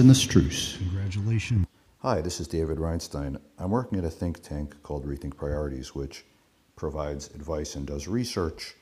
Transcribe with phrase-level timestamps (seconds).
[0.00, 0.78] in the Struce.
[0.78, 1.66] Congratulations.
[1.98, 3.38] Hi, this is David Reinstein.
[3.58, 6.24] I'm working at a think tank called Rethink Priorities, which
[6.74, 8.76] provides advice and does research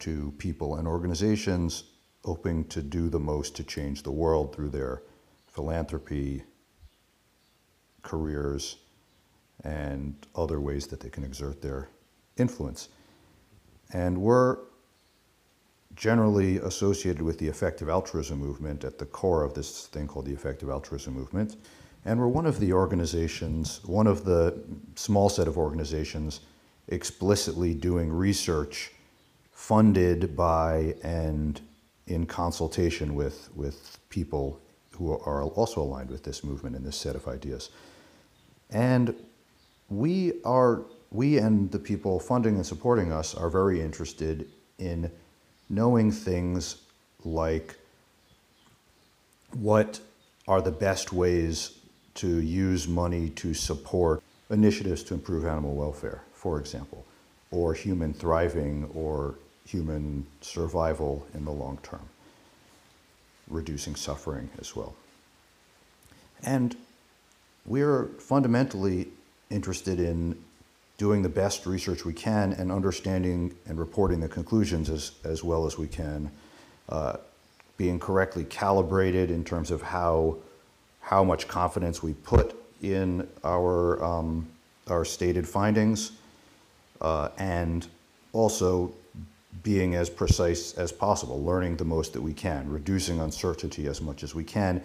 [0.00, 1.84] to people and organizations
[2.24, 5.04] hoping to do the most to change the world through their
[5.46, 6.42] philanthropy,
[8.02, 8.78] careers,
[9.62, 11.90] and other ways that they can exert their
[12.38, 12.88] influence.
[13.92, 14.58] And we're
[15.96, 20.32] generally associated with the effective altruism movement at the core of this thing called the
[20.32, 21.56] effective altruism movement.
[22.04, 24.62] And we're one of the organizations, one of the
[24.94, 26.40] small set of organizations
[26.88, 28.92] explicitly doing research
[29.50, 31.60] funded by and
[32.06, 34.60] in consultation with, with people
[34.92, 37.70] who are also aligned with this movement and this set of ideas.
[38.70, 39.14] And
[39.88, 45.10] we are, we and the people funding and supporting us are very interested in
[45.68, 46.76] knowing things
[47.24, 47.76] like
[49.52, 50.00] what
[50.46, 51.78] are the best ways
[52.14, 57.04] to use money to support initiatives to improve animal welfare, for example,
[57.50, 59.34] or human thriving or
[59.66, 62.08] human survival in the long term,
[63.48, 64.94] reducing suffering as well.
[66.42, 66.76] And
[67.64, 69.08] we're fundamentally
[69.50, 70.40] interested in
[70.98, 75.66] doing the best research we can and understanding and reporting the conclusions as, as well
[75.66, 76.30] as we can,
[76.88, 77.16] uh,
[77.76, 80.36] being correctly calibrated in terms of how,
[81.00, 84.46] how much confidence we put in our, um,
[84.88, 86.12] our stated findings,
[87.00, 87.86] uh, and
[88.32, 88.92] also
[89.62, 94.22] being as precise as possible, learning the most that we can, reducing uncertainty as much
[94.22, 94.82] as we can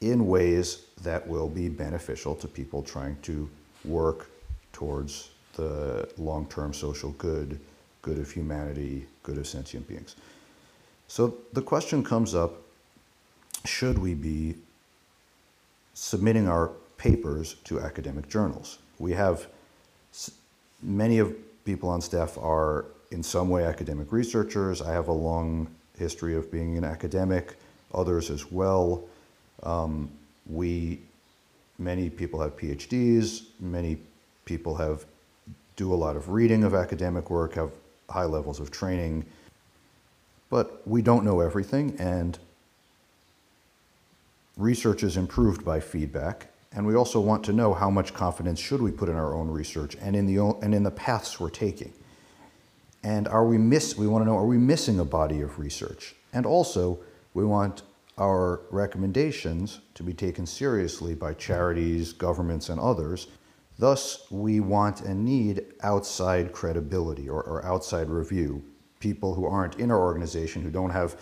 [0.00, 3.48] in ways that will be beneficial to people trying to
[3.84, 4.30] work
[4.72, 7.58] towards the long-term social good,
[8.02, 10.16] good of humanity, good of sentient beings.
[11.08, 12.60] So the question comes up,
[13.64, 14.56] should we be
[15.94, 18.78] submitting our papers to academic journals?
[18.98, 19.46] We have,
[20.82, 24.82] many of people on staff are in some way academic researchers.
[24.82, 27.56] I have a long history of being an academic,
[27.94, 29.04] others as well.
[29.62, 30.10] Um,
[30.46, 31.00] we,
[31.78, 33.98] many people have PhDs, many
[34.44, 35.06] people have
[35.76, 37.70] do a lot of reading of academic work, have
[38.08, 39.24] high levels of training,
[40.50, 42.38] but we don't know everything, and
[44.56, 48.80] research is improved by feedback, and we also want to know how much confidence should
[48.80, 51.92] we put in our own research and in the, and in the paths we're taking.
[53.02, 56.14] And are we miss, we want to know, are we missing a body of research?
[56.32, 56.98] And also,
[57.34, 57.82] we want
[58.16, 63.26] our recommendations to be taken seriously by charities, governments, and others
[63.78, 68.62] Thus, we want and need outside credibility or, or outside review.
[69.00, 71.16] People who aren't in our organization, who don't have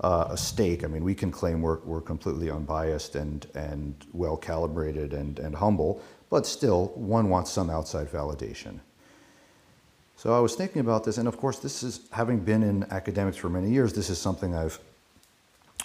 [0.00, 0.84] uh, a stake.
[0.84, 5.54] I mean, we can claim we're, we're completely unbiased and, and well calibrated and, and
[5.54, 8.80] humble, but still, one wants some outside validation.
[10.16, 13.36] So I was thinking about this, and of course, this is having been in academics
[13.36, 14.78] for many years, this is something I've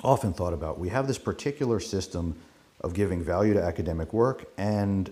[0.03, 0.79] often thought about.
[0.79, 2.35] We have this particular system
[2.81, 5.09] of giving value to academic work and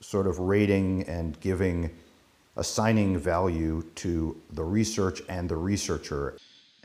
[0.00, 1.90] sort of rating and giving,
[2.56, 6.38] assigning value to the research and the researcher.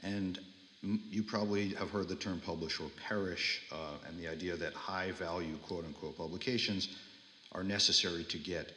[0.04, 0.40] And
[0.82, 5.12] you probably have heard the term publish or perish uh, and the idea that high
[5.12, 6.90] value quote unquote publications
[7.54, 8.74] are necessary to get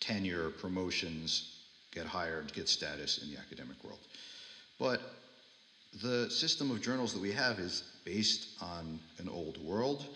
[0.00, 1.60] tenure, promotions,
[1.92, 4.00] get hired, get status in the academic world.
[4.78, 5.00] But
[6.02, 10.06] the system of journals that we have is based on an old world.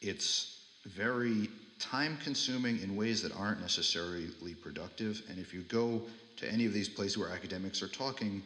[0.00, 4.28] It's very time consuming in ways that aren't necessarily
[4.62, 5.22] productive.
[5.28, 6.02] And if you go
[6.36, 8.42] to any of these places where academics are talking,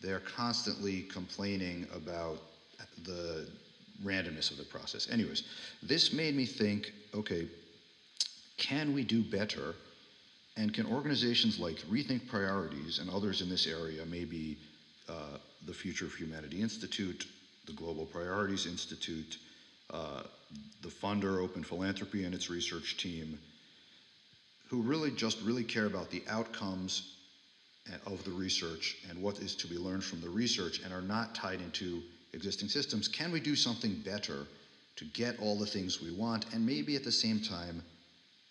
[0.00, 2.38] they're constantly complaining about
[3.04, 3.48] the
[4.04, 5.10] randomness of the process.
[5.10, 5.42] Anyways,
[5.82, 7.48] this made me think okay,
[8.56, 9.74] can we do better?
[10.56, 14.58] And can organizations like Rethink Priorities and others in this area, maybe
[15.08, 17.26] uh, the Future of Humanity Institute,
[17.66, 19.38] the Global Priorities Institute,
[19.90, 23.38] the funder, Open Philanthropy, and its research team,
[24.68, 27.14] who really just really care about the outcomes
[28.06, 31.34] of the research and what is to be learned from the research and are not
[31.34, 32.02] tied into
[32.32, 34.46] existing systems, can we do something better
[34.96, 37.82] to get all the things we want and maybe at the same time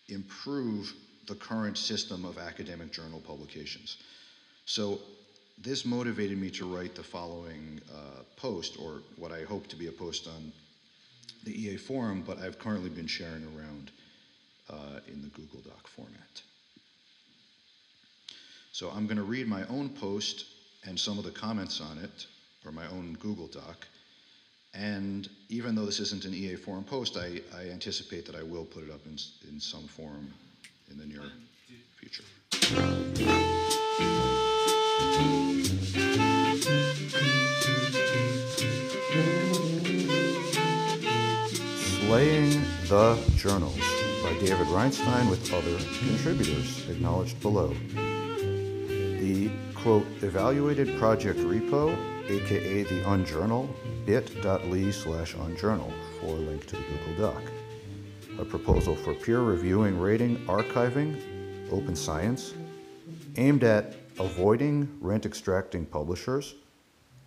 [0.10, 0.94] improve
[1.28, 3.98] the current system of academic journal publications?
[4.66, 5.00] So
[5.58, 9.88] this motivated me to write the following uh, post, or what I hope to be
[9.88, 10.52] a post on
[11.48, 13.92] the EA forum, but I've currently been sharing around
[14.70, 16.42] uh, in the Google Doc format.
[18.74, 20.46] So I'm going to read my own post
[20.86, 22.28] and some of the comments on it,
[22.66, 23.88] or my own Google Doc,
[24.74, 28.66] And even though this isn't an EA forum post, I, I anticipate that I will
[28.66, 29.18] put it up in,
[29.50, 30.32] in some form
[30.92, 31.24] in the near
[31.96, 32.24] future.
[42.88, 43.78] The Journals
[44.24, 47.76] by David Reinstein with other contributors, acknowledged below.
[47.94, 51.94] The quote, evaluated project repo,
[52.30, 53.70] aka the unjournal,
[54.06, 55.92] bit.ly slash unjournal
[56.22, 57.44] for a link to the Google Doc.
[58.40, 61.20] A proposal for peer reviewing, rating, archiving,
[61.74, 62.54] open science,
[63.36, 66.56] aimed at avoiding rent extracting publishers,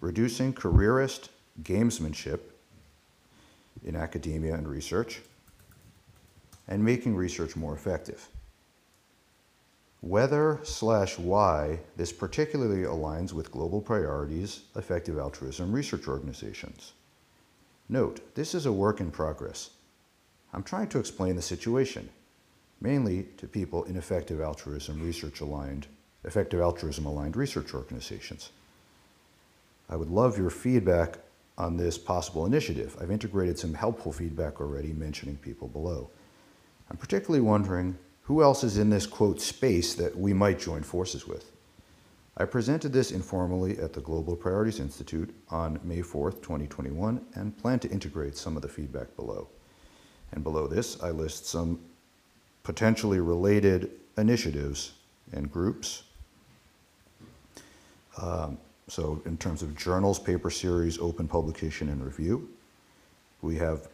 [0.00, 1.28] reducing careerist
[1.62, 2.40] gamesmanship
[3.84, 5.20] in academia and research,
[6.70, 8.28] and making research more effective.
[10.00, 16.92] Whether slash why this particularly aligns with global priorities, effective altruism research organizations.
[17.88, 19.70] Note, this is a work in progress.
[20.54, 22.08] I'm trying to explain the situation,
[22.80, 25.86] mainly to people in effective altruism research aligned,
[26.24, 28.50] effective altruism aligned research organizations.
[29.90, 31.18] I would love your feedback
[31.58, 32.96] on this possible initiative.
[33.00, 36.10] I've integrated some helpful feedback already, mentioning people below.
[36.90, 41.26] I'm particularly wondering who else is in this quote space that we might join forces
[41.26, 41.50] with.
[42.36, 47.78] I presented this informally at the Global Priorities Institute on May 4th, 2021, and plan
[47.80, 49.48] to integrate some of the feedback below.
[50.32, 51.80] And below this, I list some
[52.62, 54.92] potentially related initiatives
[55.32, 56.04] and groups.
[58.20, 58.58] Um,
[58.88, 62.48] so, in terms of journals, paper series, open publication, and review,
[63.42, 63.88] we have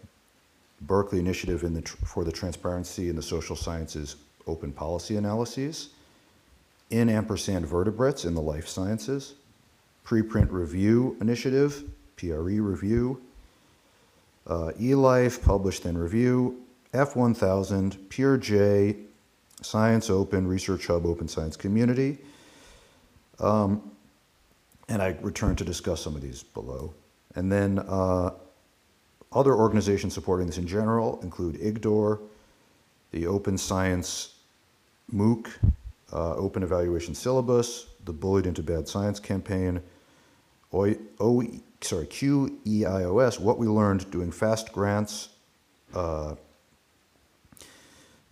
[0.83, 5.91] Berkeley Initiative in the, for the Transparency in the Social Sciences Open Policy Analyses,
[6.91, 9.35] in ampersand vertebrates in the life sciences,
[10.05, 11.85] preprint review initiative,
[12.17, 13.21] PRE review,
[14.47, 16.63] uh, eLife, published and review,
[16.93, 19.05] F1000, PeerJ,
[19.63, 22.19] Science Open, Research Hub, Open Science Community.
[23.41, 23.91] Um,
[24.89, 26.95] and I return to discuss some of these below.
[27.35, 28.31] And then uh,
[29.33, 32.21] other organizations supporting this in general include IGDOR,
[33.11, 34.35] the Open Science
[35.13, 35.49] MOOC,
[36.13, 39.81] uh, Open Evaluation Syllabus, the Bullied into Bad Science campaign,
[40.73, 41.43] O, o,
[41.81, 45.29] sorry, QEIOS, What We Learned Doing Fast Grants,
[45.95, 46.35] uh,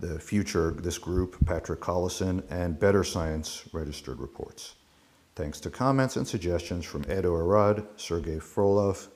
[0.00, 4.74] the Future, this group, Patrick Collison, and Better Science Registered Reports.
[5.34, 9.08] Thanks to comments and suggestions from Edo Arad, Sergei Frolov,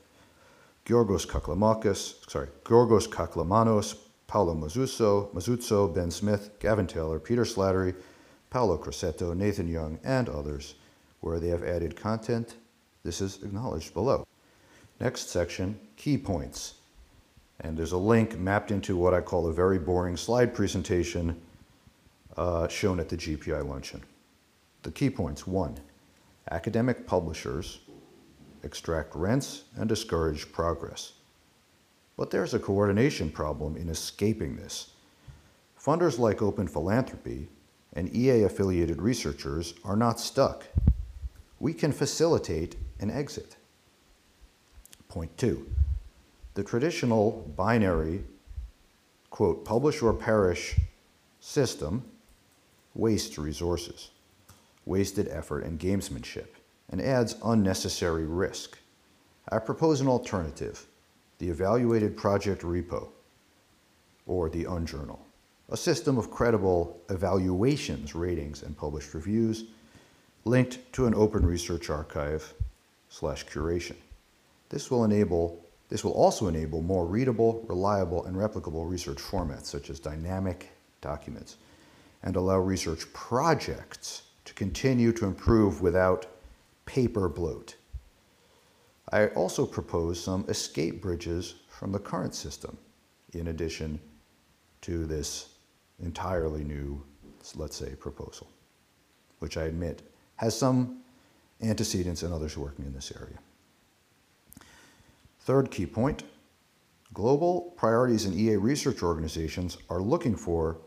[0.89, 3.95] Georgos Kaklamakis, sorry, Georgos Kaklamanos,
[4.27, 7.95] Paolo Mazzuso, Masuzzo, Ben Smith, Gavin Taylor, Peter Slattery,
[8.49, 10.77] Paolo Crosetto, Nathan Young, and others,
[11.21, 12.55] where they have added content.
[13.05, 14.27] This is acknowledged below.
[14.99, 16.77] Next section, key points.
[17.61, 21.39] And there's a link mapped into what I call a very boring slide presentation
[22.39, 24.03] uh, shown at the GPI luncheon.
[24.85, 25.81] The key points one,
[26.51, 27.81] academic publishers
[28.63, 31.13] extract rents and discourage progress.
[32.17, 34.91] But there's a coordination problem in escaping this.
[35.81, 37.49] Funders like Open Philanthropy
[37.93, 40.65] and EA affiliated researchers are not stuck.
[41.61, 43.57] We can facilitate an exit.
[45.09, 45.67] Point two
[46.55, 48.25] the traditional binary,
[49.31, 50.77] quote, publish or perish
[51.41, 52.03] system
[52.97, 54.11] wastes resources,
[54.85, 56.49] wasted effort, and gamesmanship,
[56.91, 58.79] and adds unnecessary risk.
[59.51, 60.87] I propose an alternative
[61.39, 63.09] the evaluated project repo,
[64.27, 65.21] or the unjournal,
[65.71, 69.65] a system of credible evaluations, ratings, and published reviews
[70.45, 72.55] linked to an open research archive
[73.09, 73.95] slash curation.
[74.69, 79.89] This will enable this will also enable more readable, reliable, and replicable research formats such
[79.89, 81.57] as dynamic documents
[82.23, 86.27] and allow research projects to continue to improve without
[86.89, 87.77] paper bloat.
[89.13, 92.79] I also propose some escape bridges from the current system
[93.35, 94.01] in addition
[94.81, 95.51] to this
[96.03, 97.03] entirely new,
[97.57, 98.49] let's say, proposal,
[99.41, 100.01] which I admit
[100.37, 101.03] has some
[101.61, 103.39] antecedents and others working in this area.
[105.41, 106.23] Third key point
[107.13, 110.79] global priorities in EA research organizations are looking for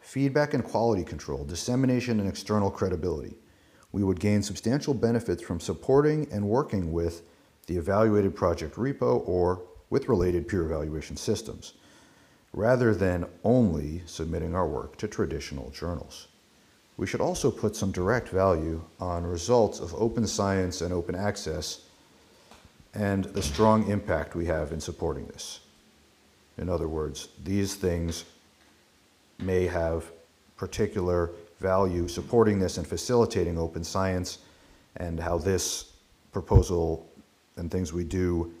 [0.00, 3.36] feedback and quality control, dissemination, and external credibility.
[3.92, 7.22] We would gain substantial benefits from supporting and working with
[7.66, 11.74] the evaluated project repo or with related peer evaluation systems,
[12.52, 16.28] rather than only submitting our work to traditional journals.
[16.96, 21.82] We should also put some direct value on results of open science and open access
[22.94, 25.60] and the strong impact we have in supporting this.
[26.58, 28.24] In other words, these things
[29.38, 30.10] may have
[30.56, 31.30] particular
[31.62, 34.38] value supporting this and facilitating open science,
[34.96, 35.92] and how this
[36.32, 37.08] proposal
[37.56, 38.52] and things we do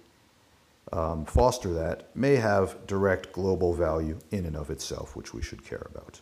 [0.92, 5.64] um, foster that may have direct global value in and of itself, which we should
[5.64, 6.20] care about.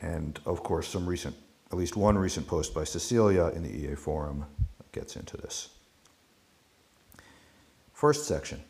[0.00, 1.34] And of course, some recent,
[1.70, 4.44] at least one recent post by Cecilia in the EA forum
[4.92, 5.70] gets into this.
[7.92, 8.60] First section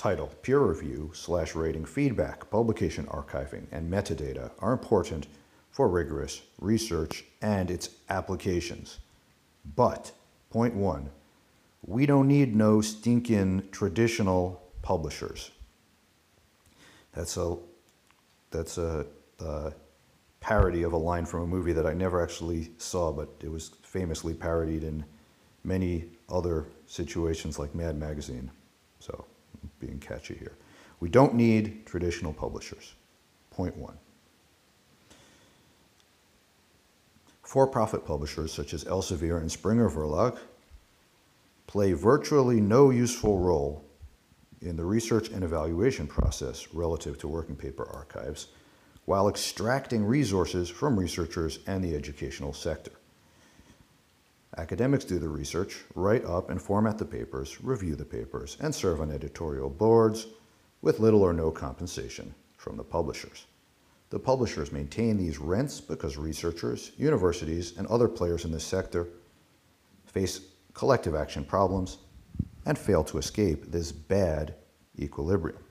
[0.00, 5.26] title, peer review slash rating feedback, publication archiving, and metadata are important
[5.70, 8.98] for rigorous research and its applications.
[9.76, 10.10] But,
[10.48, 11.10] point one,
[11.86, 15.50] we don't need no stinking traditional publishers.
[17.12, 17.56] That's a
[18.50, 19.04] that's a,
[19.38, 19.72] a,
[20.40, 23.72] parody of a line from a movie that I never actually saw, but it was
[23.82, 25.04] famously parodied in
[25.62, 28.50] many other situations like Mad Magazine.
[29.00, 29.26] So,
[29.80, 30.52] being catchy here.
[31.00, 32.94] We don't need traditional publishers.
[33.50, 33.96] Point one.
[37.42, 40.38] For profit publishers such as Elsevier and Springer Verlag
[41.66, 43.84] play virtually no useful role
[44.60, 48.48] in the research and evaluation process relative to working paper archives
[49.06, 52.92] while extracting resources from researchers and the educational sector.
[54.60, 59.00] Academics do the research, write up and format the papers, review the papers, and serve
[59.00, 60.26] on editorial boards
[60.82, 63.46] with little or no compensation from the publishers.
[64.10, 69.08] The publishers maintain these rents because researchers, universities, and other players in this sector
[70.04, 70.42] face
[70.74, 71.96] collective action problems
[72.66, 74.56] and fail to escape this bad
[74.98, 75.64] equilibrium.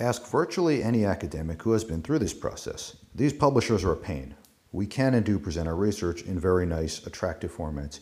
[0.00, 2.96] Ask virtually any academic who has been through this process.
[3.14, 4.34] These publishers are a pain.
[4.70, 8.00] We can and do present our research in very nice, attractive formats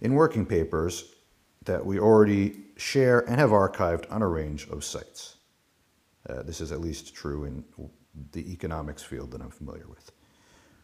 [0.00, 1.14] in working papers
[1.64, 5.36] that we already share and have archived on a range of sites.
[6.28, 7.64] Uh, this is at least true in
[8.32, 10.12] the economics field that I'm familiar with.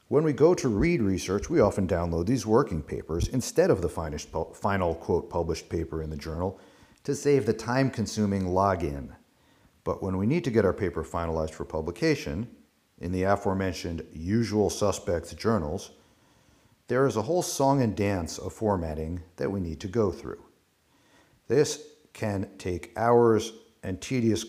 [0.09, 3.89] When we go to read research, we often download these working papers instead of the
[3.89, 6.59] final quote published paper in the journal
[7.05, 9.11] to save the time consuming login.
[9.85, 12.49] But when we need to get our paper finalized for publication
[12.99, 15.93] in the aforementioned usual suspects journals,
[16.89, 20.43] there is a whole song and dance of formatting that we need to go through.
[21.49, 21.83] This
[22.13, 24.45] can take hours and tedious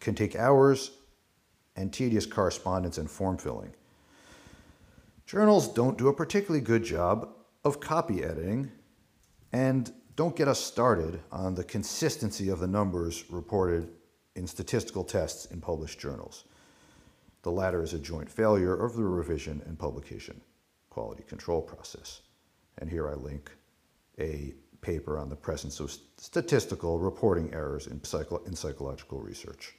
[0.00, 0.90] can take hours
[1.76, 3.72] and tedious correspondence and form filling.
[5.26, 7.28] Journals don't do a particularly good job
[7.64, 8.70] of copy editing
[9.52, 13.88] and don't get us started on the consistency of the numbers reported
[14.38, 16.44] in statistical tests in published journals.
[17.42, 20.40] The latter is a joint failure of the revision and publication
[20.90, 22.22] quality control process.
[22.78, 23.50] And here I link
[24.18, 29.74] a paper on the presence of statistical reporting errors in, psycho in psychological research.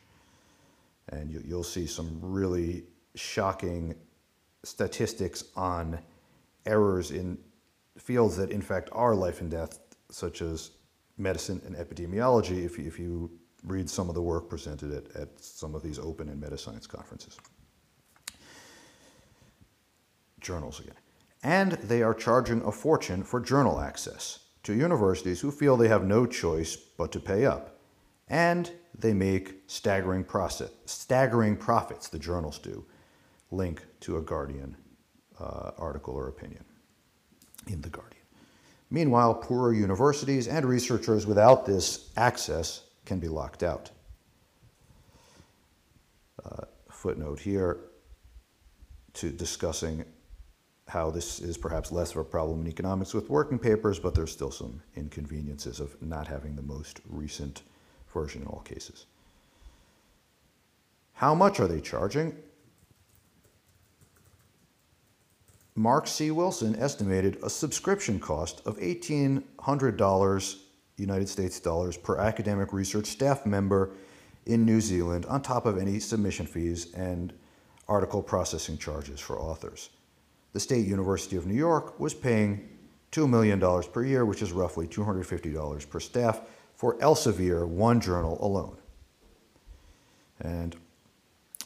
[1.09, 2.83] And you, will see some really
[3.15, 3.95] shocking
[4.63, 5.99] statistics on
[6.65, 7.37] errors in
[7.97, 9.79] fields that in fact are life and death,
[10.11, 10.71] such as
[11.17, 15.75] medicine and epidemiology, if if you read some of the work presented at, at some
[15.75, 17.37] of these open and meta science conferences.
[20.39, 20.95] Journals again.
[21.43, 26.03] And they are charging a fortune for journal access to universities who feel they have
[26.03, 27.79] no choice but to pay up.
[28.27, 32.85] And they make staggering, process, staggering profits, the journals do,
[33.51, 34.75] link to a Guardian
[35.39, 36.63] uh, article or opinion
[37.67, 38.15] in The Guardian.
[38.91, 43.89] Meanwhile, poorer universities and researchers without this access can be locked out.
[46.45, 47.77] Uh, footnote here
[49.13, 50.05] to discussing
[50.87, 54.31] how this is perhaps less of a problem in economics with working papers, but there's
[54.31, 57.63] still some inconveniences of not having the most recent
[58.13, 59.07] version in all cases.
[61.13, 62.35] How much are they charging?
[65.73, 66.29] Mark C.
[66.29, 70.57] Wilson estimated a subscription cost of $1,800
[70.99, 73.91] United States dollars per academic research staff member
[74.45, 77.33] in New Zealand on top of any submission fees and
[77.87, 79.89] article processing charges for authors.
[80.53, 82.67] The State University of New York was paying
[83.11, 83.59] $2 million
[83.91, 86.41] per year, which is roughly $250 per staff
[86.75, 88.77] for Elsevier, one journal alone.
[90.39, 90.75] And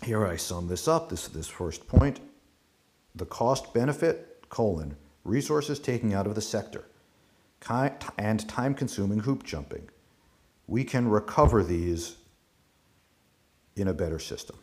[0.04, 2.20] here I sum this up, this, this first point
[3.16, 6.86] the cost benefit, colon, resources taking out of the sector,
[8.18, 9.90] and time consuming hoop jumping.
[10.68, 12.18] We can recover these
[13.76, 14.58] in a better system.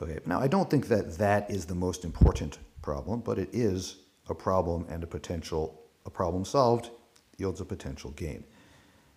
[0.00, 3.96] Okay, now I don't think that that is the most important problem, but it is
[4.28, 6.90] a problem and a potential, a problem solved
[7.38, 8.44] yields a potential gain.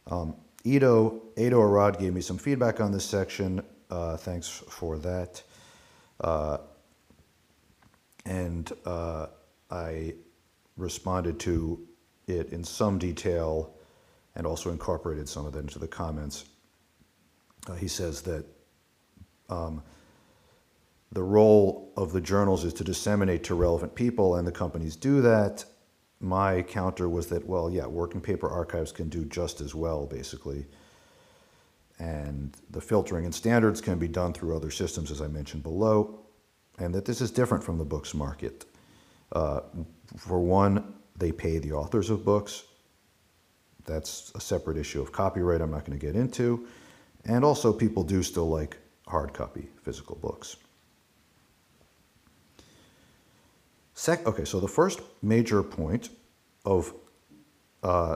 [0.07, 3.61] Um, Ito, Ado Arad gave me some feedback on this section.
[3.89, 5.41] Uh, thanks for that.
[6.19, 6.57] Uh,
[8.25, 9.27] and uh,
[9.71, 10.13] I
[10.79, 11.85] responded to
[12.27, 13.73] it in some detail
[14.35, 16.45] and also incorporated some of that into the comments.
[17.67, 18.45] Uh, he says that
[19.49, 19.81] um,
[21.11, 25.21] the role of the journals is to disseminate to relevant people, and the companies do
[25.21, 25.65] that.
[26.19, 30.65] My counter was that, well, yeah, working paper archives can do just as well, basically.
[31.97, 36.19] And the filtering and standards can be done through other systems, as I mentioned below,
[36.77, 38.65] and that this is different from the books market.
[39.31, 42.63] For one, they pay the authors of books.
[43.85, 46.67] That's a separate issue of copyright I'm not going to get into.
[47.25, 50.55] And also, people do still like hard copy physical books.
[53.93, 56.09] Sec- okay, so the first major point
[56.63, 56.93] of
[57.83, 58.15] uh,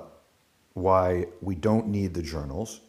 [0.74, 2.82] why we don't need the journals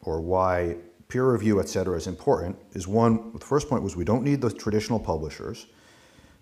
[0.00, 0.76] or why
[1.08, 4.40] peer review, et cetera, is important is one, the first point was we don't need
[4.40, 5.66] the traditional publishers.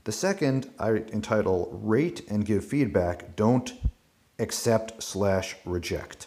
[0.04, 3.72] The second I entitle Rate and Give Feedback, Don't
[4.38, 6.26] Accept Slash Reject.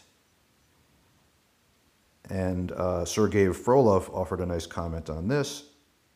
[2.30, 5.66] And uh, Sergei Frolov offered a nice comment on this.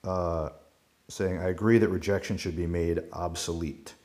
[0.04, 0.50] Uh,
[1.10, 3.96] saying, I agree that rejection should be made obsolete.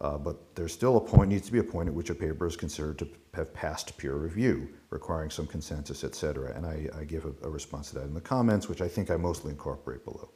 [0.00, 2.46] Uh, but there's still a point, needs to be a point at which a paper
[2.46, 6.52] is considered to have passed peer review, requiring some consensus, et cetera.
[6.56, 9.10] And I, I give a, a response to that in the comments, which I think
[9.10, 10.30] I mostly incorporate below.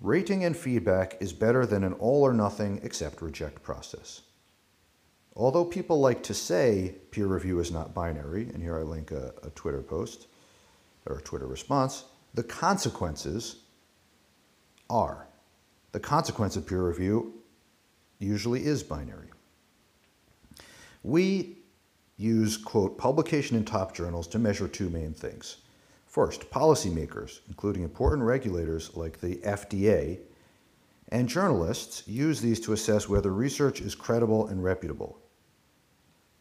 [0.00, 4.22] Rating and feedback is better than an all or nothing accept reject process.
[5.34, 9.32] Although people like to say peer review is not binary, and here I link a,
[9.42, 10.26] a Twitter post
[11.06, 13.56] or a Twitter response, the consequences
[14.90, 15.26] are.
[15.92, 17.34] The consequence of peer review
[18.18, 19.28] usually is binary.
[21.02, 21.58] We
[22.16, 25.58] use, quote, publication in top journals to measure two main things.
[26.12, 30.18] First, policymakers, including important regulators like the FDA,
[31.08, 35.18] and journalists use these to assess whether research is credible and reputable.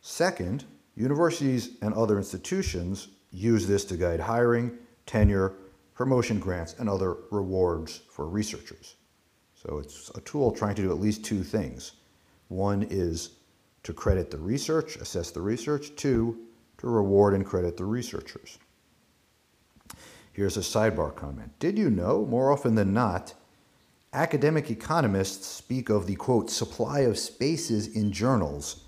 [0.02, 0.66] Second,
[0.98, 5.54] universities and other institutions use this to guide hiring, tenure,
[5.94, 8.98] promotion grants, and other rewards for researchers.
[9.56, 11.94] So it's a tool trying to do at least two things.
[12.50, 13.38] One is
[13.84, 15.96] to credit the research, assess the research.
[15.96, 16.40] Two,
[16.80, 18.58] to reward and credit the researchers.
[20.32, 21.60] Here's a sidebar comment.
[21.60, 23.34] Did you know, more often than not,
[24.14, 28.86] academic economists speak of the quote, supply of spaces in journals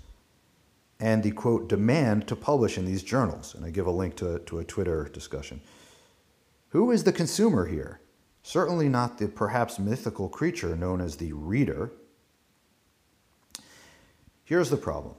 [1.00, 3.54] and the quote, demand to publish in these journals?
[3.54, 5.60] And I give a link to, to a Twitter discussion.
[6.70, 8.00] Who is the consumer here?
[8.42, 11.92] Certainly not the perhaps mythical creature known as the reader.
[14.44, 15.14] Here's the problem.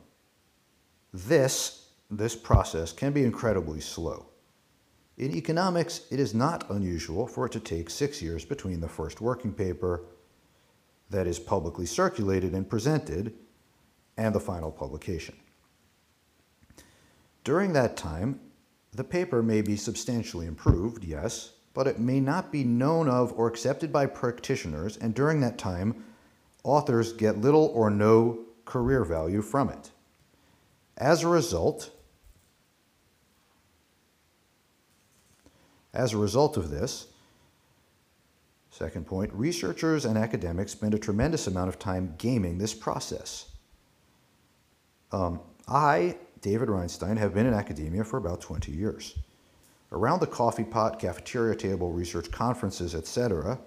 [1.14, 4.28] This, this process can be incredibly slow.
[5.18, 9.22] In economics, it is not unusual for it to take six years between the first
[9.22, 10.04] working paper
[11.10, 13.34] that is publicly circulated and presented
[14.18, 15.36] and the final publication.
[17.44, 18.40] During that time,
[18.92, 23.48] the paper may be substantially improved, yes, but it may not be known of or
[23.48, 26.04] accepted by practitioners, and during that time,
[26.64, 29.92] authors get little or no career value from it.
[30.98, 31.92] As a result,
[35.96, 37.08] as a result of this,
[38.70, 43.50] second point, researchers and academics spend a tremendous amount of time gaming this process.
[45.12, 49.18] Um, I David Reinstein, have been in academia for about 20 years.
[49.92, 53.58] Around the coffee pot, cafeteria table, research conferences, etc.,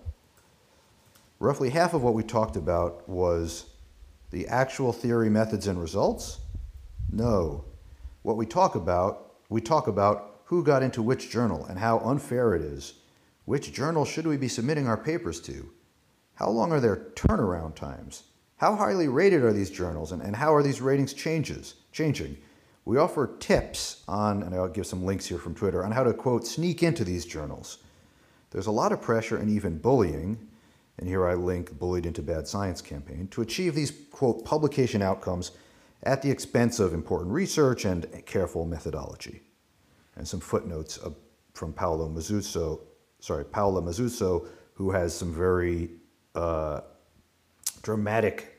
[1.40, 3.64] roughly half of what we talked about was
[4.30, 6.38] the actual theory, methods, and results?
[7.10, 7.64] No.
[8.22, 12.54] What we talk about, we talk about who got into which journal and how unfair
[12.54, 12.94] it is.
[13.44, 15.68] Which journal should we be submitting our papers to?
[16.36, 18.22] How long are their turnaround times?
[18.56, 22.38] How highly rated are these journals and, and how are these ratings changes, changing?
[22.86, 26.14] We offer tips on, and I'll give some links here from Twitter, on how to,
[26.14, 27.78] quote, sneak into these journals.
[28.50, 30.48] There's a lot of pressure and even bullying,
[30.98, 35.50] and here I link Bullied into Bad Science campaign, to achieve these, quote, publication outcomes
[36.04, 39.42] at the expense of important research and careful methodology.
[40.18, 40.98] And some footnotes
[41.54, 42.80] from Paolo Masuzzo,
[43.20, 45.90] sorry, Paola Masuzzo, who has some very
[46.34, 46.80] uh,
[47.82, 48.58] dramatic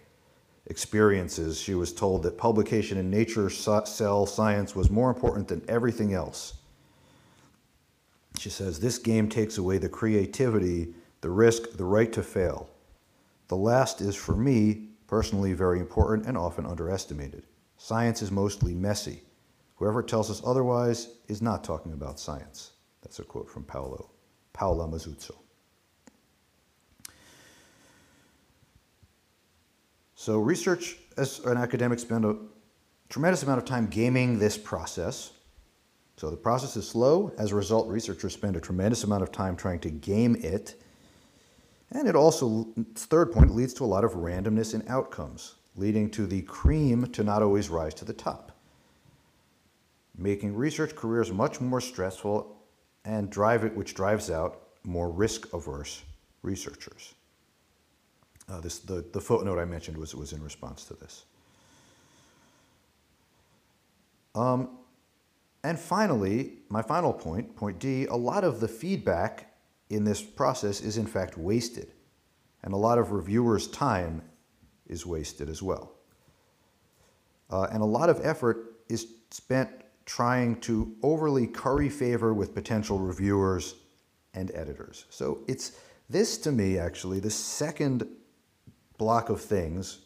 [0.67, 6.13] experiences, she was told that publication in Nature Cell Science was more important than everything
[6.13, 6.53] else.
[8.39, 12.69] She says, This game takes away the creativity, the risk, the right to fail.
[13.49, 17.43] The last is, for me, personally very important and often underestimated.
[17.77, 19.23] Science is mostly messy.
[19.79, 22.73] Whoever tells us otherwise is not talking about science.
[23.01, 24.11] That's a quote from Paolo,
[24.51, 25.35] Paola Masuzzo.
[30.15, 32.35] So research as an academic spend a
[33.07, 35.31] tremendous amount of time gaming this process.
[36.17, 37.31] So the process is slow.
[37.37, 40.75] As a result, researchers spend a tremendous amount of time trying to game it.
[41.91, 46.27] And it also, third point, leads to a lot of randomness in outcomes, leading to
[46.27, 48.48] the cream to not always rise to the top,
[50.19, 52.57] making research careers much more stressful
[53.05, 56.03] and drive it, which drives out more risk-averse
[56.41, 57.13] researchers.
[58.49, 61.25] Uh, this, the, the footnote I mentioned was, was in response to this.
[64.35, 64.77] Um,
[65.63, 69.53] and finally, my final point, point D, a lot of the feedback
[69.89, 71.93] in this process is in fact wasted.
[72.63, 74.21] And a lot of reviewers' time
[74.87, 75.93] is wasted as well.
[77.49, 79.69] Uh, and a lot of effort is spent
[80.09, 83.75] trying to overly curry favor with potential reviewers
[84.33, 85.05] and editors.
[85.11, 85.73] So it's
[86.09, 88.07] this to me, actually, the second
[88.97, 89.99] block of things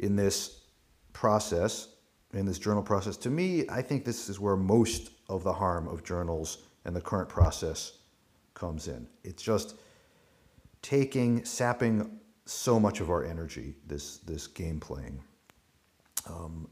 [0.00, 0.62] in this
[1.12, 1.86] process,
[2.34, 5.86] in this journal process, to me, I think this is where most of the harm
[5.86, 7.92] of journals and the current process
[8.54, 9.06] comes in.
[9.22, 9.76] It's just
[10.82, 15.22] taking, sapping so much of our energy, this, this game playing.
[16.28, 16.68] Um,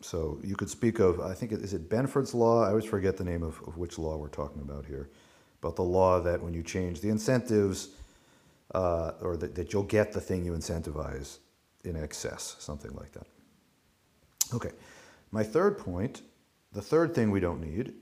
[0.00, 2.64] so you could speak of, I think, is it Benford's law?
[2.64, 5.10] I always forget the name of, of which law we're talking about here.
[5.60, 7.88] But the law that when you change the incentives,
[8.74, 11.38] uh, or that, that you'll get the thing you incentivize
[11.84, 13.26] in excess, something like that.
[14.52, 14.72] Okay,
[15.30, 16.22] my third point,
[16.72, 17.94] the third thing we don't need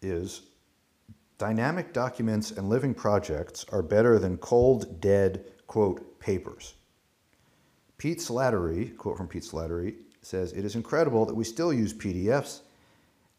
[0.00, 0.42] is
[1.38, 6.74] dynamic documents and living projects are better than cold, dead, quote, papers.
[7.96, 12.60] Pete Slattery, quote from Pete Slattery, says, It is incredible that we still use PDFs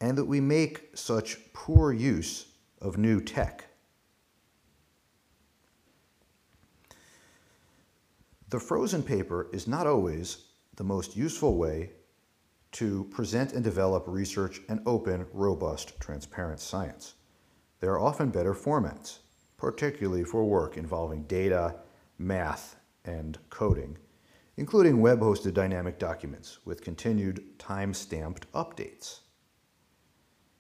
[0.02, 2.48] and that we make such poor use
[2.82, 3.66] of new tech.
[8.50, 11.92] The frozen paper is not always the most useful way
[12.74, 17.14] to present and develop research and open, robust, transparent science.
[17.80, 19.20] There are often better formats,
[19.58, 21.76] particularly for work involving data,
[22.18, 23.98] math, and coding,
[24.58, 29.20] including web-hosted dynamic documents with continued time-stamped updates.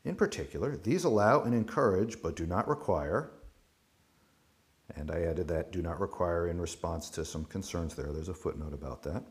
[0.04, 3.32] In particular, these allow and encourage, but do not require,
[4.96, 8.12] and I added that do not require in response to some concerns there.
[8.12, 9.24] There's a footnote about that.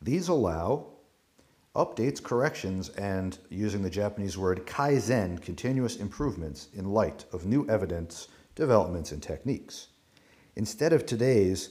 [0.00, 0.86] These allow
[1.76, 8.28] updates, corrections, and using the Japanese word kaizen, continuous improvements in light of new evidence,
[8.54, 9.88] developments, and techniques.
[10.56, 11.70] Instead of today's,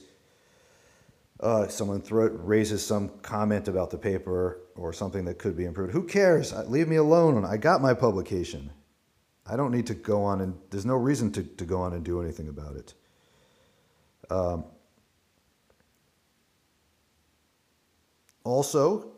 [1.41, 5.91] uh, someone raises some comment about the paper or something that could be improved.
[5.91, 6.53] Who cares?
[6.67, 7.43] Leave me alone.
[7.43, 8.71] I got my publication.
[9.47, 12.05] I don't need to go on and there's no reason to, to go on and
[12.05, 12.93] do anything about it.
[14.29, 14.65] Um,
[18.43, 19.11] also,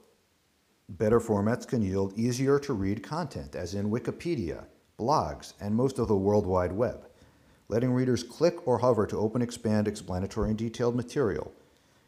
[0.89, 4.65] better formats can yield easier to read content, as in Wikipedia,
[4.97, 7.07] blogs, and most of the World Wide Web,
[7.67, 11.53] letting readers click or hover to open, expand explanatory and detailed material,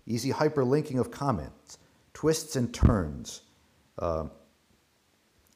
[0.07, 1.77] easy hyperlinking of comments,
[2.13, 3.41] twists and turns,
[3.99, 4.25] uh,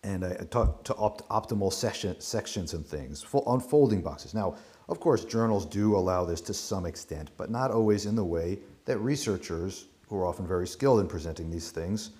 [0.04, 4.34] and I talk to opt optimal session, sections and things, full unfolding boxes.
[4.34, 4.56] Now,
[4.88, 8.60] of course, journals do allow this to some extent, but not always in the way
[8.86, 12.12] that researchers, who are often very skilled in presenting these things,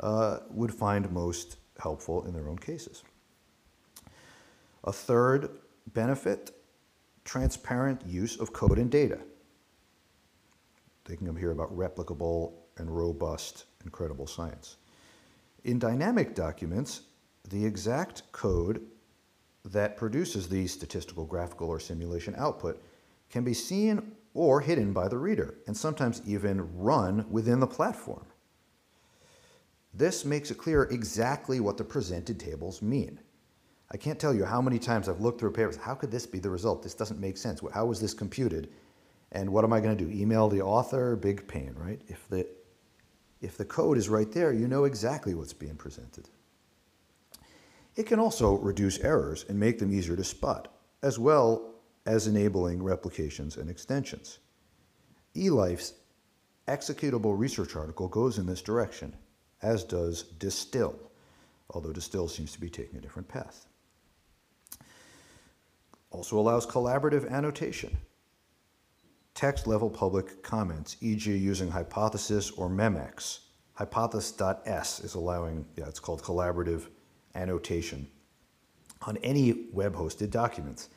[0.00, 3.02] uh, would find most helpful in their own cases.
[4.84, 5.50] A third
[5.94, 6.50] benefit,
[7.24, 9.20] transparent use of code and data.
[11.10, 14.76] Thinking of here about replicable and robust and credible science.
[15.64, 17.00] In dynamic documents,
[17.48, 18.80] the exact code
[19.64, 22.80] that produces the statistical, graphical, or simulation output
[23.28, 28.24] can be seen or hidden by the reader, and sometimes even run within the platform.
[29.92, 33.18] This makes it clear exactly what the presented tables mean.
[33.90, 35.74] I can't tell you how many times I've looked through papers.
[35.74, 36.84] How could this be the result?
[36.84, 37.60] This doesn't make sense.
[37.74, 38.70] How was this computed?
[39.32, 40.10] And what am I going to do?
[40.10, 41.16] Email the author?
[41.16, 42.00] Big pain, right?
[42.08, 42.46] If the,
[43.40, 46.28] if the code is right there, you know exactly what's being presented.
[47.96, 50.68] It can also reduce errors and make them easier to spot,
[51.02, 51.74] as well
[52.06, 54.38] as enabling replications and extensions.
[55.36, 55.94] eLife's
[56.66, 59.14] executable research article goes in this direction,
[59.62, 60.98] as does Distill,
[61.70, 63.66] although Distill seems to be taking a different path.
[66.10, 67.96] Also allows collaborative annotation.
[69.40, 73.38] Text level public comments, e.g., using Hypothesis or Memex.
[73.72, 76.88] Hypothesis.s is allowing, yeah, it's called collaborative
[77.34, 78.06] annotation
[79.00, 80.90] on any web hosted documents.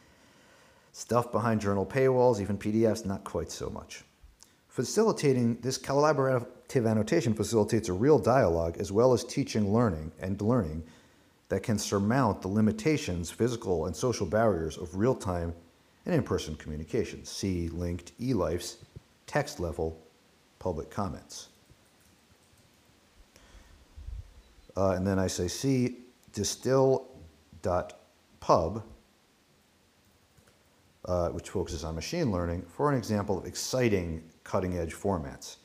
[0.92, 4.04] Stuff behind journal paywalls, even PDFs, not quite so much.
[4.68, 6.46] Facilitating this collaborative
[6.86, 10.84] annotation facilitates a real dialogue as well as teaching learning and learning
[11.48, 15.54] that can surmount the limitations, physical and social barriers of real time
[16.06, 17.30] and in person communications.
[17.30, 18.78] See linked eLife's
[19.28, 20.00] text level
[20.60, 21.50] public comments.
[24.76, 25.98] Uh, and then I say see
[26.34, 28.84] distill.pub,
[31.06, 35.58] uh, which focuses on machine learning, for an example of exciting cutting edge formats.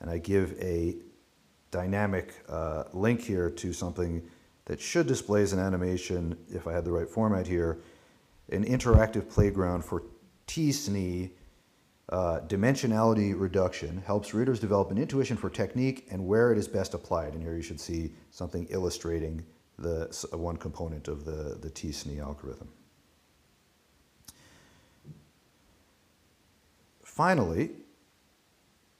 [0.00, 0.96] And I give a
[1.70, 4.22] dynamic uh, link here to something
[4.66, 7.78] that should display as an animation, if I had the right format here,
[8.52, 10.04] an interactive playground for
[10.46, 11.30] T-SNE
[12.08, 16.94] uh, dimensionality reduction helps readers develop an intuition for technique and where it is best
[16.94, 17.32] applied.
[17.32, 19.44] And here you should see something illustrating
[19.78, 22.68] the one component of the, the T-SNE algorithm.
[27.02, 27.70] Finally,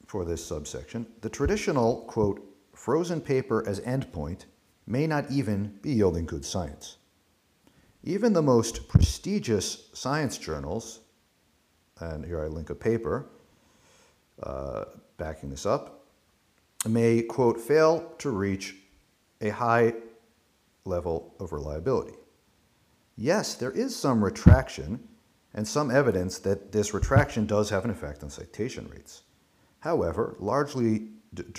[0.07, 2.43] for this subsection, the traditional, quote,
[2.75, 4.45] frozen paper as endpoint
[4.87, 6.97] may not even be yielding good science.
[8.05, 11.01] Even the most prestigious science journals,
[12.01, 13.27] and here I link a paper
[14.43, 14.85] uh,
[15.19, 16.05] backing this up,
[16.89, 18.75] may, quote, fail to reach
[19.41, 19.95] a high
[20.85, 22.15] level of reliability.
[23.17, 25.09] Yes, there is some retraction
[25.55, 29.23] and some evidence that this retraction does have an effect on citation rates.
[29.81, 31.09] However, largely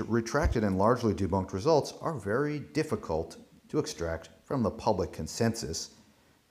[0.07, 3.37] retracted and largely debunked results are very difficult
[3.69, 5.91] to extract from the public consensus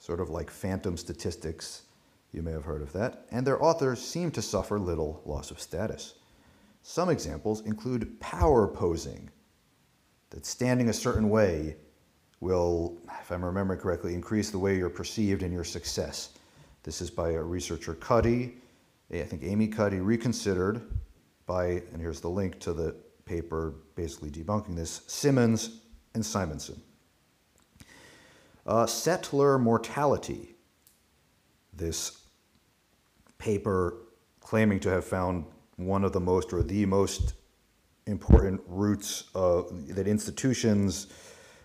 [0.03, 1.83] sort of like phantom statistics.
[2.33, 3.25] You may have heard of that.
[3.31, 6.15] And their authors seem to suffer little loss of status.
[6.83, 9.31] Some examples include power posing,
[10.31, 11.77] that standing a certain way
[12.41, 16.31] will, if I'm remembering correctly, increase the way you're perceived and your success.
[16.83, 18.57] This is by a researcher Cuddy,
[19.13, 20.83] I think Amy Cuddy, reconsidered
[21.47, 25.79] by, and here's the link to the paper basically debunking this, Simmons
[26.15, 26.83] and Simonson.
[28.65, 30.55] Uh, settler mortality.
[31.73, 32.23] This
[33.39, 33.97] paper
[34.41, 35.47] claiming to have found
[35.77, 37.35] one of the most or the most
[38.07, 41.09] important roots uh, that institutions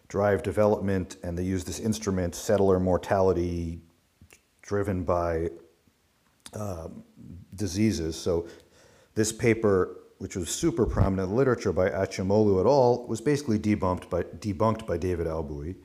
[0.07, 3.81] drive development, and they use this instrument, settler mortality,
[4.61, 5.49] driven by
[6.53, 7.03] um,
[7.55, 8.15] diseases.
[8.15, 8.47] So,
[9.15, 14.23] this paper, which was super prominent literature by Acemoglu et al., was basically debunked by,
[14.23, 15.75] debunked by David Albouy.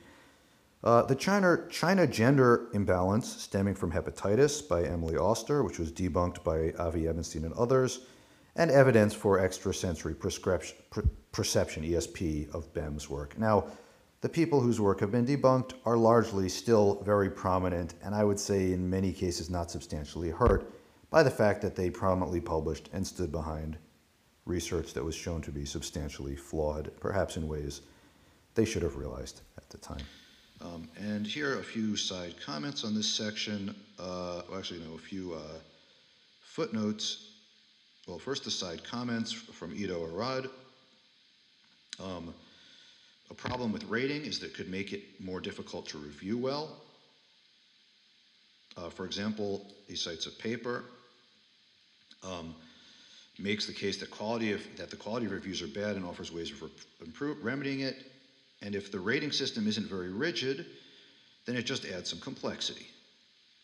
[0.84, 6.42] Uh, the China, China gender imbalance stemming from hepatitis by Emily Oster, which was debunked
[6.42, 8.00] by Avi Ebenstein and others,
[8.56, 13.38] and evidence for extrasensory perception, ESP, of Bem's work.
[13.38, 13.66] Now,
[14.22, 18.38] the people whose work have been debunked are largely still very prominent, and I would
[18.38, 20.72] say in many cases not substantially hurt
[21.10, 23.78] by the fact that they prominently published and stood behind
[24.46, 27.82] research that was shown to be substantially flawed, perhaps in ways
[28.54, 30.02] they should have realized at the time.
[30.62, 33.74] Um, and here are a few side comments on this section.
[33.98, 35.58] Uh, well, actually, no, a few uh,
[36.40, 37.30] footnotes.
[38.06, 40.48] Well, first, the side comments from Ido Arad.
[42.02, 42.32] Um,
[43.30, 46.76] a problem with rating is that it could make it more difficult to review well.
[48.76, 50.84] Uh, for example, he cites a paper,
[52.22, 52.54] um,
[53.38, 56.32] makes the case that quality of that the quality of reviews are bad and offers
[56.32, 56.70] ways of
[57.04, 58.11] improve, remedying it.
[58.62, 60.66] And if the rating system isn't very rigid,
[61.46, 62.86] then it just adds some complexity.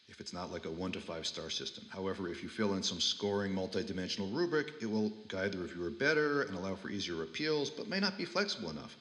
[0.08, 1.84] If it's not like a one to five star system.
[1.90, 6.42] However, if you fill in some scoring multidimensional rubric, it will guide the reviewer better
[6.42, 8.96] and allow for easier appeals, but may not be flexible enough.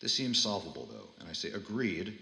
[0.00, 2.18] This seems solvable though, and I say agreed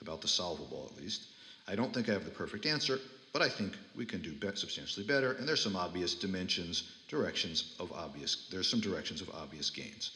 [0.00, 1.26] about the solvable at least.
[1.66, 2.98] I don't think I have the perfect answer,
[3.32, 7.74] but I think we can do be- substantially better, and there's some obvious dimensions, directions
[7.78, 10.12] of obvious, there's some directions of obvious gains.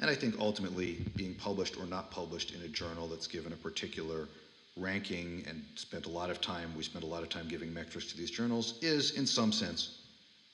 [0.00, 3.56] And I think ultimately being published or not published in a journal that's given a
[3.56, 4.28] particular
[4.76, 8.06] ranking and spent a lot of time, we spent a lot of time giving metrics
[8.06, 9.98] to these journals, is in some sense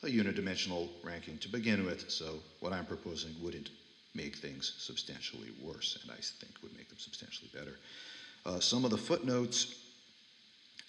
[0.02, 2.10] a unidimensional ranking to begin with.
[2.10, 3.70] So what I'm proposing wouldn't
[4.14, 7.76] make things substantially worse, and I think would make them substantially better.
[8.44, 9.74] Uh, some of the footnotes,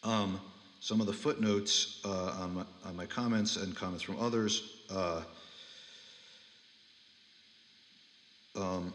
[0.03, 0.39] um,
[0.79, 4.83] some of the footnotes uh, on, my, on, my, comments and comments from others.
[4.89, 5.21] Uh,
[8.57, 8.93] Um,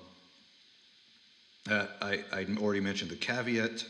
[1.71, 3.85] uh, I, I already mentioned the caveat.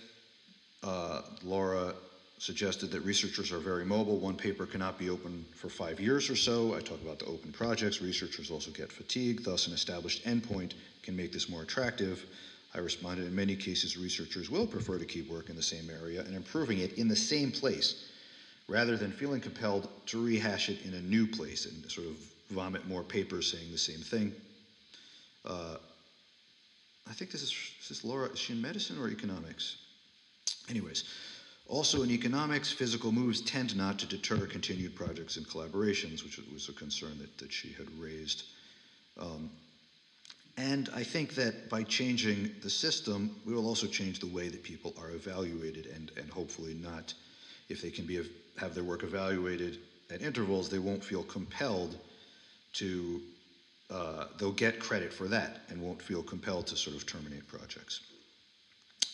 [0.82, 1.94] Uh, Laura
[2.38, 4.18] suggested that researchers are very mobile.
[4.18, 6.74] One paper cannot be open for five years or so.
[6.74, 8.02] I talk about the open projects.
[8.02, 12.24] Researchers also get fatigued, thus, an established endpoint can make this more attractive.
[12.74, 16.22] I responded in many cases, researchers will prefer to keep work in the same area
[16.22, 18.06] and improving it in the same place
[18.66, 22.16] rather than feeling compelled to rehash it in a new place and sort of
[22.50, 24.32] vomit more papers saying the same thing.
[25.44, 25.76] Uh,
[27.08, 29.76] I think this is, is this Laura, is she in medicine or economics?
[30.68, 31.04] Anyways,
[31.68, 36.68] also in economics, physical moves tend not to deter continued projects and collaborations, which was
[36.68, 38.44] a concern that, that she had raised.
[39.18, 39.50] Um,
[40.56, 44.62] and I think that by changing the system, we will also change the way that
[44.62, 47.14] people are evaluated and, and hopefully not,
[47.68, 48.20] if they can be,
[48.58, 49.78] have their work evaluated
[50.10, 51.96] at intervals, they won't feel compelled
[52.74, 53.20] to,
[53.92, 58.00] uh, they'll get credit for that and won't feel compelled to sort of terminate projects.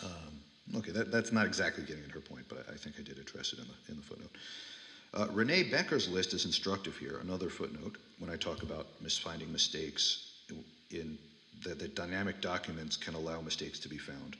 [0.04, 3.02] Um, okay, that, that's not exactly getting at her point, but I, I think I
[3.02, 4.30] did address it in the, in the footnote.
[5.14, 10.32] Uh, Renee Becker's list is instructive here, another footnote, when I talk about misfinding mistakes
[10.90, 11.18] in
[11.64, 14.36] that the dynamic documents can allow mistakes to be found.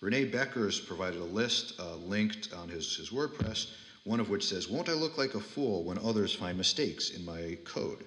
[0.00, 3.72] Renee Becker's provided a list uh, linked on his, his WordPress,
[4.04, 7.24] one of which says, Won't I look like a fool when others find mistakes in
[7.24, 8.04] my code?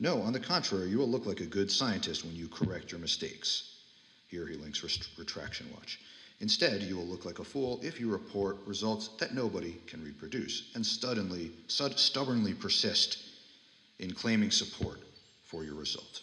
[0.00, 3.00] No, on the contrary, you will look like a good scientist when you correct your
[3.00, 3.74] mistakes.
[4.28, 5.98] Here he links Rest- Retraction Watch.
[6.40, 10.70] Instead, you will look like a fool if you report results that nobody can reproduce
[10.76, 13.18] and stubbornly, stubbornly persist
[13.98, 15.00] in claiming support
[15.42, 16.22] for your result.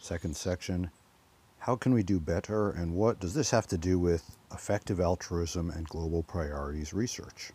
[0.00, 0.90] Second section
[1.60, 5.70] How can we do better, and what does this have to do with effective altruism
[5.70, 7.52] and global priorities research?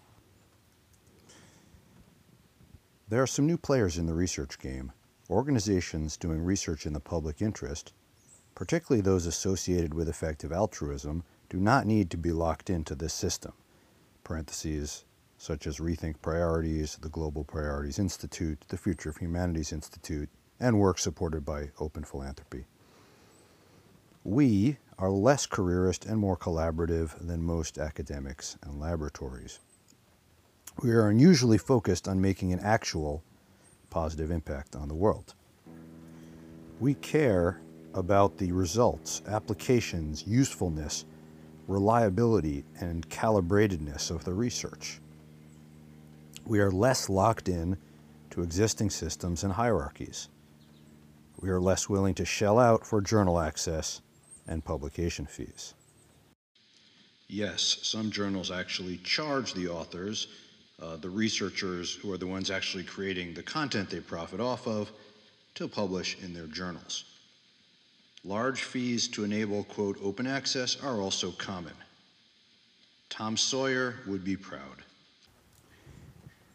[3.10, 4.92] There are some new players in the research game,
[5.30, 7.94] organizations doing research in the public interest,
[8.54, 13.54] particularly those associated with effective altruism, do not need to be locked into this system.
[14.26, 15.06] Parentheses,
[15.38, 20.28] such as Rethink Priorities, the Global Priorities Institute, the Future of Humanities Institute,
[20.60, 22.66] and work supported by Open Philanthropy.
[24.26, 29.60] We are less careerist and more collaborative than most academics and laboratories
[30.84, 33.24] we are unusually focused on making an actual
[33.90, 35.34] positive impact on the world.
[36.80, 37.60] We care
[37.94, 41.06] about the results, applications, usefulness,
[41.68, 45.00] reliability, and calibratedness of the research.
[46.46, 47.78] We are less locked in
[48.30, 50.30] to existing systems and hierarchies.
[51.40, 54.02] We are less willing to shell out for journal access
[54.48, 55.74] and publication fees.
[57.28, 60.28] Yes, some journals actually charge the authors
[60.82, 64.92] uh, the researchers who are the ones actually creating the content they profit off of
[65.56, 67.06] to publish in their journals.
[68.24, 71.74] Large fees to enable, quote, open access are also common.
[73.10, 74.84] Tom Sawyer would be proud.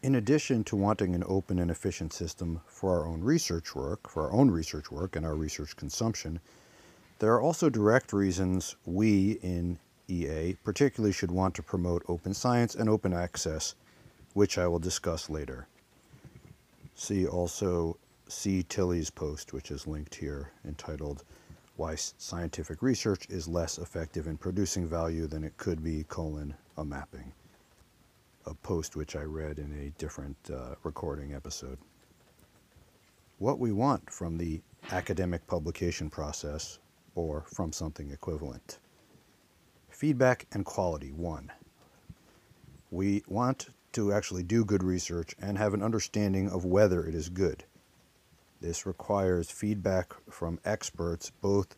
[0.03, 4.25] In addition to wanting an open and efficient system for our own research work, for
[4.25, 6.41] our own research work and our research consumption,
[7.21, 12.75] there are also direct reasons we in EA particularly should want to promote open science
[12.75, 13.75] and open access
[14.33, 15.66] which I will discuss later.
[16.95, 21.25] See also C Tilli's post, which is linked here, entitled
[21.77, 26.85] Why Scientific Research is Less Effective in Producing Value Than It Could Be, colon, a
[26.85, 27.33] mapping.
[28.47, 31.79] A post which I read in a different uh, recording episode.
[33.38, 36.79] What we want from the academic publication process
[37.14, 38.79] or from something equivalent.
[39.90, 41.53] Feedback and quality, one.
[42.90, 47.29] We want to actually do good research and have an understanding of whether it is
[47.29, 47.65] good.
[48.61, 51.77] This requires feedback from experts both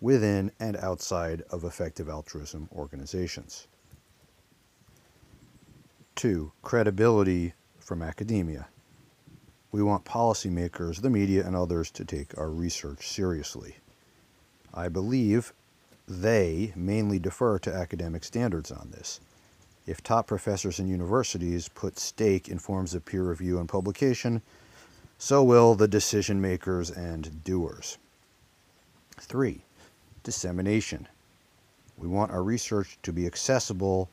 [0.00, 3.68] within and outside of effective altruism organizations.
[6.14, 8.68] Two, credibility from academia.
[9.70, 13.76] We want policymakers, the media, and others to take our research seriously.
[14.74, 15.52] I believe
[16.06, 19.20] they mainly defer to academic standards on this.
[19.86, 24.42] If top professors and universities put stake in forms of peer review and publication,
[25.18, 27.98] so will the decision makers and doers.
[29.18, 29.62] Three,
[30.22, 31.08] dissemination.
[31.98, 34.08] We want our research to be accessible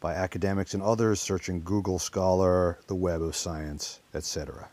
[0.00, 4.68] by academics and others searching Google Scholar, the Web of Science, etc.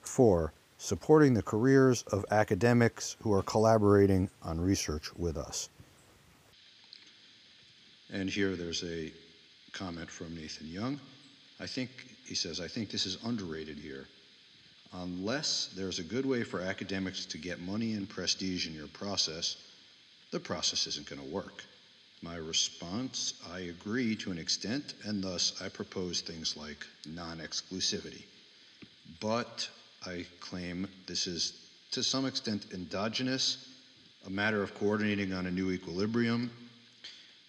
[0.00, 5.68] Four, supporting the careers of academics who are collaborating on research with us.
[8.10, 9.12] And here there's a
[9.72, 11.00] comment from Nathan Young.
[11.60, 11.90] I think,
[12.26, 14.06] he says, I think this is underrated here.
[14.94, 19.56] Unless there's a good way for academics to get money and prestige in your process,
[20.30, 21.64] the process isn't going to work.
[22.22, 28.22] My response I agree to an extent, and thus I propose things like non exclusivity.
[29.20, 29.68] But
[30.06, 31.52] I claim this is
[31.92, 33.68] to some extent endogenous,
[34.26, 36.50] a matter of coordinating on a new equilibrium.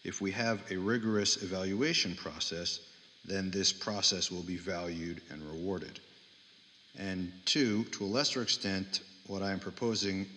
[0.04, 2.80] If we have a rigorous evaluation process,
[3.26, 6.00] then this process will be valued and rewarded.
[6.98, 10.28] And two, to a lesser extent, what I am proposing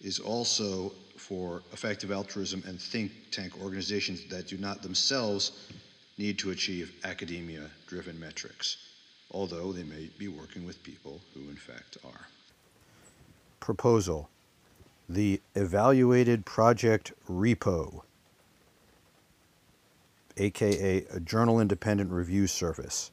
[0.00, 5.70] is also for effective altruism and think tank organizations that do not themselves
[6.18, 8.76] need to achieve academia driven metrics,
[9.30, 12.26] although they may be working with people who, in fact, are.
[13.60, 14.28] Proposal
[15.08, 18.02] The Evaluated Project Repo,
[20.36, 23.10] aka a Journal Independent Review Service.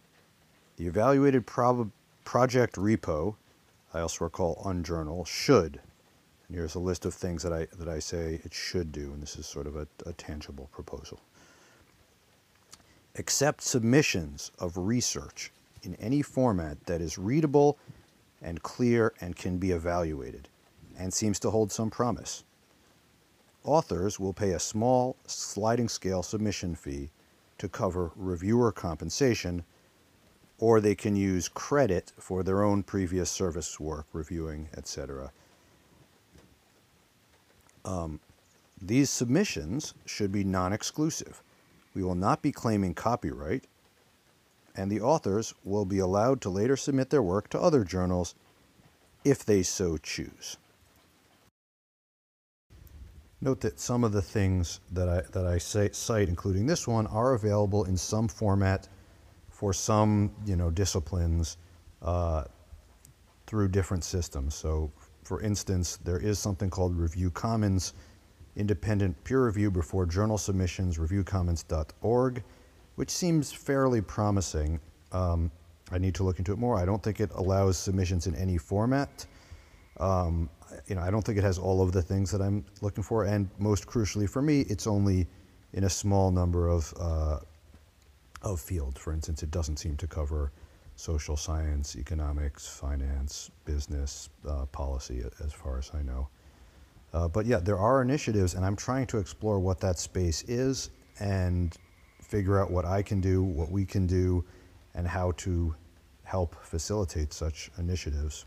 [0.78, 3.36] The Evaluated Project Repo,
[3.94, 5.80] I also recall Unjournal, should
[6.52, 9.22] and here's a list of things that I, that I say it should do, and
[9.24, 11.22] this is sort of a, a tangible proposal.
[13.18, 15.54] Accept submissions of research
[15.84, 17.78] in any format that is readable
[18.42, 20.50] and clear and can be evaluated,
[21.00, 22.44] and seems to hold some promise.
[23.64, 27.10] Authors will pay a small sliding scale submission fee
[27.58, 29.64] to cover reviewer compensation,
[30.58, 35.32] or they can use credit for their own previous service work, reviewing, etc
[37.86, 38.20] um,
[38.82, 41.42] these submissions should be non exclusive.
[41.94, 43.66] We will not be claiming copyright,
[44.76, 48.34] and the authors will be allowed to later submit their work to other journals
[49.24, 50.58] if they so choose.
[53.44, 57.08] Note that some of the things that I, that I say, cite, including this one,
[57.08, 58.88] are available in some format
[59.50, 61.58] for some you know, disciplines
[62.04, 62.44] uh,
[63.48, 64.54] through different systems.
[64.54, 64.92] So,
[65.24, 67.94] for instance, there is something called Review Commons,
[68.56, 72.44] independent peer review before journal submissions, reviewcommons.org,
[72.96, 74.80] which seems fairly promising.
[75.12, 75.52] Um,
[75.92, 76.78] I need to look into it more.
[76.78, 79.26] I don't think it allows submissions in any format.
[80.00, 80.50] Um,
[80.88, 83.26] you know, I don't think it has all of the things that I'm looking for,
[83.26, 85.28] and most crucially for me, it's only
[85.74, 87.40] in a small number of uh,
[88.42, 89.00] of fields.
[89.00, 90.52] For instance, it doesn't seem to cover
[90.96, 96.28] social science, economics, finance, business, uh, policy, as far as I know.
[97.14, 100.92] Uh, but yeah, there are initiatives, and I'm trying to explore what that space is
[101.20, 101.76] and
[102.22, 104.46] figure out what I can do, what we can do,
[104.94, 105.76] and how to
[106.24, 108.46] help facilitate such initiatives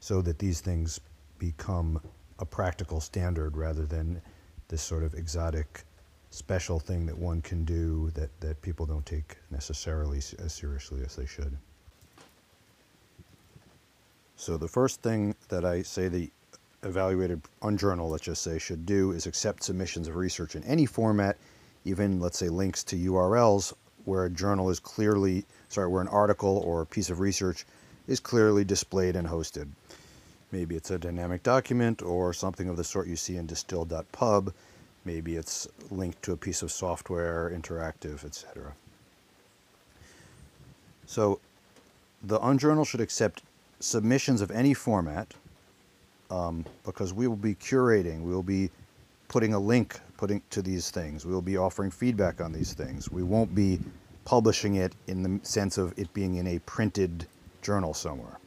[0.00, 1.00] so that these things
[1.38, 2.00] become
[2.38, 4.20] a practical standard rather than
[4.68, 5.84] this sort of exotic
[6.30, 11.16] special thing that one can do that, that people don't take necessarily as seriously as
[11.16, 11.56] they should.
[14.36, 16.30] So the first thing that I say the
[16.84, 21.36] evaluated unjournal, let's just say, should do is accept submissions of research in any format,
[21.84, 23.72] even let's say links to URLs
[24.04, 27.66] where a journal is clearly, sorry, where an article or a piece of research
[28.06, 29.68] is clearly displayed and hosted.
[30.50, 34.52] Maybe it's a dynamic document or something of the sort you see in distill.pub
[35.08, 38.74] Maybe it's linked to a piece of software, interactive, etc.
[41.06, 41.40] So
[42.22, 43.42] the Unjournal should accept
[43.80, 45.32] submissions of any format
[46.30, 48.70] um, because we will be curating, we will be
[49.28, 51.24] putting a link putting to these things.
[51.24, 53.10] We will be offering feedback on these things.
[53.10, 53.80] We won't be
[54.26, 57.26] publishing it in the sense of it being in a printed
[57.62, 58.38] journal somewhere.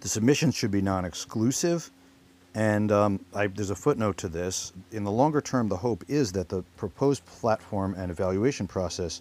[0.00, 1.90] The submissions should be non-exclusive
[2.54, 4.72] and um, I, there's a footnote to this.
[4.90, 9.20] In the longer term, the hope is that the proposed platform and evaluation process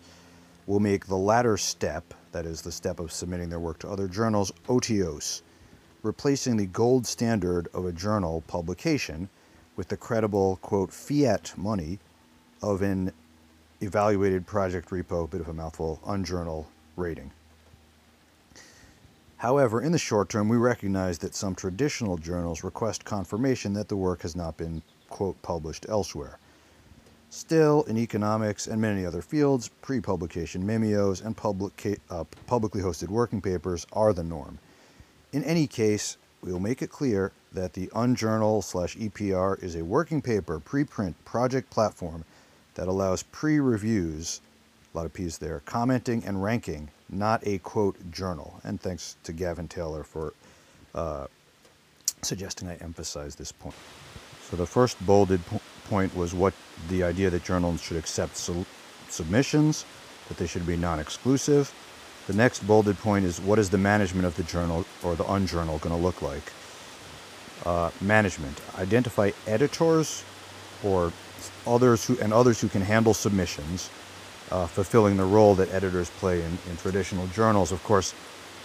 [0.66, 4.08] will make the latter step, that is, the step of submitting their work to other
[4.08, 5.42] journals, otiose,
[6.02, 9.30] replacing the gold standard of a journal publication
[9.76, 12.00] with the credible, quote, fiat money
[12.62, 13.12] of an
[13.82, 17.32] evaluated project repo, bit of a mouthful, unjournal rating.
[19.40, 23.96] However, in the short term, we recognize that some traditional journals request confirmation that the
[23.96, 26.38] work has not been, quote, published elsewhere.
[27.30, 31.38] Still, in economics and many other fields, pre publication memeos and
[32.10, 34.60] uh, publicly hosted working papers are the norm.
[35.32, 39.86] In any case, we will make it clear that the Unjournal slash EPR is a
[39.86, 42.26] working paper preprint project platform
[42.74, 44.42] that allows pre reviews,
[44.94, 48.60] a lot of P's there, commenting and ranking not a quote journal.
[48.64, 50.34] And thanks to Gavin Taylor for
[50.96, 51.28] uh,
[52.22, 53.76] suggesting I emphasize this point.
[54.50, 56.54] So the first bolded po- point was what
[56.90, 58.66] the idea that journals should accept su-
[59.10, 59.86] submissions,
[60.28, 61.72] that they should be non-exclusive.
[62.28, 65.80] The next bolded point is what is the management of the journal or the unjournal
[65.80, 66.44] going to look like?
[67.66, 68.60] Uh, management.
[68.78, 70.24] Identify editors
[70.84, 71.12] or
[71.68, 73.90] others who and others who can handle submissions,
[74.52, 77.72] uh, fulfilling the role that editors play in, in traditional journals.
[77.72, 78.14] Of course,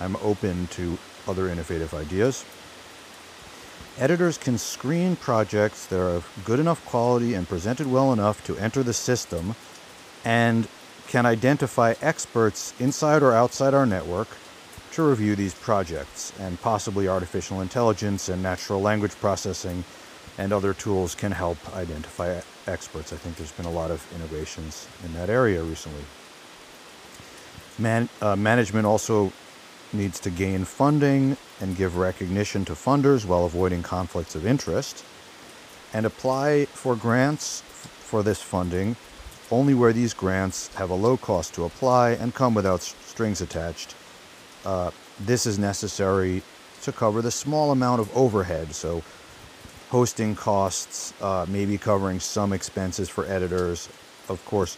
[0.00, 2.44] I'm open to other innovative ideas.
[3.98, 8.56] Editors can screen projects that are of good enough quality and presented well enough to
[8.58, 9.54] enter the system
[10.24, 10.66] and
[11.06, 14.28] can identify experts inside or outside our network
[14.92, 19.84] to review these projects, and possibly artificial intelligence and natural language processing
[20.38, 23.12] and other tools can help identify experts.
[23.12, 26.04] I think there's been a lot of innovations in that area recently.
[27.78, 29.32] Man, uh, management also
[29.92, 35.04] needs to gain funding and give recognition to funders while avoiding conflicts of interest,
[35.92, 38.96] and apply for grants for this funding
[39.50, 43.94] only where these grants have a low cost to apply and come without strings attached.
[44.64, 46.42] Uh, this is necessary
[46.82, 49.02] to cover the small amount of overhead, so
[49.94, 53.88] hosting costs, uh, maybe covering some expenses for editors,
[54.28, 54.76] of course,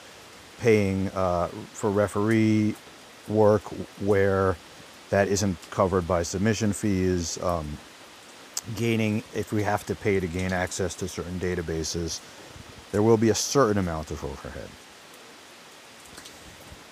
[0.61, 2.75] paying uh, for referee
[3.27, 3.63] work
[4.05, 4.57] where
[5.09, 7.79] that isn't covered by submission fees, um,
[8.77, 12.21] gaining, if we have to pay to gain access to certain databases,
[12.93, 14.69] there will be a certain amount of overhead.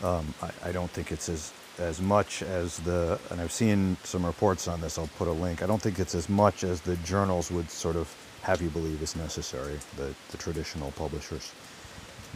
[0.02, 4.24] Um, I, I, don't think it's as, as much as the, and I've seen some
[4.24, 5.62] reports on this, I'll put a link.
[5.62, 9.02] I don't think it's as much as the journals would sort of have you believe
[9.02, 11.52] is necessary, the, the traditional publishers.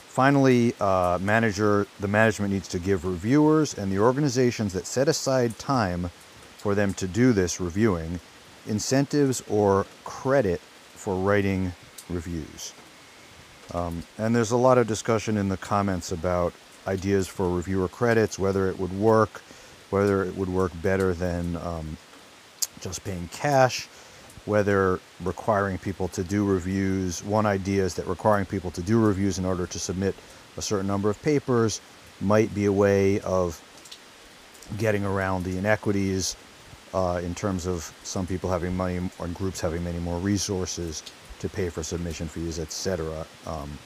[0.09, 5.57] Finally, uh, manager, the management needs to give reviewers and the organizations that set aside
[5.59, 6.11] time
[6.57, 8.19] for them to do this reviewing
[8.67, 10.61] incentives or credit
[10.95, 11.73] for writing
[12.09, 12.73] reviews.
[13.73, 16.53] Um, and there's a lot of discussion in the comments about
[16.89, 19.43] ideas for reviewer credits, whether it would work,
[19.91, 21.97] whether it would work better than um,
[22.81, 23.87] just paying cash,
[24.47, 27.23] whether requiring people to do reviews.
[27.23, 30.15] One idea is that requiring people to do reviews in order to submit
[30.57, 31.81] a certain number of papers
[32.21, 33.63] might be a way of
[34.79, 36.37] getting around the inequities
[36.95, 41.03] uh, in terms of some people having money or groups having many more resources
[41.39, 43.27] to pay for submission fees, etc.
[43.47, 43.79] Um,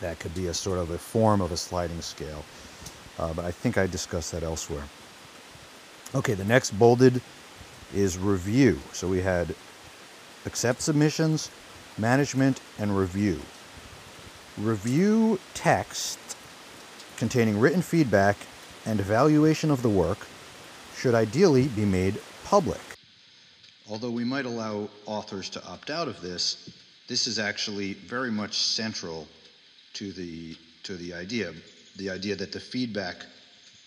[0.00, 2.44] that could be a sort of a form of a sliding scale.
[3.18, 4.84] Uh, but I think I discussed that elsewhere.
[6.14, 7.20] Okay, the next bolded
[7.94, 8.78] is review.
[8.92, 9.54] So we had
[10.46, 11.50] accept submissions,
[11.98, 13.40] management, and review.
[14.56, 16.18] Review text
[17.16, 18.36] containing written feedback
[18.86, 20.26] and evaluation of the work
[20.96, 22.80] should ideally be made public.
[23.90, 26.70] Although we might allow authors to opt out of this,
[27.08, 29.26] this is actually very much central
[29.94, 31.52] to the, to the idea.
[31.96, 33.16] The idea that the feedback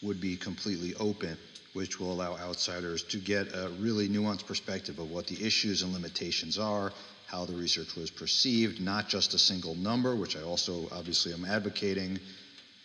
[0.02, 1.38] would be completely open,
[1.74, 5.94] which will allow outsiders to get a really nuanced perspective of what the issues and
[5.94, 6.92] limitations are,
[7.28, 11.46] how the research was perceived, not just a single number, which I also obviously am
[11.46, 12.20] advocating,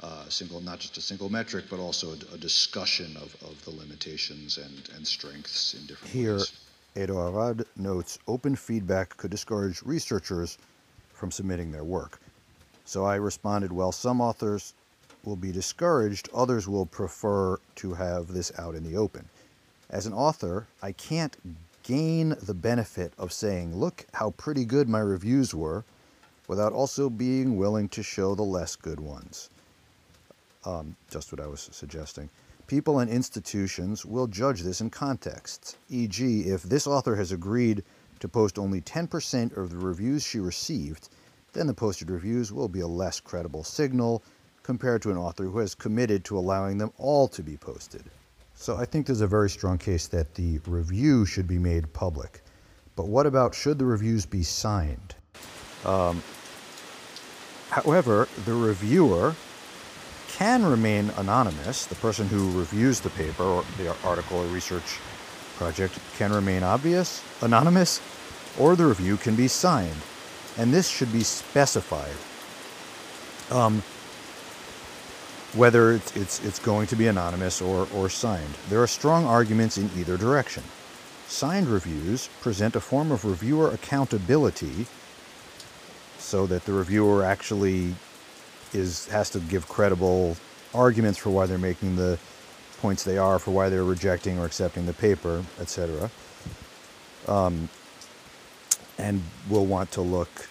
[0.01, 3.71] uh, single, not just a single metric, but also a, a discussion of, of the
[3.71, 6.53] limitations and, and strengths in different Here, ways.
[6.97, 10.59] Edo Arad notes open feedback could discourage researchers
[11.13, 12.21] from submitting their work.
[12.87, 14.73] So I responded, well, some authors
[15.25, 19.29] will be discouraged, others will prefer to have this out in the open.
[19.91, 21.37] As an author, I can't
[21.83, 25.85] gain the benefit of saying, look how pretty good my reviews were,
[26.47, 29.51] without also being willing to show the less good ones.
[30.65, 32.31] Um, just what I was suggesting.
[32.69, 37.83] People and institutions will judge this in context, e.g., if this author has agreed
[38.21, 41.09] to post only 10% of the reviews she received,
[41.57, 44.23] then the posted reviews will be a less credible signal
[44.63, 48.03] compared to an author who has committed to allowing them all to be posted.
[48.55, 52.43] So I think there's a very strong case that the review should be made public.
[52.97, 55.15] But what about should the reviews be signed?
[55.85, 56.23] Um,
[57.71, 59.35] however, the reviewer
[60.29, 61.87] can remain anonymous.
[61.87, 64.99] The person who reviews the paper or the article or research
[65.57, 68.01] project can remain obvious, anonymous,
[68.59, 69.97] or the review can be signed.
[70.59, 72.17] And this should be specified.
[73.51, 73.83] Um,
[75.55, 78.55] whether it's, it's, it's going to be anonymous or, or signed.
[78.69, 80.63] There are strong arguments in either direction.
[81.29, 84.87] Signed reviews present a form of reviewer accountability
[86.19, 87.95] so that the reviewer actually
[88.73, 90.37] is has to give credible
[90.75, 92.19] arguments for why they're making the
[92.81, 96.11] points they are, for why they're rejecting or accepting the paper, etc.
[97.27, 97.69] Um,
[98.99, 100.49] and will want to look,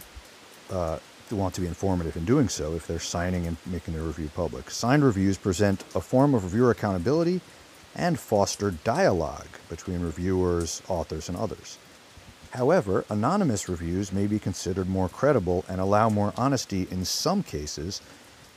[0.71, 0.99] uh,
[1.31, 4.69] want to be informative in doing so if they're signing and making their review public.
[4.69, 7.41] Signed reviews present a form of reviewer accountability
[7.95, 11.77] and foster dialogue between reviewers, authors, and others.
[12.51, 18.01] However, anonymous reviews may be considered more credible and allow more honesty in some cases,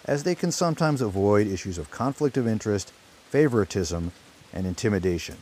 [0.05, 2.93] as they can sometimes avoid issues of conflict of interest,
[3.30, 4.12] favoritism,
[4.53, 5.36] and intimidation.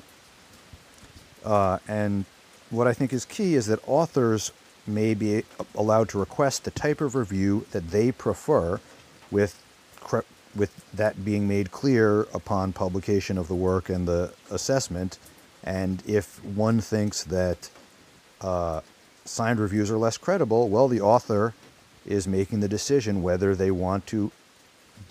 [1.45, 2.25] Uh, and
[2.71, 4.53] what I think is key is that authors
[4.87, 5.45] may be
[5.75, 8.81] allowed to request the type of review that they prefer,
[9.31, 9.63] with
[10.55, 15.19] with that being made clear upon publication of the work and the assessment.
[15.63, 17.69] And if one thinks that
[18.41, 18.81] uh,
[19.25, 21.55] signed reviews are less credible, well, the author
[22.07, 24.31] is making the decision whether they want to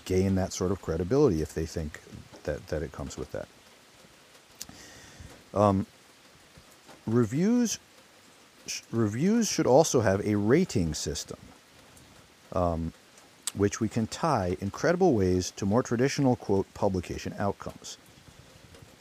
[0.04, 2.00] gain that sort of credibility if they think
[2.44, 3.48] that, that it comes with that.
[5.54, 5.86] Um,
[7.06, 7.78] reviews
[8.90, 11.38] reviews should also have a rating system,
[12.52, 12.92] um,
[13.54, 17.96] which we can tie in credible ways to more traditional quote publication outcomes.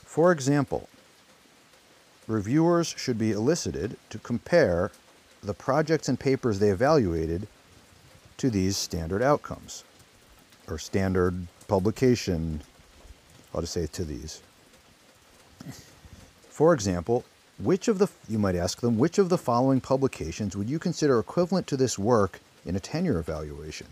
[0.04, 0.88] For example,
[2.28, 4.92] reviewers should be elicited to compare
[5.42, 7.48] the projects and papers they evaluated
[8.38, 9.84] to these standard outcomes
[10.68, 12.62] or standard publication.
[13.54, 14.42] I'll just say to these.
[16.50, 17.26] For example,
[17.58, 21.20] which of the you might ask them, which of the following publications would you consider
[21.20, 23.88] equivalent to this work in a tenure evaluation?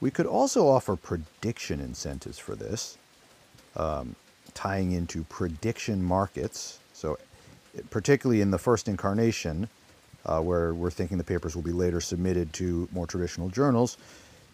[0.00, 2.96] We could also offer prediction incentives for this,
[3.76, 4.16] um,
[4.54, 7.18] tying into prediction markets so,
[7.88, 9.70] particularly in the first incarnation,
[10.26, 13.96] uh, where we're thinking the papers will be later submitted to more traditional journals,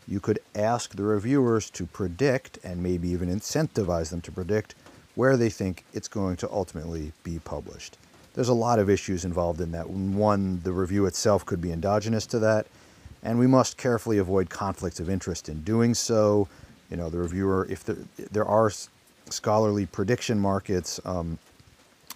[0.07, 4.77] you could ask the reviewers to predict and maybe even incentivize them to predict
[5.17, 7.99] where they think it's going to ultimately be published.
[8.35, 9.89] There's a lot of issues involved in that.
[9.89, 12.67] One, the review itself could be endogenous to that,
[13.23, 16.47] and we must carefully avoid conflicts of interest in doing so.
[16.91, 17.97] You know, the reviewer, if there,
[18.31, 18.71] there are
[19.31, 21.39] scholarly prediction markets, um,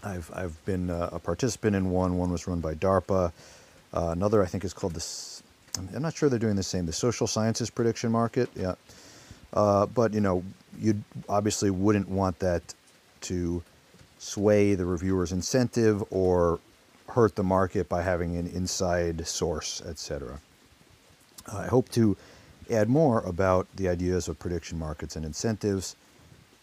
[0.04, 2.16] I've, I've been uh, a participant in one.
[2.16, 3.32] One was run by DARPA.
[3.92, 5.42] Uh, another, I think, is called the.
[5.94, 6.86] I'm not sure they're doing the same.
[6.86, 8.50] The Social Sciences Prediction Market.
[8.54, 8.74] Yeah.
[9.52, 10.42] Uh, but you know,
[10.78, 12.62] you obviously wouldn't want that
[13.22, 13.62] to
[14.18, 16.60] sway the reviewer's incentive or
[17.08, 20.40] hurt the market by having an inside source, etc.
[21.52, 22.16] I hope to
[22.70, 25.96] add more about the ideas of prediction markets and incentives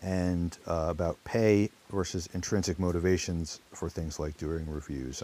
[0.01, 5.23] and uh, about pay versus intrinsic motivations for things like doing reviews.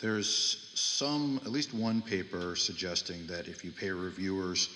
[0.00, 4.68] There's some, at least one paper suggesting that if you pay reviewers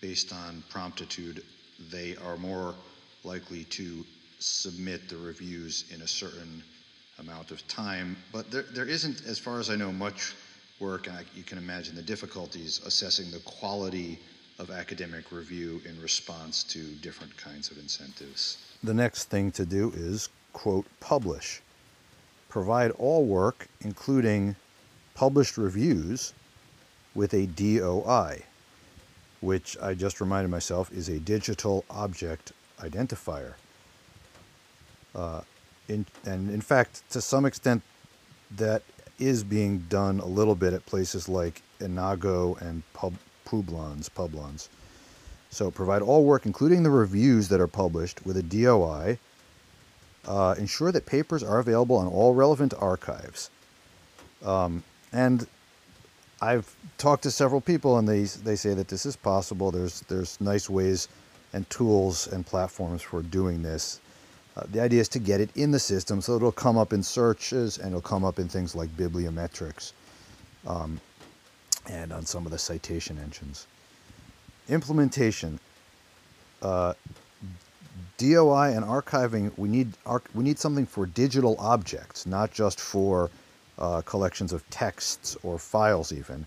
[0.00, 1.42] based on promptitude,
[1.90, 2.74] they are more
[3.24, 4.04] likely to
[4.38, 6.62] submit the reviews in a certain
[7.18, 8.16] amount of time.
[8.32, 10.34] But there, there isn't, as far as I know, much
[10.80, 14.18] work, and I, you can imagine the difficulties assessing the quality
[14.58, 18.58] of academic review in response to different kinds of incentives.
[18.82, 21.60] The next thing to do is, quote, publish.
[22.48, 24.56] Provide all work, including
[25.14, 26.32] published reviews,
[27.14, 28.42] with a DOI,
[29.40, 33.54] which I just reminded myself is a digital object identifier.
[35.14, 35.40] Uh,
[35.88, 37.82] in, and in fact, to some extent,
[38.56, 38.82] that
[39.18, 43.14] is being done a little bit at places like Enago and Pub,
[43.46, 44.68] Publons, Publons.
[45.50, 49.18] So provide all work, including the reviews that are published, with a DOI.
[50.26, 53.50] Uh, ensure that papers are available on all relevant archives.
[54.44, 55.46] Um, and
[56.40, 59.70] I've talked to several people, and they they say that this is possible.
[59.70, 61.08] There's there's nice ways
[61.52, 64.00] and tools and platforms for doing this.
[64.58, 67.02] Uh, the idea is to get it in the system so it'll come up in
[67.02, 69.92] searches and it'll come up in things like bibliometrics.
[70.66, 71.00] Um,
[71.88, 73.66] and on some of the citation engines.
[74.68, 75.58] Implementation.
[76.60, 76.92] Uh,
[78.18, 79.92] DOI and archiving, we need,
[80.34, 83.30] we need something for digital objects, not just for
[83.78, 86.44] uh, collections of texts or files, even.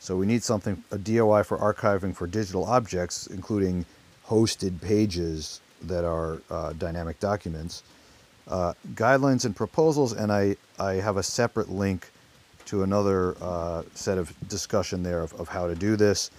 [0.00, 3.86] So we need something, a DOI for archiving for digital objects, including
[4.26, 7.82] hosted pages that are uh, dynamic documents.
[8.46, 12.10] Uh, guidelines and proposals, and I, I have a separate link
[12.66, 16.30] to another uh, set of discussion there of, of how to do this.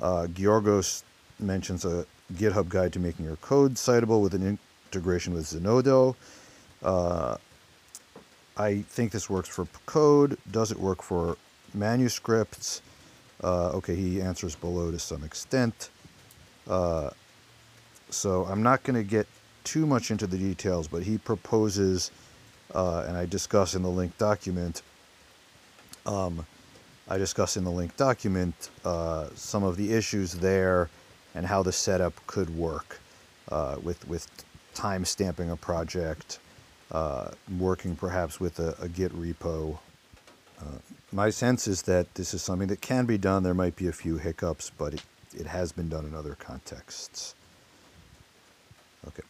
[0.00, 1.04] Uh, Georgos
[1.38, 6.14] mentions a GitHub guide to making your code citable with an integration with Zenodo.
[6.82, 7.36] Uh,
[8.56, 10.38] I think this works for code.
[10.50, 11.36] Does it work for
[11.74, 12.82] manuscripts?
[13.42, 15.90] Uh, okay, he answers below to some extent.
[16.68, 17.10] Uh,
[18.12, 19.26] so I'm not going to get
[19.64, 22.10] too much into the details, but he proposes,
[22.74, 24.82] uh, and I discuss in the link document,
[26.06, 26.46] um,
[27.08, 30.88] I discuss in the link document uh, some of the issues there
[31.34, 33.00] and how the setup could work
[33.50, 34.28] uh, with with
[34.74, 36.38] time stamping a project,
[36.90, 39.78] uh, working perhaps with a, a, Git repo,
[41.12, 43.42] my sense is that this is something that can be done.
[43.42, 45.02] There might be a few hiccups, but it,
[45.34, 47.34] it has been done in other contexts.
[49.08, 49.22] Okay.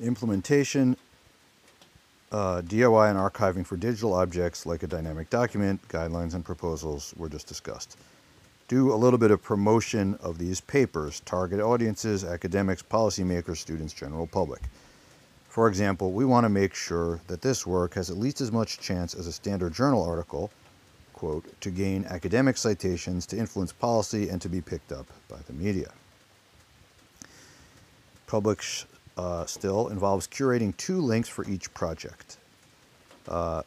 [0.00, 0.96] Implementation,
[2.32, 7.28] uh, DOI and archiving for digital objects like a dynamic document, guidelines and proposals were
[7.28, 7.96] just discussed.
[8.68, 14.26] Do a little bit of promotion of these papers, target audiences, academics, policymakers, students, general
[14.26, 14.60] public.
[15.48, 18.78] For example, we want to make sure that this work has at least as much
[18.78, 20.50] chance as a standard journal article,
[21.14, 25.52] quote, to gain academic citations, to influence policy, and to be picked up by the
[25.54, 25.92] media.
[28.26, 32.38] Publish uh, still involves curating two links for each project.
[33.28, 33.62] Uh,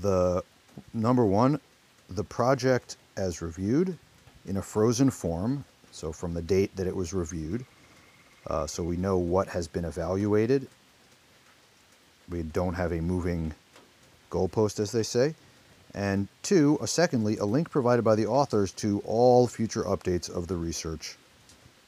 [0.00, 0.42] the
[0.94, 1.60] number one,
[2.08, 3.96] the project as reviewed
[4.46, 7.64] in a frozen form, so from the date that it was reviewed,
[8.46, 10.66] uh, so we know what has been evaluated
[12.30, 13.52] we don't have a moving
[14.30, 15.34] goalpost, as they say.
[15.92, 20.46] And two, a secondly, a link provided by the authors to all future updates of
[20.46, 21.16] the research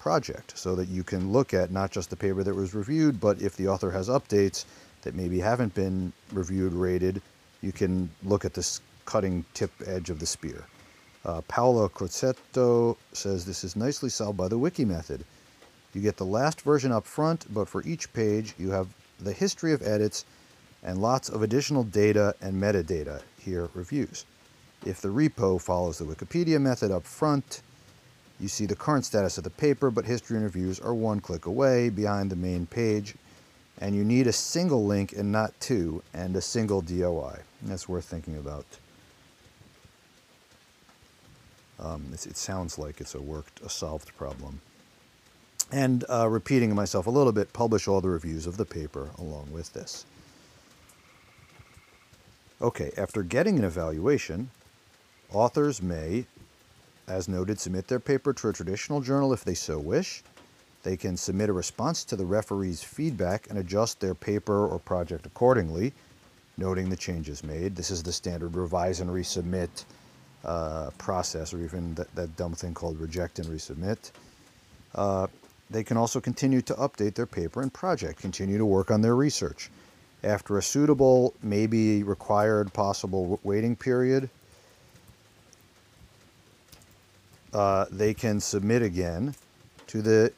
[0.03, 3.41] project so that you can look at not just the paper that was reviewed, but
[3.41, 4.65] if the author has updates
[5.03, 7.23] that maybe haven't been reviewed, rated,
[7.61, 10.65] you can look at this cutting tip edge of the spear.
[11.25, 15.25] Uh, Paolo Crosetto says this is nicely solved by the wiki method.
[15.95, 18.89] You get the last version up front, but for each page you have
[19.21, 20.25] the history of edits,
[20.83, 24.25] and lots of additional data and metadata, here reviews.
[24.85, 27.63] If the repo follows the Wikipedia method up front,
[28.43, 31.47] you see the current status of the paper, but history and reviews are one click
[31.47, 33.15] away behind the main page,
[33.81, 37.39] and you need a single link and not two, and a single DOI.
[37.63, 38.67] That's worth thinking about.
[41.79, 44.61] Um, it sounds like it's a worked, a solved problem
[45.73, 49.49] and uh, repeating myself a little bit, publish all the reviews of the paper along
[49.51, 50.05] with this.
[52.61, 54.51] Okay, after getting an evaluation,
[55.33, 56.27] authors may,
[57.13, 60.23] as noted, submit their paper to a traditional journal if they so wish.
[60.83, 65.27] They can submit a response to the referee's feedback and adjust their paper or project
[65.27, 65.93] accordingly,
[66.57, 67.77] noting the changes made.
[67.77, 69.85] This is the standard revise and resubmit
[70.45, 74.11] uh, process, or even that, that dumb thing called reject and resubmit.
[74.95, 75.27] Uh,
[75.71, 79.15] they can also continue to update their paper and project, continue to work on their
[79.15, 79.71] research.
[80.25, 84.31] After a suitable, maybe required, possible waiting period,
[87.53, 89.35] uh, they can submit again
[89.89, 90.33] to the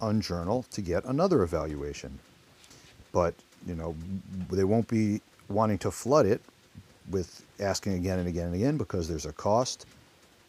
[0.00, 2.18] Unjournal to get another evaluation.
[3.12, 3.34] But,
[3.66, 3.94] you know,
[4.50, 6.40] they won't be wanting to flood it
[7.10, 9.86] with asking again and again and again because there's a cost.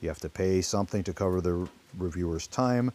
[0.02, 1.68] You have to pay something to cover the
[1.98, 2.92] reviewer's time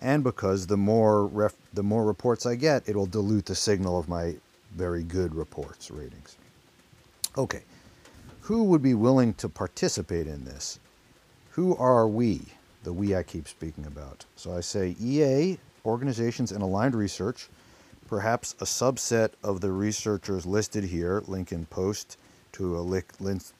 [0.00, 4.34] and because the more the more reports I get, it'll dilute the signal of my
[4.74, 6.36] very good reports ratings.
[7.36, 7.62] Okay,
[8.40, 10.78] who would be willing to participate in this?
[11.50, 12.42] Who are we?
[12.84, 14.24] The we I keep speaking about.
[14.36, 17.48] So I say EA, organizations and aligned research,
[18.08, 22.16] perhaps a subset of the researchers listed here, link in post
[22.52, 22.82] to a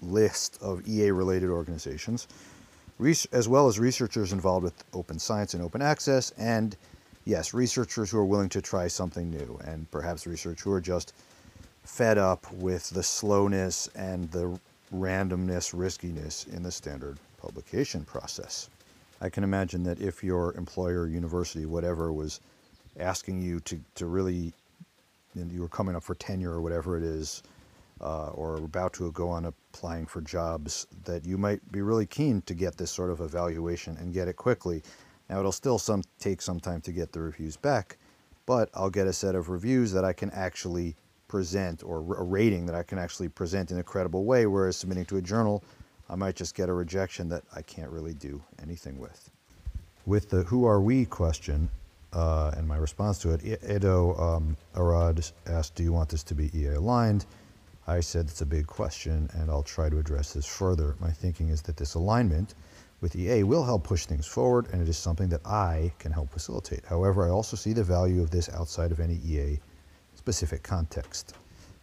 [0.02, 2.26] list of EA related organizations
[3.32, 6.76] as well as researchers involved with open science and open access, and
[7.24, 11.14] yes, researchers who are willing to try something new, and perhaps researchers who are just
[11.82, 14.58] fed up with the slowness and the
[14.94, 18.68] randomness, riskiness in the standard publication process.
[19.20, 22.40] I can imagine that if your employer, university, whatever, was
[22.98, 24.52] asking you to, to really,
[25.34, 27.42] you were coming up for tenure or whatever it is,
[28.00, 32.40] uh, or about to go on applying for jobs that you might be really keen
[32.42, 34.82] to get this sort of evaluation and get it quickly.
[35.28, 37.98] Now it'll still some take some time to get the reviews back,
[38.46, 40.96] but I'll get a set of reviews that I can actually
[41.28, 45.04] present or a rating that I can actually present in a credible way, whereas submitting
[45.06, 45.62] to a journal,
[46.10, 49.30] I might just get a rejection that I can't really do anything with.
[50.06, 51.70] With the who are we question,
[52.12, 56.34] uh, and my response to it, Edo um, Arad asked, do you want this to
[56.34, 57.26] be EA aligned?
[57.86, 60.96] I said it's a big question, and I'll try to address this further.
[60.98, 62.56] My thinking is that this alignment
[63.00, 66.32] with EA will help push things forward, and it is something that I can help
[66.32, 66.84] facilitate.
[66.86, 69.60] However, I also see the value of this outside of any EA
[70.16, 71.34] specific context.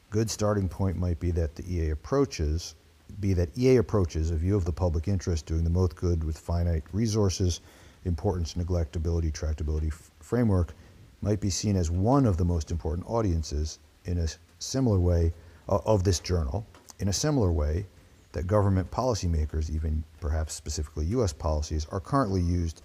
[0.10, 2.76] Good starting point might be that the EA approaches
[3.20, 6.38] be that EA approaches a view of the public interest doing the most good with
[6.38, 7.62] finite resources,
[8.06, 10.74] importance, neglectability, tractability framework
[11.22, 14.28] might be seen as one of the most important audiences in a
[14.60, 15.34] similar way
[15.68, 16.66] uh, of this journal
[17.00, 17.86] in a similar way
[18.32, 21.34] that government policymakers, even perhaps specifically U.S.
[21.34, 22.82] policies, are currently used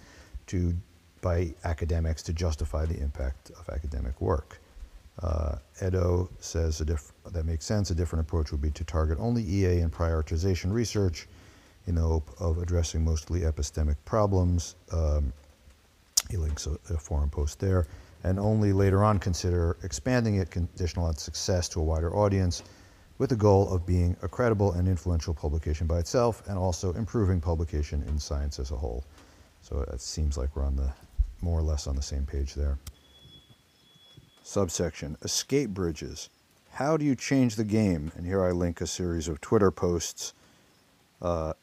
[0.47, 0.73] to
[1.21, 4.59] by academics to justify the impact of academic work.
[5.21, 7.91] Uh, Edo says that makes sense.
[7.91, 11.27] A different approach would be to target only EA and prioritization research
[11.85, 14.75] in the hope of addressing mostly epistemic problems.
[14.91, 15.33] Um,
[16.29, 17.87] he links a, a forum post there.
[18.23, 22.63] And only later on consider expanding it conditional on success to a wider audience
[23.17, 27.39] with the goal of being a credible and influential publication by itself and also improving
[27.39, 29.03] publication in science as a whole.
[29.61, 30.91] So it seems like we're on the
[31.41, 32.79] more or less on the same page there.
[34.43, 36.29] Subsection Escape Bridges.
[36.73, 38.11] How do you change the game?
[38.15, 40.33] And here I link a series of Twitter posts
[41.21, 41.53] uh,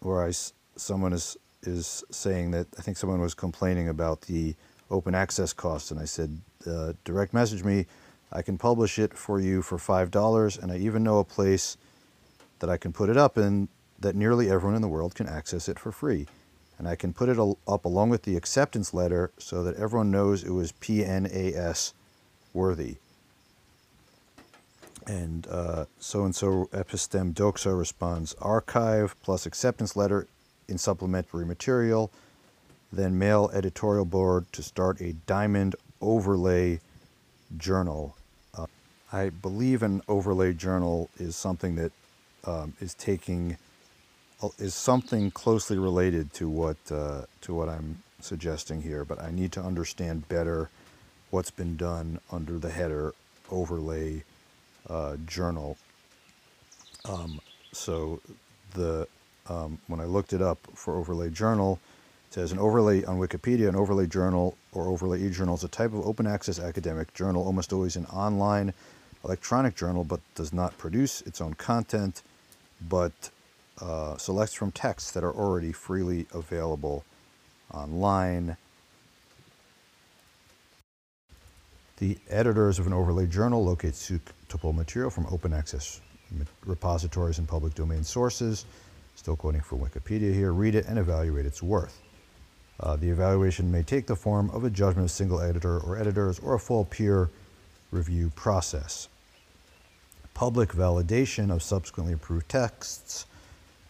[0.00, 0.32] where I
[0.76, 4.54] someone is is saying that I think someone was complaining about the
[4.90, 7.86] open access costs, and I said, uh, direct message me.
[8.32, 11.76] I can publish it for you for five dollars, and I even know a place
[12.58, 13.68] that I can put it up in
[14.00, 16.26] that nearly everyone in the world can access it for free.
[16.78, 20.42] And I can put it up along with the acceptance letter so that everyone knows
[20.42, 21.92] it was PNAS
[22.52, 22.96] worthy.
[25.06, 25.46] And
[25.98, 30.26] so and so Epistem Doxa responds arXiv plus acceptance letter
[30.68, 32.10] in supplementary material,
[32.92, 36.80] then mail editorial board to start a diamond overlay
[37.56, 38.16] journal.
[38.56, 38.66] Uh,
[39.12, 41.92] I believe an overlay journal is something that
[42.44, 43.56] um, is taking uh,
[44.58, 49.52] is something closely related to what uh, to what I'm suggesting here, but I need
[49.52, 50.70] to understand better
[51.30, 53.14] what's been done under the header
[53.50, 54.24] overlay
[54.88, 55.76] uh, journal.
[57.04, 57.40] Um,
[57.72, 58.20] so
[58.72, 59.06] the
[59.46, 61.78] um, when I looked it up for overlay journal,
[62.28, 65.92] it says an overlay on Wikipedia, an overlay journal or overlay e-journal is a type
[65.92, 68.72] of open access academic journal, almost always an online
[69.24, 72.22] electronic journal, but does not produce its own content,
[72.88, 73.30] but
[73.80, 77.04] uh, selects from texts that are already freely available
[77.72, 78.56] online.
[81.98, 86.00] The editors of an overlay journal locate suitable material from open access
[86.64, 88.64] repositories and public domain sources.
[89.14, 90.52] Still quoting from Wikipedia here.
[90.52, 92.00] Read it and evaluate its worth.
[92.80, 96.40] Uh, the evaluation may take the form of a judgment of single editor or editors
[96.40, 97.30] or a full peer
[97.92, 99.08] review process.
[100.34, 103.26] Public validation of subsequently approved texts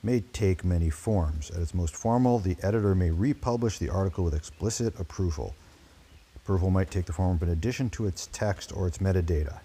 [0.05, 1.51] may take many forms.
[1.51, 5.55] At its most formal, the editor may republish the article with explicit approval.
[6.37, 9.61] Approval might take the form of an addition to its text or its metadata,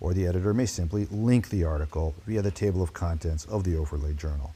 [0.00, 3.76] or the editor may simply link the article via the table of contents of the
[3.76, 4.52] overlay journal.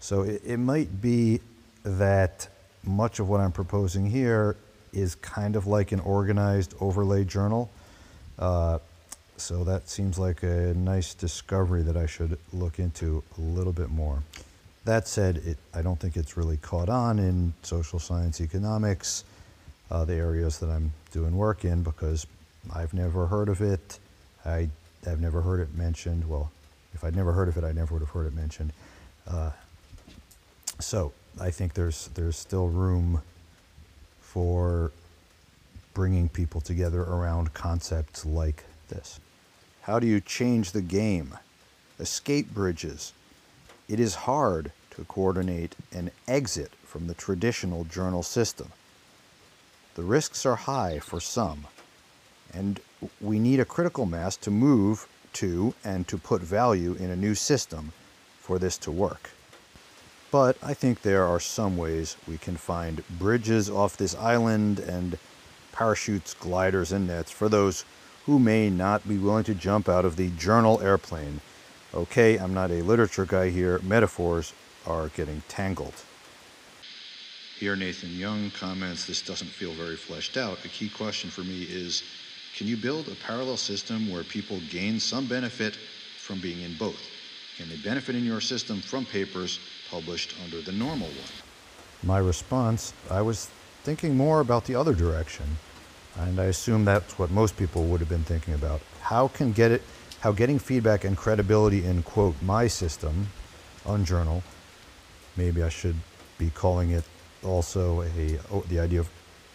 [0.00, 1.40] So it, it might be
[1.84, 2.46] that
[2.84, 4.56] much of what I'm proposing here
[4.92, 7.70] is kind of like an organized overlay journal.
[8.38, 8.78] Uh,
[9.36, 13.88] so that seems like a nice discovery that I should look into a little bit
[13.88, 14.22] more.
[14.88, 19.22] That said, it, I don't think it's really caught on in social science economics,
[19.90, 22.26] uh, the areas that I'm doing work in, because
[22.74, 23.98] I've never heard of it.
[24.46, 24.70] I,
[25.04, 26.26] have never heard it mentioned.
[26.26, 26.50] Well,
[26.94, 28.72] if I'd never heard of it, I never would have heard it mentioned.
[29.30, 29.50] Uh,
[30.78, 33.20] so I think there's there's still room
[34.22, 34.90] for
[35.92, 39.20] bringing people together around concepts like this.
[39.82, 41.36] How do you change the game?
[42.00, 43.12] Escape bridges.
[43.86, 48.68] It is hard to coordinate an exit from the traditional journal system.
[49.94, 51.68] The risks are high for some,
[52.52, 52.80] and
[53.20, 57.36] we need a critical mass to move to and to put value in a new
[57.36, 57.92] system
[58.40, 59.30] for this to work.
[60.32, 65.16] But I think there are some ways we can find bridges off this island and
[65.70, 67.84] parachutes, gliders, and nets for those
[68.26, 71.40] who may not be willing to jump out of the journal airplane.
[71.94, 73.78] Okay, I'm not a literature guy here.
[73.78, 74.52] Metaphors
[74.88, 75.94] are getting tangled.
[77.58, 80.64] Here, Nathan Young comments this doesn't feel very fleshed out.
[80.64, 82.02] A key question for me is
[82.56, 85.76] can you build a parallel system where people gain some benefit
[86.18, 87.00] from being in both?
[87.56, 89.60] Can they benefit in your system from papers
[89.90, 91.42] published under the normal one?
[92.02, 93.48] My response I was
[93.82, 95.44] thinking more about the other direction,
[96.16, 98.80] and I assume that's what most people would have been thinking about.
[99.00, 99.82] How can get it,
[100.20, 103.28] how getting feedback and credibility in quote my system,
[103.86, 104.42] unjournal,
[105.38, 105.96] maybe I should
[106.38, 107.04] be calling it
[107.44, 109.08] also a the idea of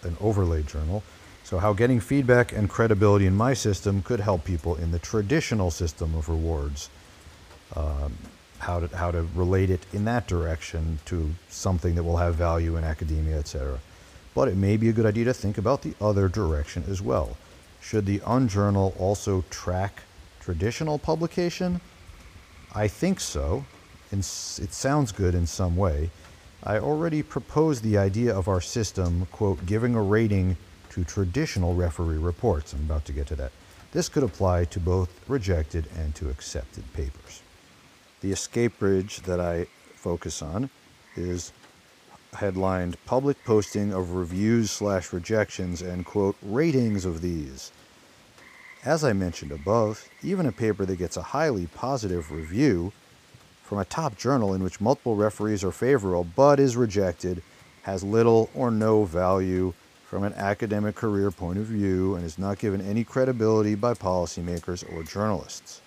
[0.04, 1.04] an overlay journal.
[1.44, 5.72] So how getting feedback and credibility in my system could help people in the traditional
[5.72, 6.90] system of rewards.
[7.76, 8.14] Um,
[8.60, 12.78] how to how to relate it in that direction to something that will have value
[12.78, 13.80] in academia, etc.
[14.34, 17.38] But it may be a good idea to think about the other direction as well.
[17.82, 20.04] Should the unjournal also track
[20.40, 21.82] traditional publication?
[22.74, 23.66] I think so.
[24.14, 26.12] It sounds good in some way.
[26.64, 30.56] I already proposed the idea of our system, quote, giving a rating
[30.92, 32.74] to traditional referee reports.
[32.74, 33.52] I'm about to get to that.
[33.92, 37.42] This could apply to both rejected and to accepted papers.
[38.22, 40.70] The escape bridge that I focus on
[41.16, 41.52] is
[42.34, 47.72] headlined Public Posting of Reviews slash Rejections and quote ratings of these.
[48.86, 52.92] As I mentioned above, even a paper that gets a highly positive review
[53.74, 57.42] from a top journal in which multiple referees are favorable but is rejected
[57.82, 59.74] has little or no value
[60.06, 64.86] from an academic career point of view and is not given any credibility by policymakers
[64.94, 65.82] or journalists.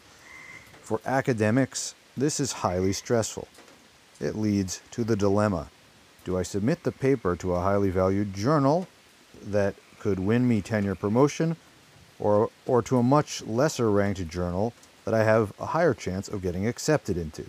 [0.82, 3.46] For academics, this is highly stressful.
[4.20, 5.68] It leads to the dilemma
[6.24, 8.88] do I submit the paper to a highly valued journal
[9.44, 11.54] that could win me tenure promotion
[12.18, 14.72] or, or to a much lesser ranked journal
[15.04, 17.46] that I have a higher chance of getting accepted into?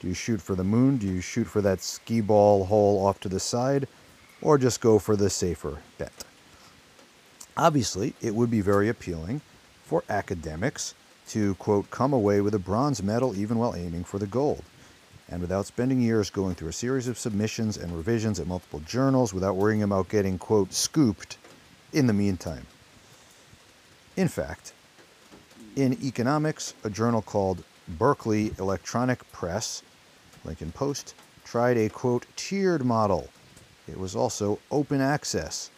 [0.00, 0.96] Do you shoot for the moon?
[0.96, 3.88] Do you shoot for that skee ball hole off to the side?
[4.40, 6.24] Or just go for the safer bet?
[7.56, 9.40] Obviously, it would be very appealing
[9.84, 10.94] for academics
[11.28, 14.62] to, quote, come away with a bronze medal even while aiming for the gold
[15.28, 19.34] and without spending years going through a series of submissions and revisions at multiple journals
[19.34, 21.36] without worrying about getting, quote, scooped
[21.92, 22.66] in the meantime.
[24.16, 24.72] In fact,
[25.76, 29.82] in economics, a journal called Berkeley Electronic Press,
[30.48, 33.28] Lincoln Post, tried a, quote, tiered model.
[33.86, 35.70] It was also open access.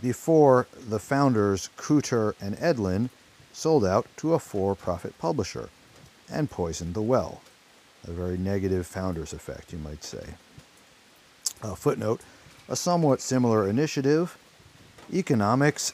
[0.00, 3.10] Before the founders, Cooter and Edlin,
[3.52, 5.68] sold out to a for profit publisher
[6.30, 7.42] and poisoned the well
[8.06, 10.34] a very negative founder's effect, you might say.
[11.62, 12.20] Uh, footnote
[12.68, 14.38] A somewhat similar initiative,
[15.12, 15.92] economics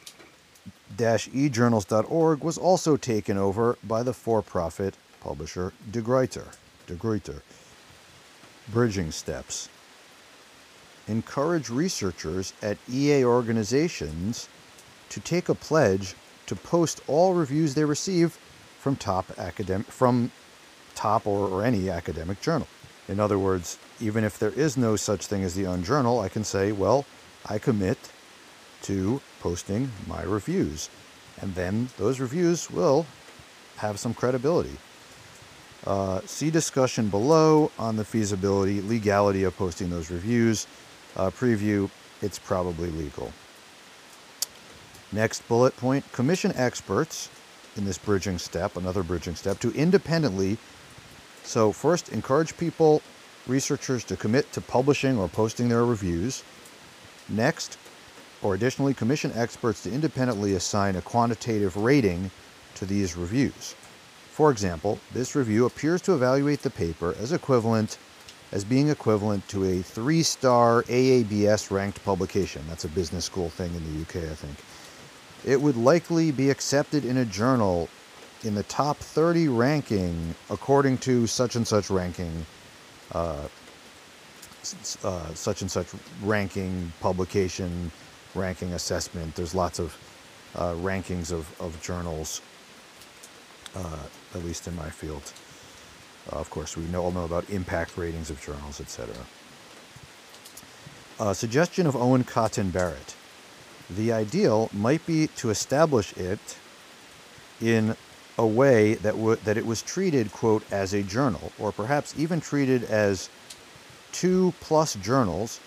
[0.98, 6.48] ejournals.org, was also taken over by the for profit publisher De Gruyter.
[6.92, 7.42] De Gruyter.
[8.68, 9.70] Bridging steps.
[11.08, 14.48] Encourage researchers at EA organizations
[15.08, 16.14] to take a pledge
[16.46, 18.38] to post all reviews they receive
[18.78, 20.30] from top academic from
[20.94, 22.68] top or, or any academic journal.
[23.08, 26.44] In other words, even if there is no such thing as the unjournal, I can
[26.44, 27.06] say, well,
[27.46, 27.98] I commit
[28.82, 30.90] to posting my reviews.
[31.40, 33.06] And then those reviews will
[33.76, 34.76] have some credibility.
[35.86, 40.66] Uh, see discussion below on the feasibility, legality of posting those reviews.
[41.16, 43.32] Uh, preview, it's probably legal.
[45.10, 47.28] Next bullet point commission experts
[47.76, 50.56] in this bridging step, another bridging step, to independently
[51.44, 53.02] so, first, encourage people,
[53.46, 56.44] researchers, to commit to publishing or posting their reviews.
[57.28, 57.78] Next,
[58.42, 62.30] or additionally, commission experts to independently assign a quantitative rating
[62.76, 63.74] to these reviews.
[64.32, 67.98] For example, this review appears to evaluate the paper as equivalent
[68.50, 72.62] as being equivalent to a three-star AABS ranked publication.
[72.66, 74.56] That's a business school thing in the UK, I think.
[75.44, 77.90] It would likely be accepted in a journal
[78.42, 82.46] in the top 30 ranking according to such and such ranking,
[83.12, 83.48] uh,
[85.04, 85.88] uh, such and such
[86.22, 87.92] ranking publication,
[88.34, 89.34] ranking assessment.
[89.34, 89.94] There's lots of
[90.54, 92.40] uh, rankings of, of journals,
[93.76, 93.98] uh,
[94.34, 95.32] at least in my field.
[96.32, 99.14] Uh, of course, we know, all know about impact ratings of journals, etc.
[101.34, 103.14] suggestion of Owen Cotton Barratt.
[103.90, 106.58] The ideal might be to establish it
[107.60, 107.96] in
[108.38, 112.40] a way that, w- that it was treated, quote, as a journal, or perhaps even
[112.40, 113.28] treated as
[114.12, 115.60] two plus journals,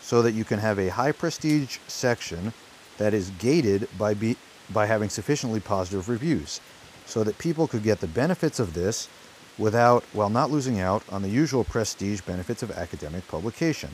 [0.00, 2.52] so that you can have a high prestige section
[2.98, 4.36] that is gated by, be-
[4.70, 6.60] by having sufficiently positive reviews,
[7.08, 9.08] so that people could get the benefits of this
[9.56, 13.88] without, while not losing out on the usual prestige benefits of academic publication.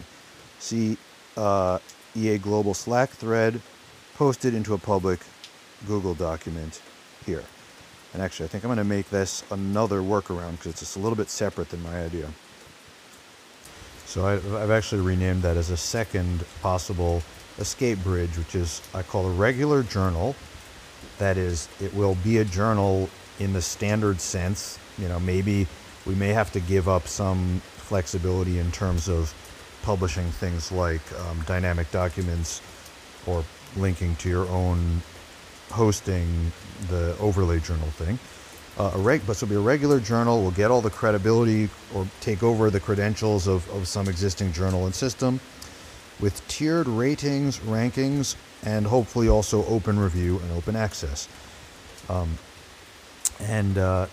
[0.59, 0.99] See
[1.37, 1.79] uh,
[2.17, 3.61] EA Global Slack thread
[4.17, 5.21] posted into a public
[5.87, 6.83] Google document
[7.25, 7.45] here.
[8.13, 10.99] And actually, I think I'm going to make this another workaround because it's just a
[10.99, 12.29] little bit separate than my idea.
[14.07, 17.23] So I've actually renamed that as a second possible
[17.59, 20.35] escape bridge, which is I call a regular journal.
[21.19, 23.09] That is, it will be a journal
[23.39, 24.79] in the standard sense.
[24.99, 25.67] You know, maybe
[26.07, 29.35] we may have to give up some flexibility in terms of
[29.83, 32.63] publishing things like um, dynamic documents
[33.27, 33.45] or
[33.77, 35.03] linking to your own
[35.71, 36.53] hosting
[36.89, 38.19] the overlay journal thing.
[38.79, 40.43] Uh, a reg- but so it'll be a regular journal.
[40.43, 44.87] We'll get all the credibility or take over the credentials of, of some existing journal
[44.87, 45.41] and system
[46.21, 51.29] with tiered ratings, rankings, and hopefully also open review and open access.
[52.09, 52.37] Um,
[53.41, 54.07] and uh,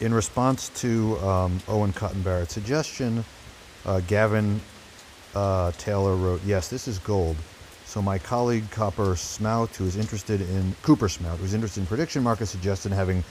[0.00, 3.24] in response to um, Owen Cotton Barratt's suggestion,
[3.84, 4.60] uh, Gavin
[5.34, 7.36] uh, Taylor wrote, Yes, this is gold.
[7.84, 12.22] So my colleague Copper Smout, who is interested in Cooper Smout, who's interested in prediction
[12.22, 13.24] markets, suggested having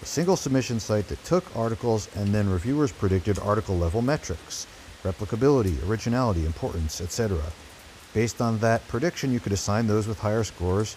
[0.00, 4.66] a single submission site that took articles and then reviewers predicted article level metrics,
[5.02, 7.38] replicability, originality, importance, etc.
[8.16, 10.96] Based on that prediction, you could assign those with higher scores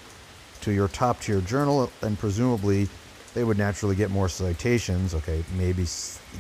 [0.61, 2.87] to your top tier journal, and presumably
[3.33, 5.13] they would naturally get more citations.
[5.13, 5.85] Okay, maybe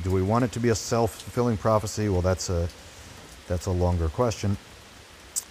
[0.03, 2.07] do we want it to be a self-fulfilling prophecy?
[2.07, 2.69] Well, that's a
[3.49, 4.55] that's a longer question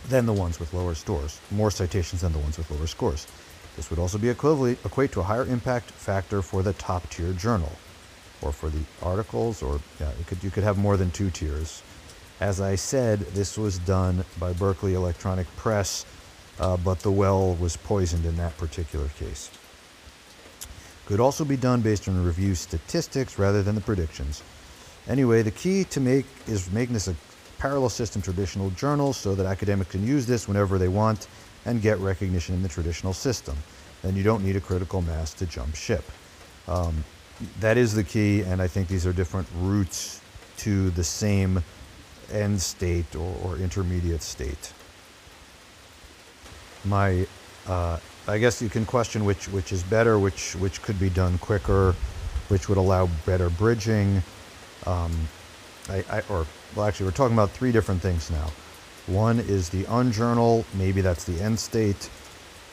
[0.09, 3.27] than the ones with lower scores, more citations than the ones with lower scores.
[3.77, 7.35] This would also be equivalent, equate to a higher impact factor for the top tier
[7.35, 7.73] journal,
[8.41, 11.83] or for the articles, or yeah, could, you could have more than two tiers.
[12.41, 16.07] As I said, this was done by Berkeley Electronic Press,
[16.61, 19.51] uh, but the well was poisoned in that particular case.
[21.07, 24.43] Could also be done based on review statistics rather than the predictions.
[25.09, 27.17] Anyway, the key to make is making this a
[27.59, 31.27] parallel system traditional journals so that academics can use this whenever they want
[31.65, 33.57] and get recognition in the traditional system.
[34.03, 36.05] Then you don't need a critical mass to jump ship.
[36.69, 37.03] Um,
[37.59, 40.21] that is the key, and I think these are different routes
[40.59, 41.63] to the same
[42.33, 44.73] end state or, or intermediate state.
[46.85, 47.27] My,
[47.67, 51.39] uh, I guess you can question which which is better, which which could be done
[51.39, 51.95] quicker,
[52.49, 54.23] which would allow better bridging.
[54.87, 55.13] Um,
[55.89, 58.51] I, I, or well, actually, we're talking about three different things now.
[59.07, 62.11] One is the unjournal, maybe that's the end state.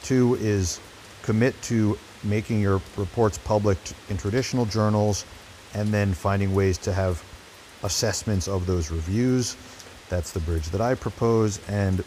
[0.03, 0.81] Two is
[1.23, 3.77] commit to making your reports public
[4.09, 5.25] in traditional journals
[5.73, 7.23] and then finding ways to have
[7.83, 9.57] assessments of those reviews.
[10.09, 11.59] That's the bridge that I propose.
[11.67, 12.03] And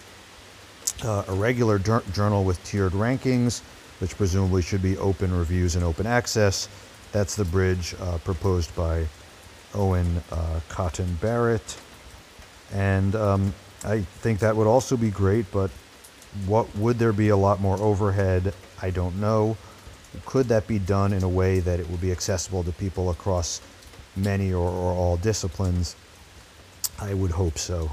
[1.05, 3.61] uh, a regular journal with tiered rankings,
[4.01, 6.69] which presumably should be open reviews and open access.
[7.13, 9.07] That's the bridge uh, proposed by
[9.75, 11.79] Owen uh, Cotton Barratt.
[12.73, 13.55] And um,
[13.85, 15.71] I think that would also be great, but
[16.47, 18.55] what would there be a lot more overhead?
[18.83, 19.57] I don't know.
[20.27, 23.61] Could that be done in a way that it would be accessible to people across
[24.19, 25.97] many or, or all disciplines?
[27.01, 27.91] I would hope so.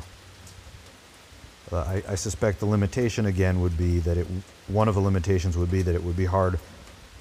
[1.71, 4.27] Uh, I, I, suspect the limitation again would be that it,
[4.67, 6.59] one of the limitations would be that it would be hard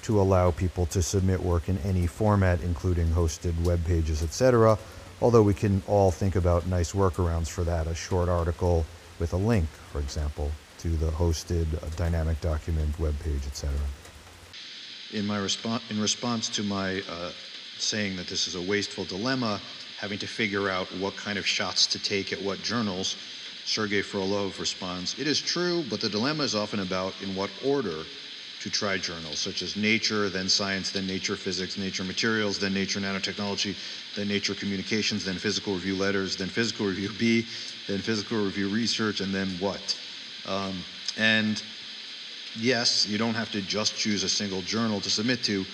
[0.03, 4.77] to allow people to submit work in any format, including hosted web pages, etc.
[5.19, 8.85] Although we can all think about nice workarounds for that, a short article
[9.19, 13.75] with a link, for example, to the hosted uh, dynamic document web page, etc.
[15.11, 17.31] In my response, in response to my uh,
[17.77, 19.61] saying that this is a wasteful dilemma,
[19.97, 23.15] having to figure out what kind of shots to take at what journals,
[23.65, 28.05] Sergei Frolov responds, It is true, but the dilemma is often about in what order
[28.61, 32.99] to try journals such as Nature, then Science, then Nature Physics, Nature Materials, then Nature
[32.99, 33.75] Nanotechnology,
[34.15, 37.45] then Nature Communications, then Physical Review Letters, then Physical Review B,
[37.87, 39.99] then Physical Review Research, and then what?
[40.47, 40.83] Um,
[41.17, 41.61] and
[42.57, 45.65] yes, you don't have to just choose a single journal to submit to,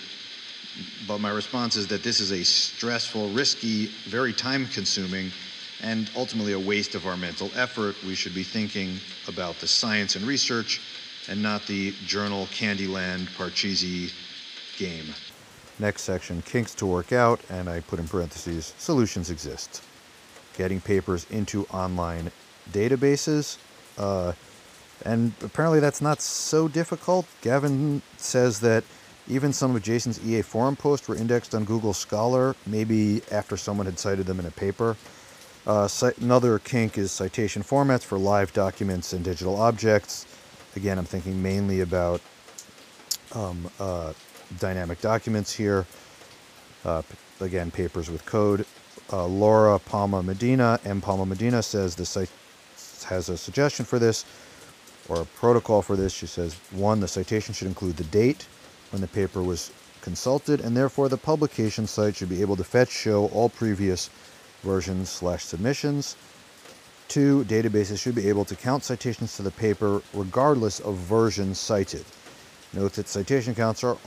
[1.06, 5.30] but my response is that this is a stressful, risky, very time consuming,
[5.82, 7.96] and ultimately a waste of our mental effort.
[8.04, 8.98] We should be thinking
[9.28, 10.80] about the science and research
[11.28, 14.12] and not the journal Candyland Parcheesi
[14.78, 15.14] game.
[15.78, 19.82] Next section, kinks to work out, and I put in parentheses, solutions exist.
[20.56, 22.30] Getting papers into online
[22.70, 23.58] databases.
[23.98, 24.32] Uh,
[25.04, 27.26] and apparently that's not so difficult.
[27.40, 28.84] Gavin says that
[29.28, 33.86] even some of Jason's EA forum posts were indexed on Google Scholar, maybe after someone
[33.86, 34.96] had cited them in a paper.
[35.66, 35.88] Uh,
[36.20, 40.26] another kink is citation formats for live documents and digital objects.
[40.74, 42.20] Again, I'm thinking mainly about
[43.32, 44.12] um, uh,
[44.58, 45.86] dynamic documents here.
[46.84, 47.02] Uh,
[47.40, 48.66] again, papers with code.
[49.12, 51.00] Uh, Laura Palma Medina, M.
[51.00, 52.30] Palma Medina says the site
[53.06, 54.24] has a suggestion for this
[55.08, 56.12] or a protocol for this.
[56.12, 58.46] She says one, the citation should include the date
[58.92, 62.90] when the paper was consulted, and therefore the publication site should be able to fetch
[62.90, 64.10] show all previous
[64.62, 66.16] versions slash submissions.
[67.08, 72.04] Two, databases should be able to count citations to the paper regardless of version cited.
[72.72, 73.98] Note that citation counts are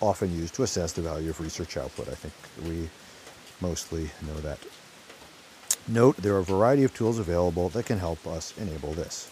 [0.00, 2.08] often used to assess the value of research output.
[2.08, 2.34] I think
[2.68, 2.88] we
[3.60, 4.58] mostly know that.
[5.88, 9.30] Note there are a variety of tools available that can help us enable this.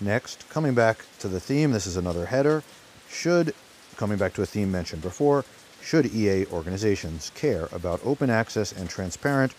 [0.00, 2.62] Next, coming back to the theme, this is another header.
[3.10, 3.54] Should,
[4.00, 5.44] coming back to a theme mentioned before,
[5.82, 9.52] should EA organizations care about open access and transparent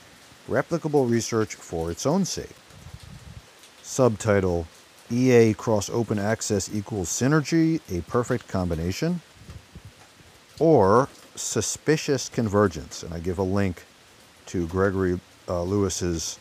[0.49, 2.55] replicable research for its own sake.
[3.83, 4.65] Subtitle
[5.11, 9.21] EA cross open access equals synergy, a perfect combination.
[10.59, 13.03] Or suspicious convergence.
[13.03, 13.85] And I give a link
[14.47, 16.39] to Gregory uh, Lewis's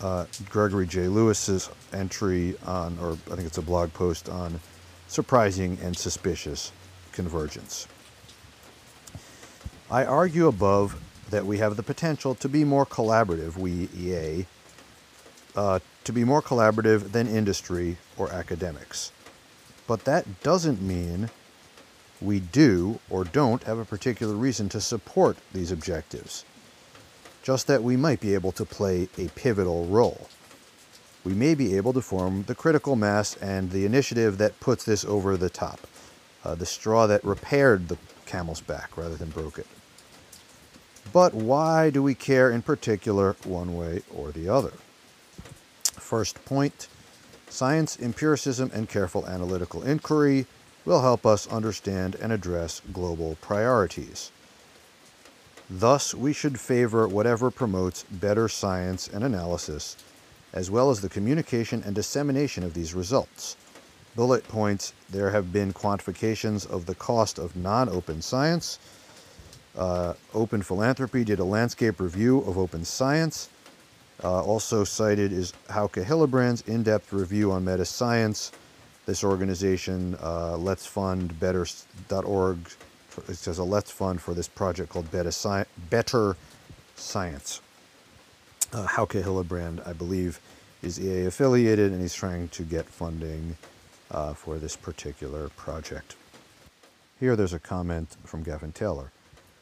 [0.00, 1.08] uh, Gregory J.
[1.08, 4.60] Lewis's entry on, or I think it's a blog post on
[5.08, 6.72] surprising and suspicious
[7.18, 7.88] convergence.
[9.90, 10.94] I argue above
[11.30, 14.46] that we have the potential to be more collaborative, we EA,
[15.56, 19.10] uh, to be more collaborative than industry or academics.
[19.88, 21.28] But that doesn't mean
[22.20, 26.44] we do or don't have a particular reason to support these objectives,
[27.42, 30.28] just that we might be able to play a pivotal role.
[31.24, 35.04] We may be able to form the critical mass and the initiative that puts this
[35.04, 35.80] over the top,
[36.48, 39.66] uh, the straw that repaired the camel's back rather than broke it.
[41.12, 44.72] But why do we care in particular one way or the other?
[45.82, 46.88] First point
[47.50, 50.46] science, empiricism, and careful analytical inquiry
[50.84, 54.30] will help us understand and address global priorities.
[55.68, 59.96] Thus, we should favor whatever promotes better science and analysis,
[60.54, 63.56] as well as the communication and dissemination of these results.
[64.18, 68.80] Bullet points there have been quantifications of the cost of non open science.
[69.76, 73.48] Uh, open Philanthropy did a landscape review of open science.
[74.24, 78.50] Uh, also cited is Hauke Hillebrandt's in depth review on meta science
[79.06, 82.58] this organization, uh, Let's Fund Better.org,
[83.28, 86.36] it says a Let's Fund for this project called Better, Sci- Better
[86.96, 87.62] Science.
[88.72, 90.40] Uh, Hauke Hillebrand, I believe,
[90.82, 93.56] is EA affiliated and he's trying to get funding
[94.10, 96.16] uh, for this particular project.
[97.20, 99.10] Here there's a comment from Gavin Taylor.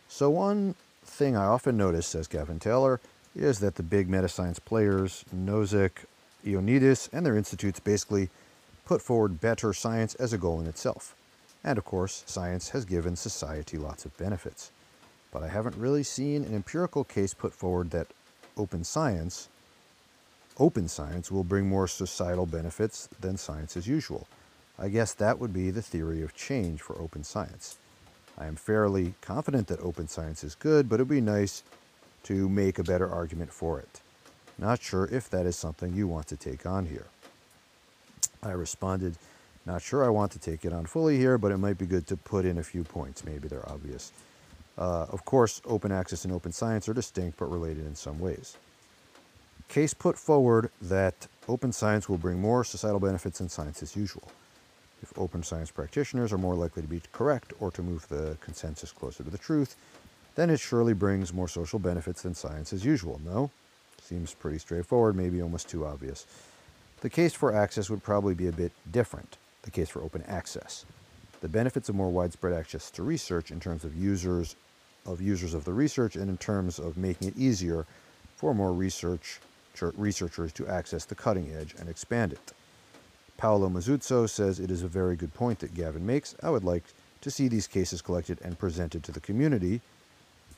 [0.08, 0.74] So, one
[1.04, 3.00] thing I often notice, says Gavin Taylor,
[3.34, 6.04] is that the big meta science players, Nosek,
[6.44, 8.30] Ioannidis, and their institutes basically
[8.84, 11.14] put forward better science as a goal in itself.
[11.64, 14.70] And of course, science has given society lots of benefits.
[15.32, 18.06] But I haven't really seen an empirical case put forward that
[18.56, 19.48] open science,
[20.58, 24.26] open science will bring more societal benefits than science as usual.
[24.78, 27.78] I guess that would be the theory of change for open science.
[28.38, 31.62] I am fairly confident that open science is good, but it would be nice
[32.24, 34.00] to make a better argument for it.
[34.58, 37.06] Not sure if that is something you want to take on here.
[38.42, 39.16] I responded,
[39.64, 42.06] Not sure I want to take it on fully here, but it might be good
[42.08, 43.24] to put in a few points.
[43.24, 44.12] Maybe they're obvious.
[44.76, 48.56] Uh, of course, open access and open science are distinct but related in some ways.
[49.68, 54.28] Case put forward that open science will bring more societal benefits than science as usual.
[55.02, 58.92] If open science practitioners are more likely to be correct or to move the consensus
[58.92, 59.76] closer to the truth,
[60.34, 63.20] then it surely brings more social benefits than science as usual.
[63.24, 63.50] No?
[64.02, 66.26] Seems pretty straightforward, maybe almost too obvious.
[67.00, 70.84] The case for access would probably be a bit different, the case for open access.
[71.40, 74.56] The benefits of more widespread access to research in terms of users
[75.06, 77.86] of users of the research and in terms of making it easier
[78.36, 79.40] for more research
[79.96, 82.52] researchers to access the cutting edge and expand it.
[83.36, 86.34] Paola Masuzzo says it is a very good point that Gavin makes.
[86.42, 86.84] I would like
[87.20, 89.80] to see these cases collected and presented to the community.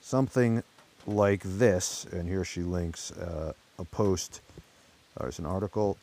[0.01, 0.63] Something
[1.07, 4.41] like this, and here she links uh, a post,
[5.19, 5.97] there's an article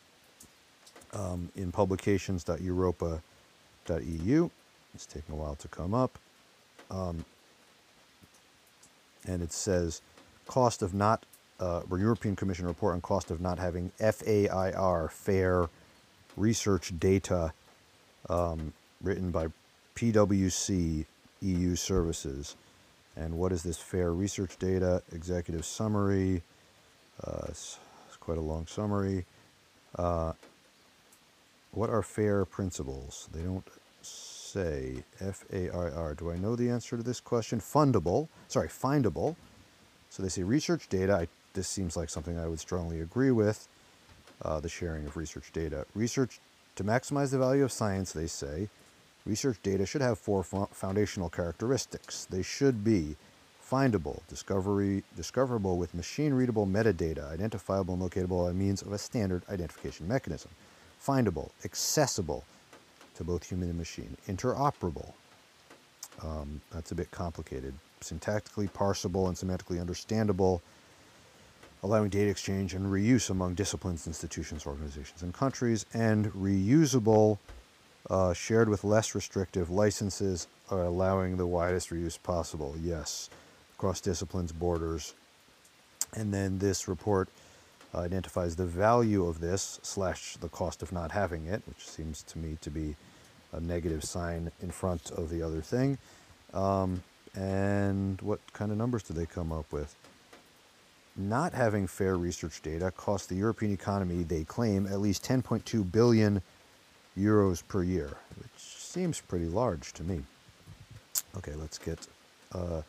[1.14, 4.50] um, in publications.europa.eu.
[4.94, 6.18] It's taking a while to come up.
[6.90, 7.24] Um,
[9.26, 10.02] and it says
[10.46, 11.24] cost of not,
[11.58, 15.68] uh, European Commission report on cost of not having FAIR, fair
[16.36, 17.52] research data,
[18.28, 18.72] um,
[19.02, 19.48] written by
[19.94, 21.06] PwC
[21.40, 22.56] EU Services.
[23.16, 25.02] And what is this fair research data?
[25.12, 26.42] Executive summary.
[27.24, 29.24] Uh, it's, it's, quite a long summary.
[29.96, 30.32] Uh,
[31.72, 33.28] what are fair principles?
[33.32, 33.66] They don't
[34.02, 35.02] say.
[35.20, 36.14] F A I R.
[36.14, 37.60] Do I know the answer to this question?
[37.60, 38.28] Fundable.
[38.48, 39.36] Sorry, findable.
[40.10, 41.14] So they say research data.
[41.14, 43.66] I, this seems like something I would strongly agree with.
[44.42, 45.86] Uh, the sharing of research data.
[45.94, 46.40] Research
[46.76, 48.68] to maximize the value of science, they say,
[49.24, 52.26] research data should have four foundational characteristics.
[52.26, 53.16] They should be
[53.68, 59.42] findable, discovery, discoverable with machine readable metadata, identifiable and locatable by means of a standard
[59.48, 60.50] identification mechanism
[61.04, 62.44] findable, accessible
[63.14, 65.12] to both human and machine, interoperable.
[66.22, 67.74] Um, that's a bit complicated.
[68.00, 70.62] Syntactically parsable and semantically understandable,
[71.82, 77.38] allowing data exchange and reuse among disciplines, institutions, organizations, and countries, and reusable,
[78.10, 82.74] uh, shared with less restrictive licenses, allowing the widest reuse possible.
[82.80, 83.30] Yes,
[83.76, 85.14] across disciplines, borders.
[86.14, 87.28] And then this report
[87.94, 92.22] uh, identifies the value of this slash the cost of not having it, which seems
[92.24, 92.96] to me to be
[93.52, 95.98] a negative sign in front of the other thing.
[96.52, 97.02] Um,
[97.34, 99.94] and what kind of numbers do they come up with?
[101.16, 106.42] Not having fair research data costs the European economy, they claim, at least 10.2 billion
[107.18, 110.22] euros per year, which seems pretty large to me.
[111.36, 112.06] Okay, let's get
[112.52, 112.82] uh,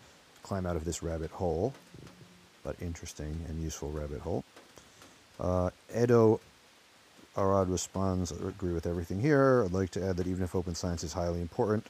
[0.44, 1.74] climb out of this rabbit hole,
[2.64, 4.44] but interesting and useful rabbit hole.
[5.40, 6.40] Uh, Edo
[7.38, 9.64] Arad responds, I agree with everything here.
[9.64, 11.86] I'd like to add that even if open science is highly important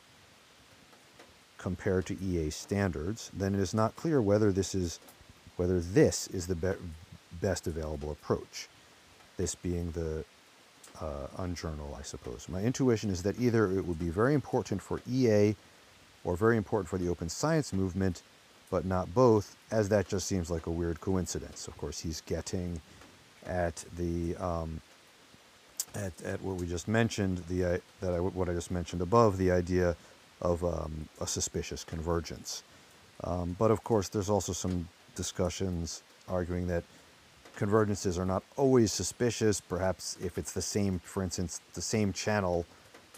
[1.57, 4.99] compared to EA standards, then it is not clear whether this is
[5.57, 6.73] whether this is the be-
[7.41, 8.69] best available approach.
[9.37, 10.23] This being the
[11.01, 12.47] uh, unjournal, I suppose.
[12.49, 15.55] My intuition is that either it would be very important for EA
[16.23, 18.23] or very important for the open science movement,
[18.71, 21.67] but not both, as that just seems like a weird coincidence.
[21.67, 22.81] Of course, he's getting
[23.45, 24.81] at the um,
[25.95, 29.37] at, at what we just mentioned, the uh, that I, what I just mentioned above,
[29.37, 29.95] the idea
[30.41, 32.63] of um, a suspicious convergence.
[33.23, 34.87] Um, but of course, there's also some
[35.17, 36.83] discussions arguing that
[37.57, 39.59] convergences are not always suspicious.
[39.59, 42.65] Perhaps if it's the same, for instance, the same channel,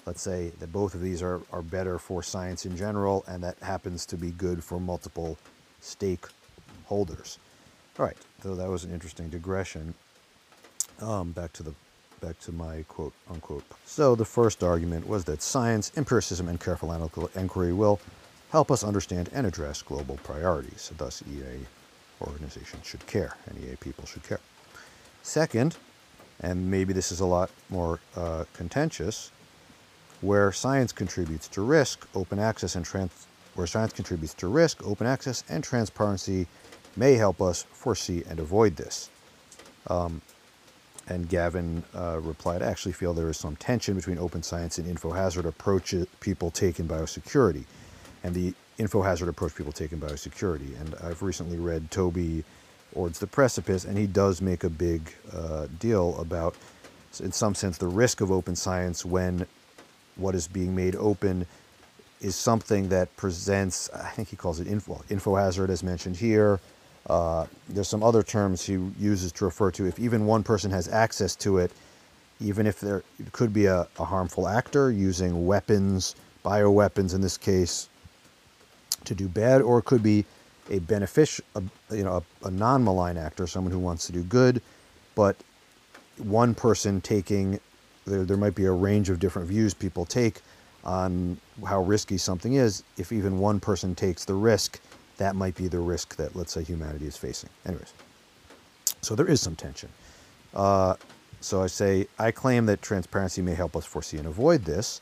[0.06, 3.58] let's say that both of these are, are better for science in general, and that
[3.60, 5.38] happens to be good for multiple
[5.82, 7.38] stakeholders.
[8.00, 9.94] All right, so that was an interesting digression.
[11.02, 11.74] Um, back to the
[12.22, 13.64] back to my quote unquote.
[13.86, 18.00] So the first argument was that science, empiricism, and careful analytical inquiry will
[18.52, 20.92] help us understand and address global priorities.
[20.98, 21.66] Thus, EA
[22.22, 24.40] organizations should care, and EA people should care.
[25.24, 25.78] Second,
[26.42, 29.32] and maybe this is a lot more uh, contentious,
[30.22, 35.08] where science contributes to risk, open access and trans- where science contributes to risk, open
[35.08, 36.48] access and transparency
[36.96, 39.10] may help us foresee and avoid this.
[39.88, 40.22] Um,
[41.08, 44.88] and Gavin uh, replied, I actually feel there is some tension between open science and
[44.88, 47.66] info hazard approach people take in biosecurity,
[48.24, 50.80] and the info hazard approach people take in biosecurity.
[50.80, 52.44] And I've recently read Toby
[52.94, 56.56] Ord's The Precipice, and he does make a big uh, deal about,
[57.20, 59.46] in some sense, the risk of open science when
[60.16, 61.46] what is being made open
[62.22, 66.60] is something that presents, I think he calls it info, info hazard, as mentioned here,
[67.08, 70.88] uh, there's some other terms he uses to refer to if even one person has
[70.88, 71.72] access to it,
[72.42, 77.89] even if there could be a, a harmful actor using weapons, bioweapons in this case,
[79.06, 80.26] to do bad, or it could be
[80.70, 81.44] a beneficial,
[81.92, 84.62] you know, a, a non-malign actor, someone who wants to do good,
[85.16, 85.36] but
[86.18, 87.60] one person taking,
[88.06, 90.42] there, there might be a range of different views people take
[90.84, 92.84] on how risky something is.
[92.98, 94.80] If even one person takes the risk,
[95.18, 97.50] that might be the risk that, let's say, humanity is facing.
[97.66, 97.94] Anyways,
[99.02, 99.90] so there is some tension.
[100.54, 100.96] Uh,
[101.42, 105.02] so I say, I claim that transparency may help us foresee and avoid this.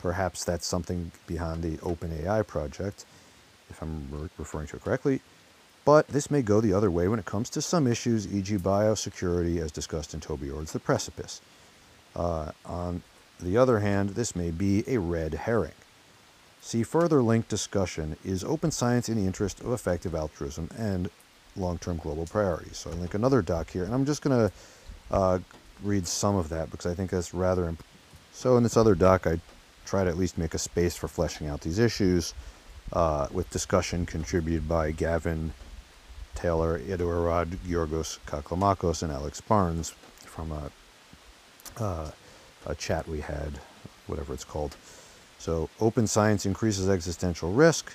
[0.00, 3.04] Perhaps that's something behind the OpenAI project,
[3.72, 5.20] if I'm referring to it correctly.
[5.84, 9.60] But this may go the other way when it comes to some issues, e.g., biosecurity,
[9.60, 11.40] as discussed in Toby Ord's The Precipice.
[12.14, 13.02] Uh, on
[13.40, 15.72] the other hand, this may be a red herring.
[16.60, 21.10] See further linked discussion Is open science in the interest of effective altruism and
[21.56, 22.78] long term global priorities?
[22.78, 24.52] So I link another doc here, and I'm just going to
[25.10, 25.38] uh,
[25.82, 27.74] read some of that because I think that's rather.
[28.32, 29.40] So in this other doc, I
[29.84, 32.34] try to at least make a space for fleshing out these issues
[32.92, 35.52] uh, with discussion contributed by Gavin
[36.34, 39.94] Taylor, Eduardo Yorgos Kaklamakos, and Alex Barnes
[40.24, 40.70] from a,
[41.82, 42.10] uh,
[42.66, 43.60] a chat we had,
[44.06, 44.76] whatever it's called.
[45.38, 47.94] So open science increases existential risk.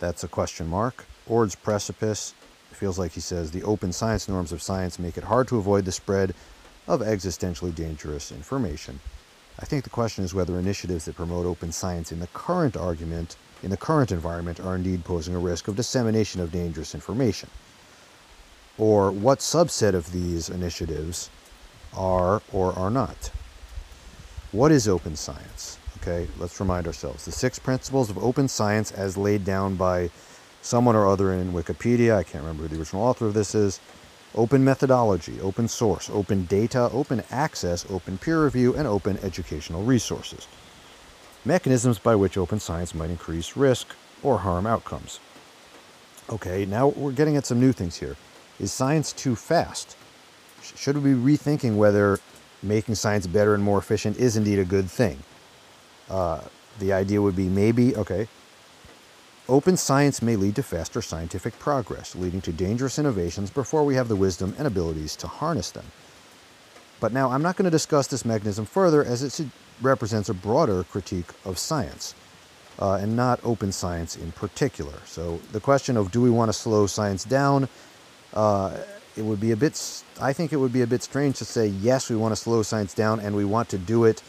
[0.00, 1.04] That's a question mark.
[1.26, 2.34] Ord's precipice
[2.70, 5.58] It feels like he says the open science norms of science make it hard to
[5.58, 6.34] avoid the spread
[6.86, 9.00] of existentially dangerous information.
[9.58, 13.36] I think the question is whether initiatives that promote open science in the current argument,
[13.64, 17.48] in the current environment, are indeed posing a risk of dissemination of dangerous information.
[18.76, 21.30] Or what subset of these initiatives
[21.96, 23.30] are or are not.
[24.52, 25.78] What is open science?
[25.98, 30.10] Okay, let's remind ourselves the six principles of open science as laid down by
[30.60, 32.16] someone or other in Wikipedia.
[32.16, 33.80] I can't remember who the original author of this is.
[34.34, 40.46] Open methodology, open source, open data, open access, open peer review, and open educational resources.
[41.44, 45.20] Mechanisms by which open science might increase risk or harm outcomes.
[46.30, 48.16] Okay, now we're getting at some new things here.
[48.58, 49.96] Is science too fast?
[50.62, 52.18] Should we be rethinking whether
[52.62, 55.18] making science better and more efficient is indeed a good thing?
[56.08, 56.40] Uh,
[56.78, 58.26] the idea would be maybe, okay,
[59.46, 64.08] open science may lead to faster scientific progress, leading to dangerous innovations before we have
[64.08, 65.84] the wisdom and abilities to harness them.
[67.00, 69.46] But now I'm not going to discuss this mechanism further as it
[69.82, 72.14] represents a broader critique of science.
[72.76, 74.94] Uh, and not open science in particular.
[75.04, 77.68] So, the question of do we want to slow science down
[78.34, 78.76] uh,
[79.16, 80.02] it would be a bit.
[80.20, 82.62] I think it would be a bit strange to say yes, we want to slow
[82.62, 84.22] science down, and we want to do it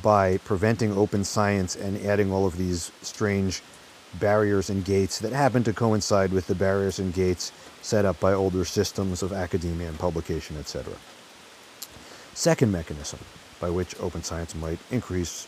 [0.00, 3.62] by preventing open science and adding all of these strange
[4.14, 7.52] barriers and gates that happen to coincide with the barriers and gates
[7.82, 10.94] set up by older systems of academia and publication, etc.
[12.34, 13.18] Second mechanism
[13.60, 15.46] by which open science might increase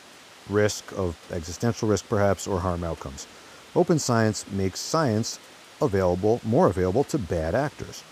[0.49, 3.27] risk of existential risk, perhaps, or harm outcomes.
[3.75, 5.39] Open science makes science
[5.81, 8.03] available, more available to bad actors.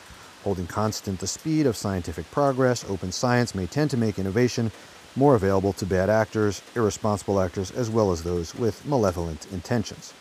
[0.44, 4.70] Holding constant the speed of scientific progress, open science may tend to make innovation
[5.16, 10.14] more available to bad actors, irresponsible actors, as well as those with malevolent intentions.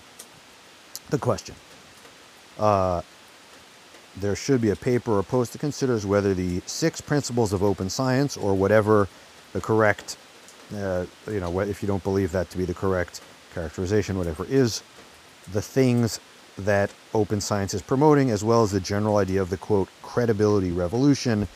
[1.09, 1.55] The question
[2.57, 3.01] uh,
[4.15, 7.89] there should be a paper or post that considers whether the six principles of open
[7.89, 9.07] science or whatever
[9.57, 10.17] the correct,
[10.75, 13.21] uh, you know, if you don't believe that to be the correct
[13.55, 14.83] characterization, whatever is
[15.51, 16.19] the things
[16.59, 20.71] that open science is promoting, as well as the general idea of the quote credibility
[20.71, 21.47] revolution,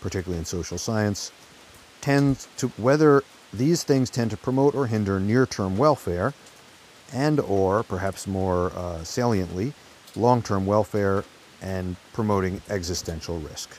[0.00, 1.32] particularly in social science,
[2.00, 6.32] tends to whether these things tend to promote or hinder near-term welfare
[7.12, 9.72] and or perhaps more uh, saliently
[10.14, 11.24] long-term welfare
[11.60, 13.76] and promoting existential risk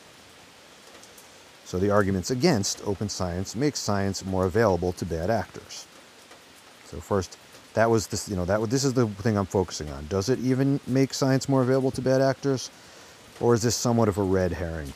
[1.70, 5.86] so the arguments against open science make science more available to bad actors.
[6.86, 7.38] So first
[7.76, 10.08] that was this you know that this is the thing i'm focusing on.
[10.08, 12.72] Does it even make science more available to bad actors
[13.40, 14.92] or is this somewhat of a red herring?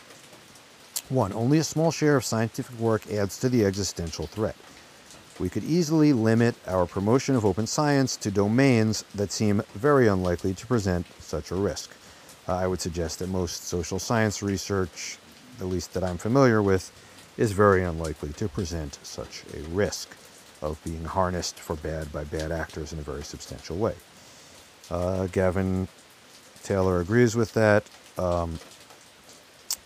[1.09, 4.55] One only a small share of scientific work adds to the existential threat.
[5.39, 10.55] We could easily limit our promotion of open science to domains that seem very unlikely
[10.55, 11.91] to present such a risk.
[12.47, 15.19] Uh, I would suggest that most social science research,
[15.59, 16.91] the least that I'm familiar with,
[17.37, 20.15] is very unlikely to present such a risk
[20.61, 23.95] of being harnessed for bad by bad actors in a very substantial way.
[24.89, 25.87] Uh, Gavin
[26.63, 27.83] Taylor agrees with that.
[28.17, 28.59] Um,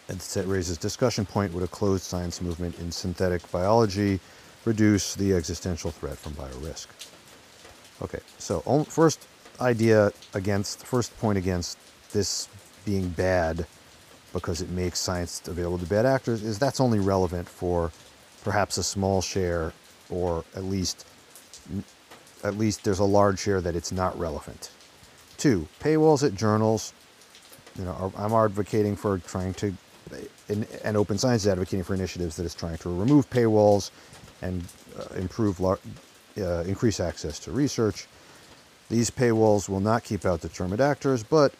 [0.09, 4.19] it raises discussion point would a closed science movement in synthetic biology
[4.65, 6.87] reduce the existential threat from biorisk?
[8.01, 9.27] Okay, so first
[9.59, 11.77] idea against, first point against
[12.11, 12.47] this
[12.85, 13.65] being bad
[14.33, 17.91] because it makes science available to bad actors is that's only relevant for
[18.43, 19.73] perhaps a small share
[20.09, 21.05] or at least
[22.43, 24.71] at least there's a large share that it's not relevant.
[25.37, 26.93] Two, paywalls at journals.
[27.77, 29.73] You know, I'm advocating for trying to,
[30.83, 33.91] and Open Science is advocating for initiatives that is trying to remove paywalls
[34.41, 34.63] and
[34.97, 35.77] uh, improve, uh,
[36.65, 38.07] increase access to research.
[38.89, 41.53] These paywalls will not keep out determined actors, but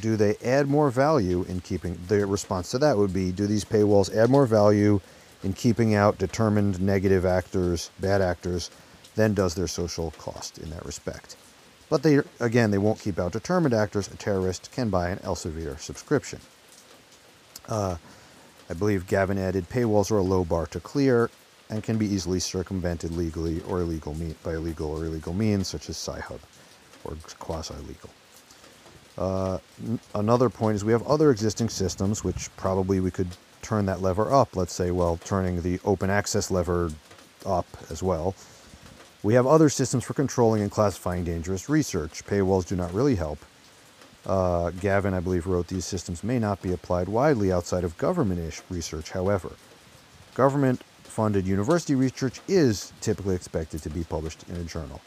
[0.00, 1.98] do they add more value in keeping?
[2.08, 5.00] The response to that would be: Do these paywalls add more value
[5.42, 8.70] in keeping out determined negative actors, bad actors,
[9.14, 11.36] than does their social cost in that respect?
[11.88, 14.08] But they again, they won't keep out determined actors.
[14.08, 16.40] A terrorist can buy an Elsevier subscription.
[17.68, 17.96] Uh,
[18.68, 21.30] I believe Gavin added paywalls are a low bar to clear
[21.70, 25.96] and can be easily circumvented legally or illegal by illegal or illegal means, such as
[25.96, 26.40] Sci-Hub
[27.04, 28.10] or quasi-legal.
[29.18, 29.58] Uh,
[30.14, 33.28] another point is we have other existing systems which probably we could
[33.62, 34.56] turn that lever up.
[34.56, 36.90] Let's say, well, turning the open access lever
[37.44, 38.34] up as well.
[39.22, 42.24] We have other systems for controlling and classifying dangerous research.
[42.26, 43.38] Paywalls do not really help.
[44.24, 48.62] Uh, Gavin, I believe, wrote these systems may not be applied widely outside of government
[48.68, 49.52] research, however.
[50.34, 55.00] Government funded university research is typically expected to be published in a journal.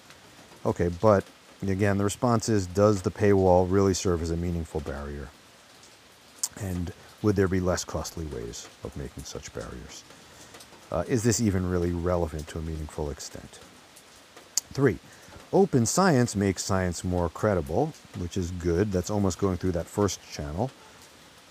[0.66, 1.24] Okay, but
[1.68, 5.30] again, the response is does the paywall really serve as a meaningful barrier?
[6.62, 10.04] And would there be less costly ways of making such barriers?
[10.92, 13.60] Uh, is this even really relevant to a meaningful extent?
[14.74, 15.00] Three,
[15.52, 18.92] open science makes science more credible, which is good.
[18.92, 20.72] That's almost going through that first channel.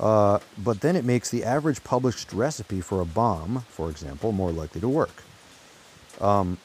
[0.00, 4.52] Uh, but then it makes the average published recipe for a bomb, for example, more
[4.52, 5.22] likely to work.
[6.20, 6.58] Um,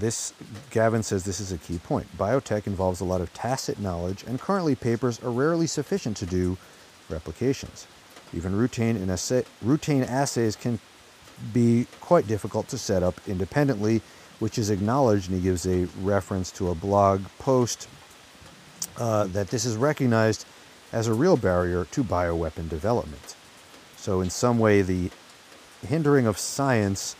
[0.00, 0.32] this
[0.70, 2.06] Gavin says this is a key point.
[2.16, 6.56] Biotech involves a lot of tacit knowledge, and currently papers are rarely sufficient to do
[7.08, 7.86] replications.
[8.32, 10.78] Even routine, assay, routine assays can
[11.52, 14.02] be quite difficult to set up independently,
[14.38, 17.88] which is acknowledged, and he gives a reference to a blog post
[18.98, 20.44] uh, that this is recognized
[20.92, 23.36] as a real barrier to bioweapon development.
[23.96, 25.10] So, in some way, the
[25.86, 27.14] hindering of science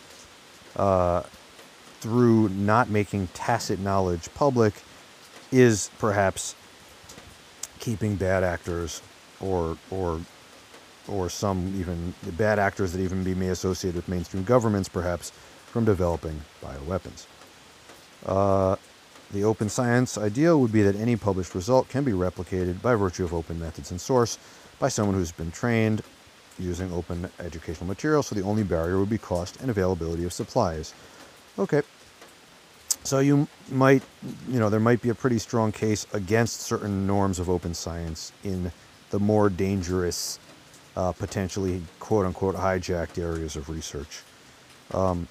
[0.77, 1.23] uh,
[2.01, 4.75] through not making tacit knowledge public
[5.51, 6.55] is perhaps
[7.79, 9.03] keeping bad actors
[9.41, 10.21] or or
[11.09, 15.31] or some even bad actors that even be may associated with mainstream governments perhaps
[15.67, 17.27] from developing bioweapons.
[18.27, 18.77] Uh,
[19.31, 23.25] the open science ideal would be that any published result can be replicated by virtue
[23.25, 24.39] of open methods and source,
[24.79, 26.03] by someone who's been trained
[26.59, 30.95] using open educational material, so the only barrier would be cost and availability of supplies.
[31.59, 31.83] Okay.
[33.05, 34.03] So you might,
[34.49, 38.33] you know, there might be a pretty strong case against certain norms of open science
[38.45, 38.71] in
[39.11, 40.39] the more dangerous,
[40.97, 44.23] uh, potentially quote unquote hijacked areas of research.
[44.93, 45.27] Um,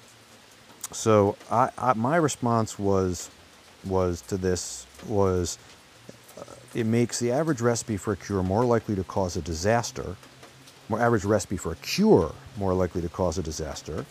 [0.92, 3.30] so I, I, my response was
[3.84, 5.58] was to this was
[6.38, 6.42] uh,
[6.74, 10.16] it makes the average recipe for a cure more likely to cause a disaster
[10.88, 14.04] more average recipe for a cure more likely to cause a disaster.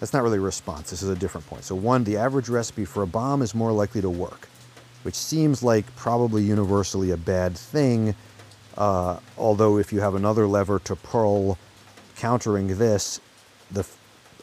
[0.00, 0.90] That's not really a response.
[0.90, 1.64] This is a different point.
[1.64, 4.48] So one, the average recipe for a bomb is more likely to work,
[5.02, 8.14] which seems like probably universally a bad thing.
[8.76, 11.56] Uh, although if you have another lever to pull
[12.16, 13.20] countering this,
[13.70, 13.86] the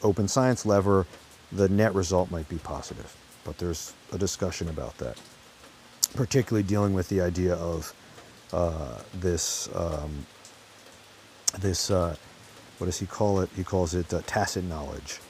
[0.02, 1.06] open science lever,
[1.52, 3.16] the net result might be positive.
[3.44, 5.20] But there's a discussion about that,
[6.14, 7.94] particularly dealing with the idea of
[8.52, 10.26] uh, this um,
[11.60, 12.16] this, uh,
[12.78, 13.48] what does he call it?
[13.54, 15.20] He calls it uh, tacit knowledge.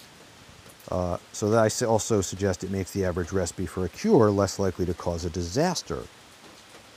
[0.90, 4.59] Uh, so that I also suggest it makes the average recipe for a cure less
[4.59, 6.02] likely to cause a disaster.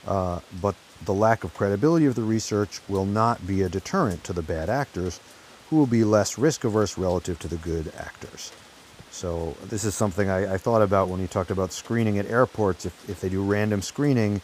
[0.06, 0.74] Uh, but
[1.04, 4.68] the lack of credibility of the research will not be a deterrent to the bad
[4.68, 5.20] actors,
[5.70, 8.52] who will be less risk averse relative to the good actors.
[9.10, 12.84] So this is something I, I, thought about when he talked about screening at airports.
[12.84, 14.40] If, if they do random screening,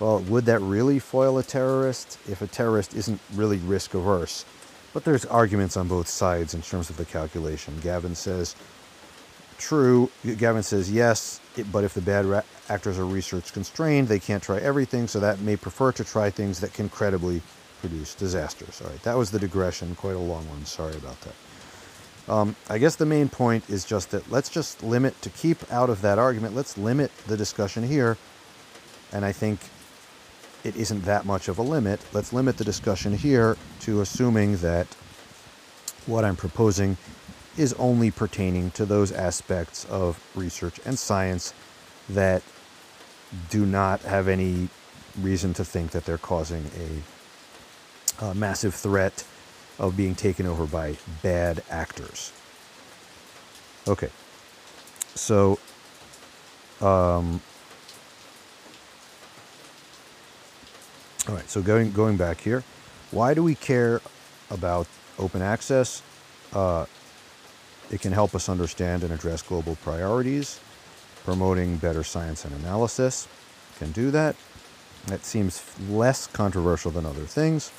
[0.00, 4.44] well, would that really foil a terrorist if a terrorist isn't really risk averse?
[4.92, 7.78] But there's arguments on both sides in terms of the calculation.
[7.80, 8.56] Gavin says,
[9.58, 10.10] true.
[10.38, 11.40] Gavin says, yes,
[11.72, 15.56] but if the bad actors are research constrained, they can't try everything, so that may
[15.56, 17.42] prefer to try things that can credibly
[17.80, 18.80] produce disasters.
[18.82, 20.64] All right, that was the digression, quite a long one.
[20.64, 21.34] Sorry about that.
[22.32, 25.88] Um, I guess the main point is just that let's just limit, to keep out
[25.88, 28.18] of that argument, let's limit the discussion here.
[29.12, 29.60] And I think
[30.64, 32.00] it isn't that much of a limit.
[32.12, 34.86] Let's limit the discussion here to assuming that
[36.06, 36.98] what I'm proposing
[37.58, 41.52] is only pertaining to those aspects of research and science
[42.08, 42.42] that
[43.50, 44.68] do not have any
[45.20, 46.64] reason to think that they're causing
[48.20, 49.24] a, a massive threat
[49.78, 52.32] of being taken over by bad actors.
[53.86, 54.10] Okay,
[55.14, 55.58] so
[56.80, 57.40] um,
[61.28, 62.64] All right, so going, going back here,
[63.10, 64.00] why do we care
[64.50, 64.86] about
[65.18, 66.00] open access?
[66.54, 66.86] Uh,
[67.90, 70.60] it can help us understand and address global priorities.
[71.24, 73.28] Promoting better science and analysis
[73.78, 74.36] can do that.
[75.06, 77.72] That seems less controversial than other things.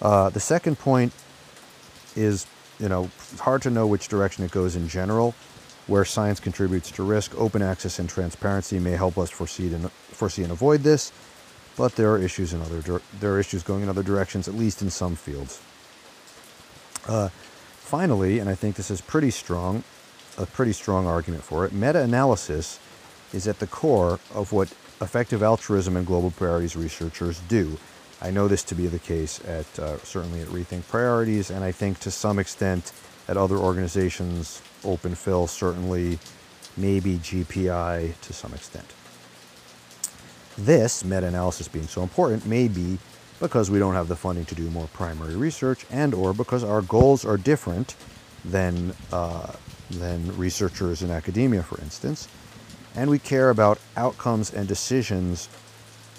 [0.00, 1.12] Uh, the second point
[2.14, 2.46] is,
[2.78, 5.34] you know, it's hard to know which direction it goes in general.
[5.86, 10.42] Where science contributes to risk, open access and transparency may help us foresee and, foresee
[10.42, 11.12] and avoid this
[11.76, 14.82] but there are issues in other there are issues going in other directions, at least
[14.82, 15.60] in some fields.
[17.06, 17.28] Uh,
[17.86, 19.84] finally, and I think this is pretty strong,
[20.36, 21.72] a pretty strong argument for it.
[21.72, 22.80] Meta-analysis
[23.32, 27.78] is at the core of what effective altruism and global priorities researchers do.
[28.20, 31.70] I know this to be the case at uh, certainly at Rethink Priorities, and I
[31.70, 32.92] think to some extent
[33.28, 36.18] at other organizations, Open Phil certainly,
[36.76, 38.92] maybe GPI to some extent.
[40.58, 42.98] This meta-analysis being so important may be
[43.40, 46.82] because we don't have the funding to do more primary research and or because our
[46.82, 47.94] goals are different
[48.44, 49.52] than, uh,
[49.90, 52.28] than researchers in academia, for instance,
[52.94, 55.48] and we care about outcomes and decisions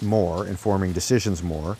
[0.00, 1.76] more, informing decisions more,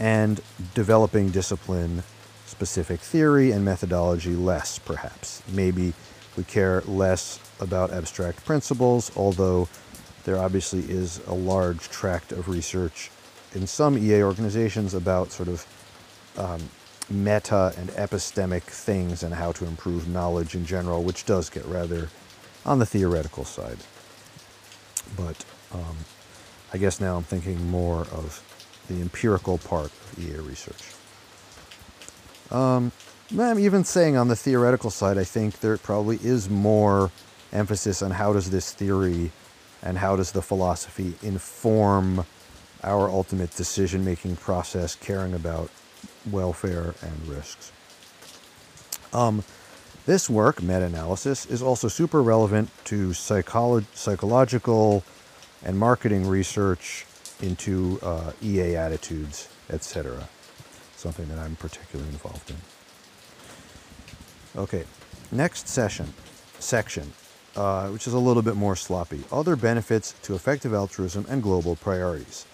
[0.00, 0.40] and
[0.74, 2.02] developing discipline
[2.46, 5.42] specific theory and methodology less, perhaps.
[5.52, 5.92] Maybe
[6.36, 9.68] we care less about abstract principles, although
[10.24, 13.10] there obviously is a large tract of research
[13.54, 15.66] in some EA organizations about sort of
[16.36, 16.60] um,
[17.10, 22.08] meta and epistemic things and how to improve knowledge in general, which does get rather
[22.66, 23.78] on the theoretical side.
[25.16, 25.96] But um,
[26.72, 28.42] I guess now I'm thinking more of
[28.88, 30.94] the empirical part of EA research.
[32.50, 32.92] Um,
[33.38, 37.10] I'm even saying on the theoretical side, I think there probably is more
[37.52, 39.30] emphasis on how does this theory
[39.82, 42.24] and how does the philosophy inform
[42.82, 45.70] our ultimate decision making process, caring about
[46.30, 47.72] welfare and risks.
[49.12, 49.44] Um,
[50.06, 55.04] this work, meta analysis, is also super relevant to psycholo- psychological
[55.64, 57.06] and marketing research
[57.40, 60.28] into uh, EA attitudes, etc.
[60.96, 62.56] Something that I'm particularly involved in.
[64.60, 64.84] Okay,
[65.30, 66.12] next session,
[66.58, 67.12] section
[67.58, 69.24] uh, which is a little bit more sloppy.
[69.32, 72.46] Other benefits to effective altruism and global priorities.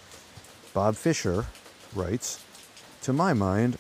[0.75, 1.47] Bob Fisher
[1.95, 2.45] writes
[3.03, 3.79] To my mind,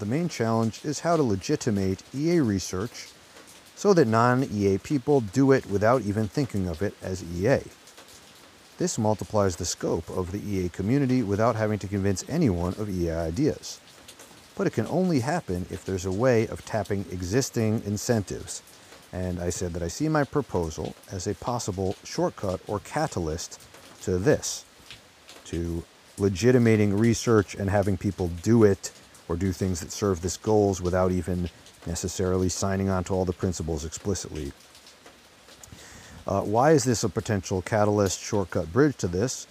[0.00, 3.10] the main challenge is how to legitimate EA research
[3.76, 7.60] so that non EA people do it without even thinking of it as EA.
[8.78, 13.12] This multiplies the scope of the EA community without having to convince anyone of EA
[13.12, 13.80] ideas.
[14.56, 18.60] But it can only happen if there's a way of tapping existing incentives.
[19.12, 23.60] And I said that I see my proposal as a possible shortcut or catalyst
[24.02, 24.64] to this,
[25.44, 25.84] to
[26.18, 28.92] legitimating research and having people do it
[29.28, 31.50] or do things that serve this goals without even
[31.86, 34.52] necessarily signing on to all the principles explicitly.
[36.26, 39.46] Uh, why is this a potential catalyst shortcut bridge to this?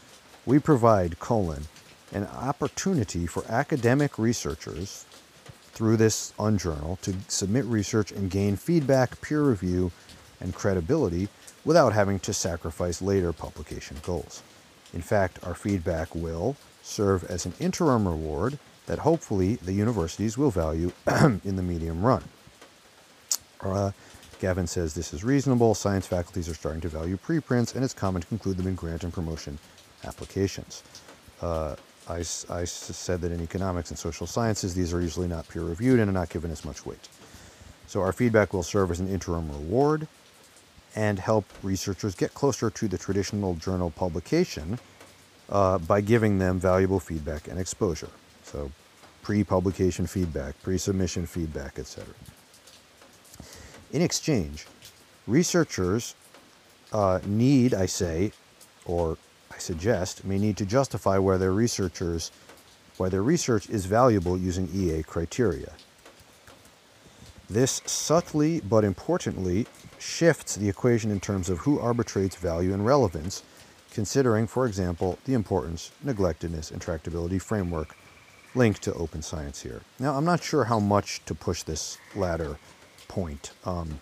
[0.46, 1.64] We provide, colon,
[2.12, 5.06] an opportunity for academic researchers
[5.74, 9.92] through this unjournal to submit research and gain feedback, peer review,
[10.40, 11.30] and credibility
[11.66, 14.44] without having to sacrifice later publication goals.
[14.94, 20.52] In fact, our feedback will serve as an interim reward that hopefully the universities will
[20.52, 20.92] value
[21.44, 22.24] in the medium run.
[23.62, 23.92] Uh,
[24.40, 25.74] Gavin says this is reasonable.
[25.74, 29.04] Science faculties are starting to value preprints, and it's common to include them in grant
[29.04, 29.58] and promotion
[30.04, 30.84] applications.
[31.42, 31.76] Uh,
[32.10, 32.18] I,
[32.50, 36.10] I said that in economics and social sciences, these are usually not peer reviewed and
[36.10, 37.08] are not given as much weight.
[37.88, 40.08] So our feedback will serve as an interim reward
[40.96, 44.80] and help researchers get closer to the traditional journal publication
[45.50, 48.10] uh, by giving them valuable feedback and exposure.
[48.44, 48.72] So
[49.22, 52.14] pre-publication feedback, pre-submission feedback, etc.
[53.92, 54.68] In exchange,
[55.28, 56.16] researchers
[56.92, 58.32] uh, need, I say,
[58.86, 59.18] or
[59.52, 62.32] I suggest, may need to justify why their researchers,
[62.98, 65.72] why their research is valuable using EA criteria.
[67.50, 69.68] This subtly but importantly
[70.00, 73.44] shifts the equation in terms of who arbitrates value and relevance,
[73.92, 77.96] considering, for example, the importance, neglectedness, and tractability framework
[78.56, 79.82] linked to open science here.
[80.00, 82.58] Now, I'm not sure how much to push this latter
[83.08, 84.00] point, um,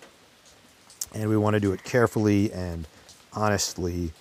[1.13, 2.87] and we want to do it carefully and
[3.33, 4.11] honestly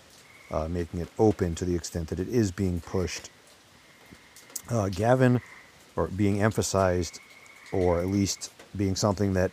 [0.51, 3.31] uh, making it open to the extent that it is being pushed.
[4.69, 5.41] Uh, Gavin,
[5.97, 7.21] or being emphasized,
[7.73, 9.51] or at least being something that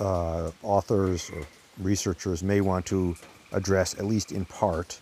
[0.00, 1.46] uh, authors or
[1.78, 3.16] researchers may want to
[3.52, 5.00] address, at least in part,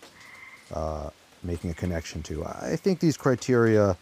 [0.73, 1.09] uh,
[1.43, 2.45] making a connection to.
[2.45, 3.97] I think these criteria,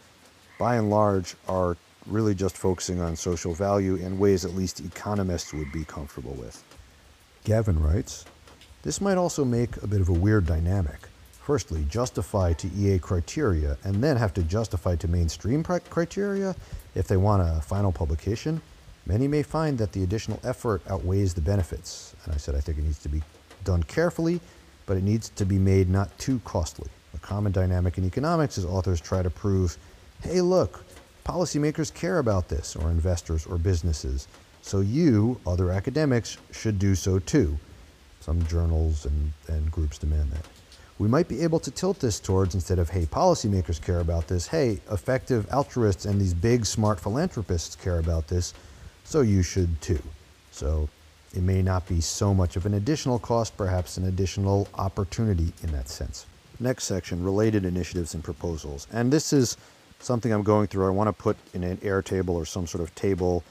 [0.58, 5.52] by and large, are really just focusing on social value in ways at least economists
[5.52, 6.62] would be comfortable with.
[7.44, 8.24] Gavin writes,
[8.82, 11.08] this might also make a bit of a weird dynamic.
[11.32, 16.54] Firstly, justify to EA criteria and then have to justify to mainstream criteria
[16.94, 18.60] if they want a final publication.
[19.06, 22.14] Many may find that the additional effort outweighs the benefits.
[22.24, 23.22] And I said I think it needs to be
[23.64, 24.40] done carefully,
[24.86, 26.88] but it needs to be made not too costly.
[27.14, 29.76] A common dynamic in economics is authors try to prove,
[30.22, 30.84] hey, look,
[31.24, 34.28] policymakers care about this, or investors or businesses.
[34.62, 37.58] So you, other academics, should do so too.
[38.20, 40.46] Some journals and, and groups demand that.
[40.98, 44.46] We might be able to tilt this towards instead of, hey, policymakers care about this,
[44.46, 48.54] hey, effective altruists and these big smart philanthropists care about this,
[49.04, 50.02] so you should too.
[50.50, 50.88] So
[51.34, 55.72] it may not be so much of an additional cost, perhaps an additional opportunity in
[55.72, 56.26] that sense.
[56.60, 58.86] Next section related initiatives and proposals.
[58.92, 59.56] And this is
[59.98, 60.86] something I'm going through.
[60.86, 63.42] I want to put in an Airtable or some sort of table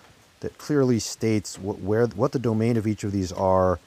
[0.41, 3.79] that clearly states what, where, what the domain of each of these are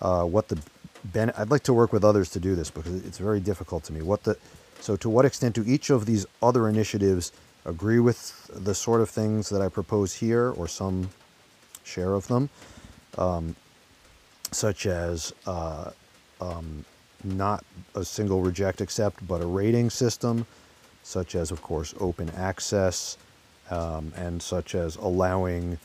[0.00, 0.58] uh, what the
[1.04, 3.92] ben- I'd like to work with others to do this because it's very difficult to
[3.92, 4.02] me.
[4.02, 4.36] What the
[4.80, 7.32] so to what extent do each of these other initiatives
[7.64, 11.10] agree with the sort of things that I propose here, or some
[11.84, 12.48] share of them,
[13.18, 13.54] um,
[14.50, 15.90] such as uh,
[16.40, 16.84] um,
[17.24, 17.64] not
[17.94, 20.46] a single reject accept, but a rating system,
[21.02, 23.16] such as, of course, open access,
[23.70, 25.78] um, and such as allowing,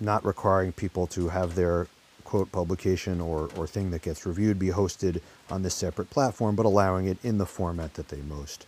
[0.00, 1.86] not requiring people to have their
[2.24, 5.20] quote publication or, or thing that gets reviewed be hosted
[5.50, 8.66] on this separate platform, but allowing it in the format that they most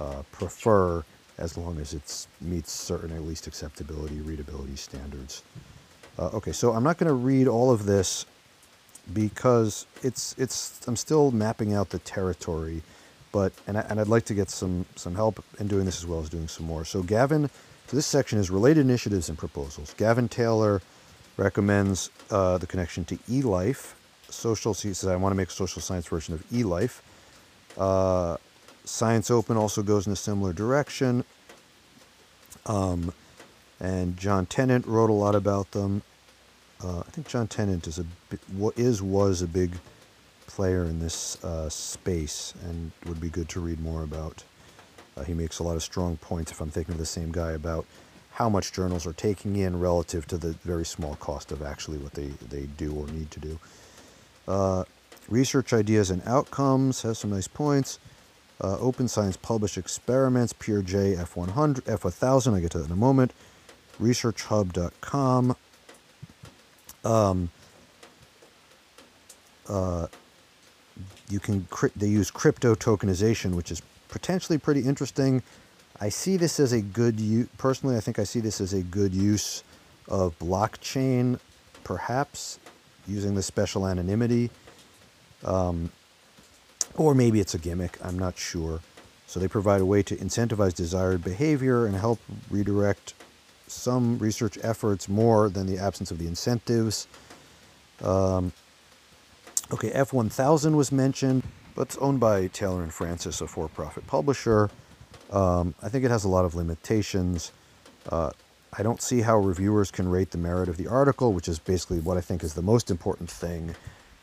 [0.00, 1.04] uh, prefer
[1.38, 5.42] as long as it meets certain at least acceptability, readability standards.
[6.18, 8.26] Uh, okay, so I'm not going to read all of this
[9.12, 12.82] because it's it's I'm still mapping out the territory,
[13.32, 16.06] but and I, and I'd like to get some some help in doing this as
[16.06, 16.84] well as doing some more.
[16.84, 17.48] So Gavin,
[17.86, 19.94] so this section is related initiatives and proposals.
[19.96, 20.82] Gavin Taylor
[21.36, 23.94] recommends uh, the connection to eLife.
[24.28, 27.00] Social, he says, I want to make a social science version of eLife.
[27.78, 28.36] Uh,
[28.88, 31.24] science Open also goes in a similar direction.
[32.66, 33.12] Um,
[33.80, 36.02] and Jon Tennant wrote a lot about them.
[36.82, 38.04] Uh, I think Jon Tennant is a
[38.76, 39.72] is was a big
[40.46, 44.42] player in this uh, space and would be good to read more about.
[45.16, 47.52] Uh, he makes a lot of strong points, if I'm thinking of the same guy,
[47.52, 47.84] about
[48.32, 52.12] how much journals are taking in relative to the very small cost of actually what
[52.12, 53.58] they, they do or need to do.
[54.46, 54.84] Uh,
[55.28, 57.98] research ideas and outcomes has some nice points.
[58.60, 63.32] Uh, Open Science published experiments, PeerJ F100, F1000, I get to that in a moment.
[64.00, 65.56] ResearchHub.com.
[67.04, 67.50] Um,
[69.68, 70.06] uh,
[71.28, 75.42] you can they use crypto tokenization, which is potentially pretty interesting.
[76.00, 77.48] I see this as a good use.
[77.58, 79.62] Personally, I think I see this as a good use
[80.08, 81.38] of blockchain,
[81.84, 82.58] perhaps
[83.06, 84.50] using the special anonymity.
[85.44, 85.90] Um,
[86.94, 88.80] or maybe it's a gimmick, I'm not sure.
[89.26, 92.18] So they provide a way to incentivize desired behavior and help
[92.50, 93.14] redirect
[93.66, 97.06] some research efforts more than the absence of the incentives.
[98.02, 98.52] Um,
[99.70, 101.42] okay, F1000 was mentioned,
[101.74, 104.70] but it's owned by Taylor and Francis, a for profit publisher.
[105.30, 107.52] Um, I think it has a lot of limitations.
[108.08, 108.30] Uh,
[108.72, 112.00] I don't see how reviewers can rate the merit of the article, which is basically
[112.00, 113.74] what I think is the most important thing.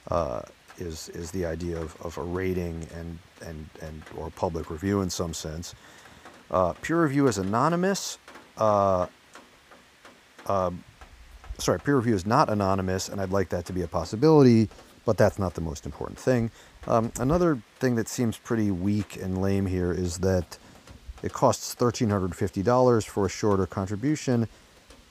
[0.10, 0.42] Uh,
[0.78, 5.10] is is the idea of, of a rating and and and or public review in
[5.10, 5.76] some sense.
[6.52, 8.18] Uh, peer review is anonymous.
[8.58, 9.08] Uh,
[10.46, 10.72] uh,
[11.58, 14.70] sorry, peer review is not anonymous, and I'd like that to be a possibility,
[15.06, 16.52] but that's not the most important thing.
[16.88, 20.58] Um, another thing that seems pretty weak and lame here is that
[21.24, 24.48] it costs $1,350 for a shorter contribution.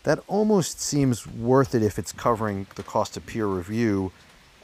[0.05, 4.13] That almost seems worth it if it's covering the cost of peer review.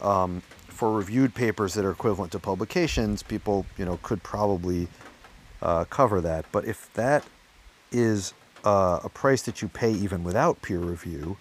[0.00, 0.42] Um,
[0.80, 4.88] for reviewed papers that are equivalent to publications, people you know could probably
[5.60, 6.46] uh, cover that.
[6.52, 7.22] But if that
[7.92, 8.32] is
[8.64, 11.36] uh, a price that you pay even without peer review,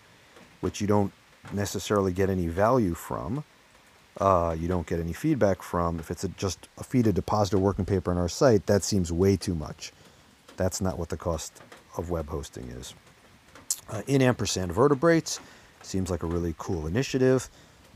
[0.60, 1.14] which you don't
[1.54, 3.46] necessarily get any value from,
[4.20, 6.00] uh, you don't get any feedback from.
[6.00, 8.84] If it's a, just a fee to deposit a working paper on our site, that
[8.84, 9.94] seems way too much.
[10.58, 11.62] That's not what the cost
[11.96, 12.94] of web hosting is.
[13.90, 15.40] Uh, in ampersand vertebrates
[15.82, 17.50] seems like a really cool initiative.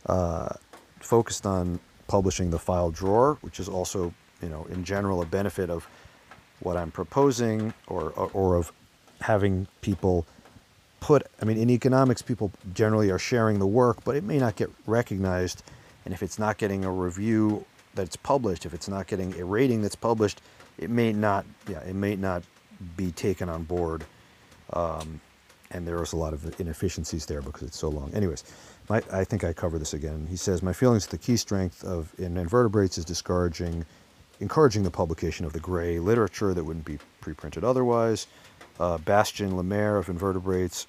[0.06, 0.48] Uh,
[1.04, 5.70] focused on publishing the file drawer, which is also, you know, in general a benefit
[5.70, 5.88] of
[6.60, 8.72] what I'm proposing or, or, of
[9.22, 10.26] having people
[11.00, 14.56] put, I mean, in economics, people generally are sharing the work, but it may not
[14.56, 15.64] get recognized.
[16.06, 17.66] And if it's not getting a review
[17.96, 20.42] that's published, if it's not getting a rating that's published,
[20.78, 22.44] it may not, yeah, it may not
[22.96, 24.06] be taken on board.
[24.72, 25.20] Um,
[25.72, 28.14] and there is a lot of inefficiencies there because it's so long.
[28.14, 28.44] Anyways,
[28.90, 30.28] my, I think I cover this again.
[30.30, 33.86] He says, my feelings the key strength of in invertebrates is discouraging,
[34.40, 38.28] encouraging the publication of the gray literature that wouldn't be pre-printed otherwise.
[38.80, 40.88] Uh, Bastien Lemaire of Invertebrates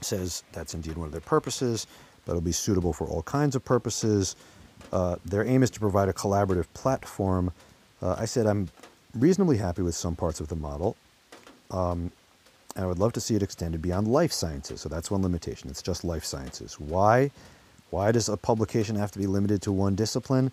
[0.00, 1.86] says that's indeed one of their purposes,
[2.24, 4.36] but it'll be suitable for all kinds of purposes.
[4.92, 7.52] Uh, their aim is to provide a collaborative platform.
[8.02, 8.68] Uh, I said I'm
[9.14, 10.96] reasonably happy with some parts of the model,
[11.70, 12.10] um,
[12.74, 14.80] and I would love to see it extended beyond life sciences.
[14.80, 15.68] So that's one limitation.
[15.68, 16.80] It's just life sciences.
[16.80, 17.30] Why?
[17.90, 20.50] Why does a publication have to be limited to one discipline?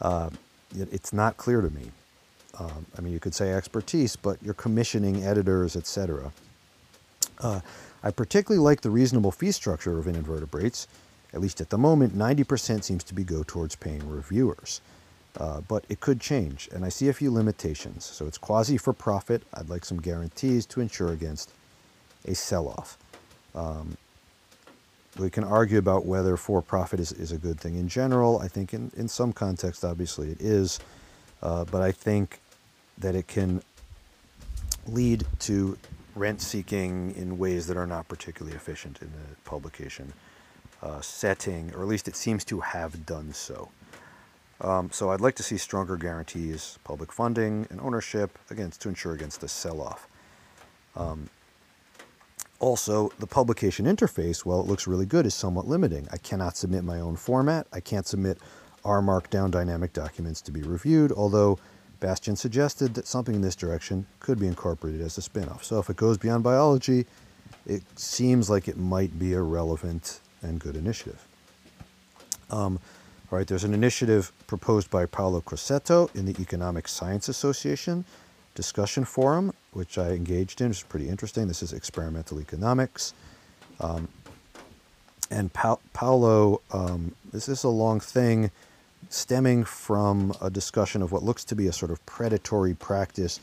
[0.00, 0.30] Uh,
[0.78, 1.90] it, it's not clear to me.
[2.58, 6.32] Um, I mean, you could say expertise, but you're commissioning editors, etc.
[7.40, 7.60] Uh,
[8.02, 10.86] I particularly like the reasonable fee structure of invertebrates.
[11.32, 14.80] At least at the moment, 90% seems to be go towards paying reviewers.
[15.38, 18.04] Uh, but it could change, and I see a few limitations.
[18.04, 19.42] So it's quasi for profit.
[19.54, 21.52] I'd like some guarantees to insure against
[22.24, 22.98] a sell off.
[23.54, 23.96] Um,
[25.18, 28.38] we can argue about whether for profit is, is a good thing in general.
[28.40, 30.80] I think in, in some context, obviously, it is.
[31.42, 32.40] Uh, but I think
[32.98, 33.62] that it can
[34.86, 35.78] lead to
[36.14, 40.12] rent seeking in ways that are not particularly efficient in the publication
[40.82, 43.68] uh, setting, or at least it seems to have done so.
[44.60, 49.14] Um, so I'd like to see stronger guarantees, public funding, and ownership, again, to ensure
[49.14, 50.06] against the sell off.
[50.96, 51.30] Um,
[52.58, 56.06] also, the publication interface, while it looks really good, is somewhat limiting.
[56.12, 57.66] I cannot submit my own format.
[57.72, 58.38] I can't submit
[58.84, 61.58] R Markdown dynamic documents to be reviewed, although
[62.00, 65.64] Bastien suggested that something in this direction could be incorporated as a spin-off.
[65.64, 67.06] So if it goes beyond biology,
[67.66, 71.26] it seems like it might be a relevant and good initiative.
[72.50, 72.78] Um,
[73.38, 78.04] right, there's an initiative proposed by Paolo Crosetto in the Economic Science Association
[78.54, 81.46] discussion forum, which I engaged in, is pretty interesting.
[81.46, 83.14] This is experimental economics.
[83.78, 84.08] Um,
[85.30, 88.50] and pa- Paolo, um, this is a long thing
[89.08, 93.40] stemming from a discussion of what looks to be a sort of predatory practice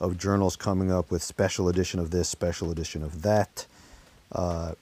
[0.00, 3.66] of journals coming up with special edition of this, special edition of that,
[4.32, 4.72] uh,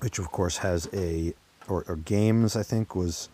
[0.00, 1.34] which of course has a,
[1.68, 3.28] or, or, games I think was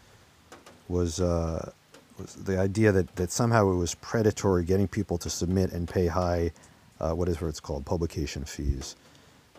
[0.89, 1.71] was uh,
[2.19, 6.07] was the idea that, that somehow it was predatory getting people to submit and pay
[6.07, 6.53] high,
[7.01, 8.97] uh, whatever it's called, publication fees.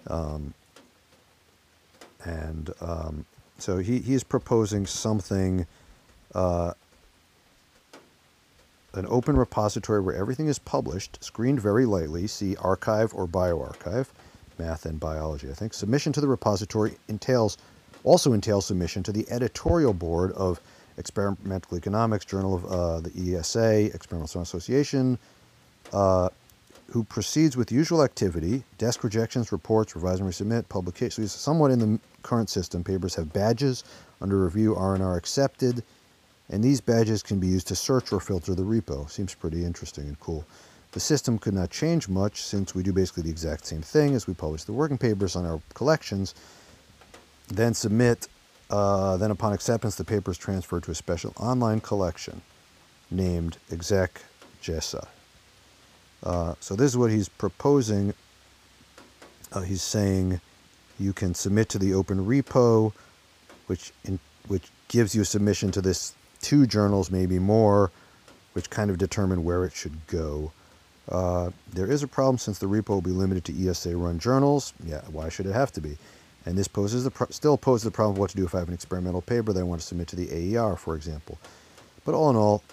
[0.07, 0.53] Um,
[2.23, 3.25] and um,
[3.57, 5.67] so he, he is proposing something,
[6.33, 6.73] uh,
[8.93, 14.07] an open repository where everything is published, screened very lightly, see arXiv or bioRxiv,
[14.57, 15.73] math and biology, I think.
[15.73, 17.57] Submission to the repository entails
[18.05, 20.61] also entails submission to the editorial board of
[20.97, 25.17] Experimental Economics, Journal of uh, the ESA, Experimental Association,
[25.91, 26.29] uh,
[26.91, 31.27] who proceeds with usual activity, desk rejections, reports, revise and resubmit, publication.
[31.27, 32.83] So somewhat in the current system.
[32.83, 33.83] Papers have badges
[34.21, 35.83] under review, R&R accepted,
[36.49, 39.09] and these badges can be used to search or filter the repo.
[39.09, 40.45] Seems pretty interesting and cool.
[40.91, 44.27] The system could not change much since we do basically the exact same thing as
[44.27, 46.35] we publish the working papers on our collections,
[47.47, 48.27] then submit.
[48.69, 52.41] Uh, then, upon acceptance, the paper is transferred to a special online collection
[53.11, 54.21] named Exec
[54.63, 55.07] JESA.
[56.23, 58.13] Uh, so, this is what he's proposing.
[59.53, 60.41] Uh, he's saying
[60.99, 62.91] you can submit to the open repo,
[63.67, 67.91] which in, which gives you a submission to this two journals, maybe more,
[68.53, 70.51] which kind of determine where it should go.
[71.09, 74.73] Uh, there is a problem since the repo will be limited to ESA run journals.
[74.83, 75.97] Yeah, why should it have to be?
[76.45, 78.67] And this poses the still poses the problem of what to do if I have
[78.67, 81.39] an experimental paper that I want to submit to the AER, for example.
[82.03, 82.63] But all in all,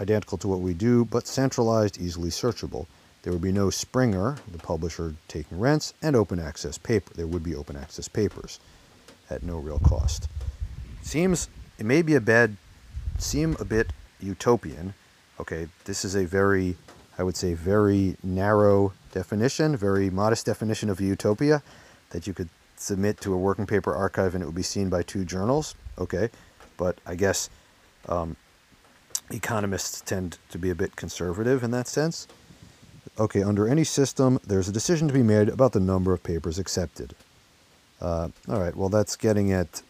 [0.00, 2.86] identical to what we do, but centralized, easily searchable.
[3.22, 7.12] There would be no Springer, the publisher taking rents, and open access paper.
[7.14, 8.58] There would be open access papers
[9.30, 10.28] at no real cost.
[11.02, 11.48] Seems
[11.78, 12.56] it may be a bad,
[13.18, 14.94] seem a bit utopian.
[15.38, 16.76] Okay, this is a very,
[17.18, 21.62] I would say, very narrow definition, very modest definition of utopia
[22.10, 22.48] that you could
[22.82, 25.74] submit to a working paper archive and it would be seen by two journals.
[25.98, 26.30] Okay,
[26.76, 27.48] but I guess
[28.08, 28.36] um,
[29.30, 32.28] economists tend to be a bit conservative in that sense.
[33.18, 36.58] Okay, under any system, there's a decision to be made about the number of papers
[36.58, 37.14] accepted.
[38.00, 39.82] Uh, all right, well, that's getting at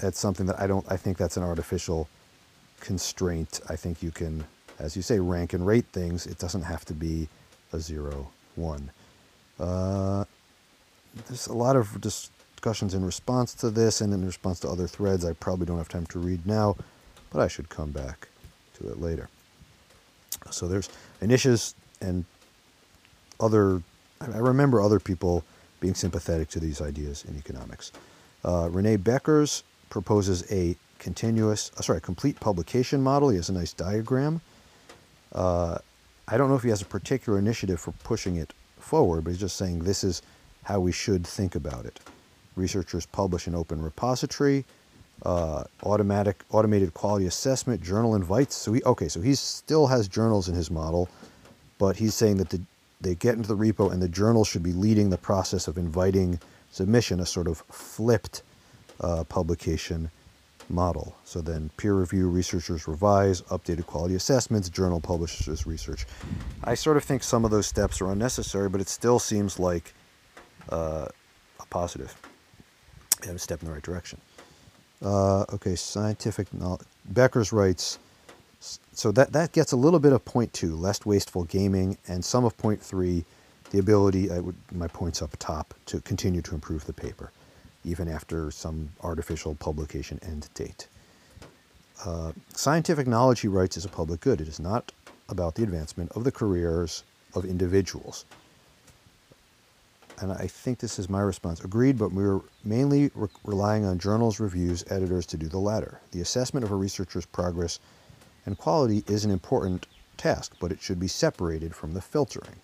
[0.00, 0.86] at something that I don't.
[0.90, 2.08] I think that's an artificial
[2.80, 3.60] constraint.
[3.68, 4.44] I think you can,
[4.78, 6.26] as you say, rank and rate things.
[6.26, 7.28] It doesn't have to be
[7.72, 8.90] a zero one.
[9.58, 10.24] Uh,
[11.26, 12.00] there's a lot of
[12.58, 15.24] discussions in response to this and in response to other threads.
[15.24, 16.74] I probably don't have time to read now,
[17.30, 18.26] but I should come back
[18.74, 19.28] to it later.
[20.50, 20.88] So there's
[21.22, 22.24] Anish's and
[23.38, 23.80] other,
[24.20, 25.44] I remember other people
[25.78, 27.92] being sympathetic to these ideas in economics.
[28.44, 33.28] Uh, Rene Bekkers proposes a continuous, uh, sorry, complete publication model.
[33.28, 34.40] He has a nice diagram.
[35.32, 35.78] Uh,
[36.26, 39.38] I don't know if he has a particular initiative for pushing it forward, but he's
[39.38, 40.22] just saying this is
[40.64, 42.00] how we should think about it.
[42.58, 44.64] Researchers publish an open repository,
[45.24, 48.56] uh, automatic automated quality assessment, journal invites.
[48.56, 51.08] So he okay, so he still has journals in his model,
[51.78, 52.60] but he's saying that the,
[53.00, 56.40] they get into the repo and the journal should be leading the process of inviting
[56.70, 58.42] submission, a sort of flipped
[59.00, 60.10] uh, publication
[60.68, 61.16] model.
[61.24, 66.06] So then peer review, researchers revise, updated quality assessments, journal publishes research.
[66.64, 69.94] I sort of think some of those steps are unnecessary, but it still seems like
[70.68, 71.06] uh,
[71.60, 72.14] a positive
[73.26, 74.20] a step in the right direction.
[75.02, 76.82] Uh, okay, scientific knowledge.
[77.12, 77.98] Bekkers writes,
[78.92, 82.44] so that, that gets a little bit of point two, less wasteful gaming, and some
[82.44, 83.24] of point three,
[83.70, 87.30] the ability, I would, my points up top, to continue to improve the paper,
[87.84, 90.88] even after some artificial publication end date.
[92.04, 94.40] Uh, scientific knowledge, he writes, is a public good.
[94.40, 94.90] It is not
[95.28, 97.04] about the advancement of the careers
[97.34, 98.24] of individuals
[100.20, 101.64] and I think this is my response.
[101.64, 106.00] Agreed, but we're mainly re- relying on journals, reviews, editors to do the latter.
[106.12, 107.80] The assessment of a researcher's progress
[108.46, 109.86] and quality is an important
[110.16, 112.56] task, but it should be separated from the filtering.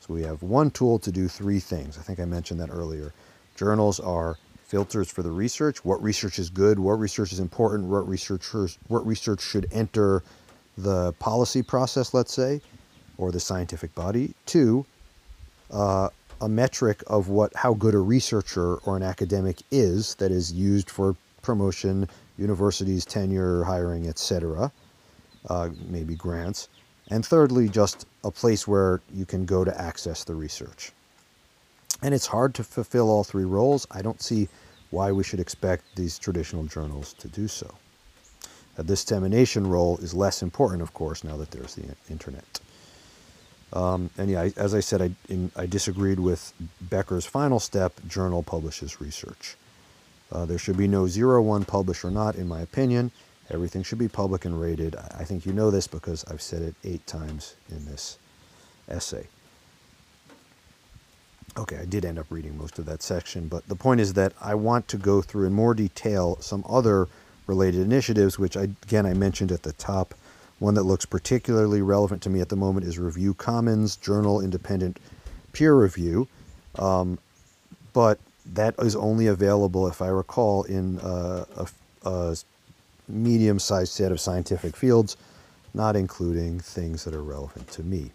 [0.00, 1.98] So we have one tool to do three things.
[1.98, 3.12] I think I mentioned that earlier.
[3.56, 4.36] Journals are
[4.66, 9.06] filters for the research, what research is good, what research is important, what researchers what
[9.06, 10.22] research should enter
[10.76, 12.60] the policy process, let's say,
[13.16, 14.34] or the scientific body.
[14.44, 14.84] Two,
[15.70, 16.10] uh,
[16.40, 20.90] a metric of what how good a researcher or an academic is that is used
[20.90, 24.70] for promotion, universities, tenure, hiring, etc.
[25.48, 26.68] Uh, maybe grants,
[27.08, 30.92] and thirdly, just a place where you can go to access the research.
[32.02, 33.86] And it's hard to fulfill all three roles.
[33.90, 34.48] I don't see
[34.90, 37.72] why we should expect these traditional journals to do so.
[38.78, 42.60] Uh, this dissemination role is less important, of course, now that there's the internet.
[43.72, 48.42] Um, and yeah, as I said, I, in, I disagreed with Becker's final step journal
[48.42, 49.56] publishes research.
[50.32, 53.10] Uh, there should be no zero one publish or not, in my opinion,
[53.50, 54.94] Everything should be public and rated.
[54.96, 58.18] I think you know this because I've said it eight times in this
[58.88, 59.26] essay.
[61.56, 64.34] Okay, I did end up reading most of that section, but the point is that
[64.40, 67.08] I want to go through in more detail some other
[67.46, 70.14] related initiatives, which I, again I mentioned at the top.
[70.58, 74.98] One that looks particularly relevant to me at the moment is Review Commons Journal Independent
[75.52, 76.26] Peer Review,
[76.78, 77.18] um,
[77.92, 78.18] but
[78.54, 81.68] that is only available, if I recall, in uh, a,
[82.08, 82.36] a
[83.08, 85.16] medium-sized set of scientific fields,
[85.74, 88.10] not including things that are relevant to me.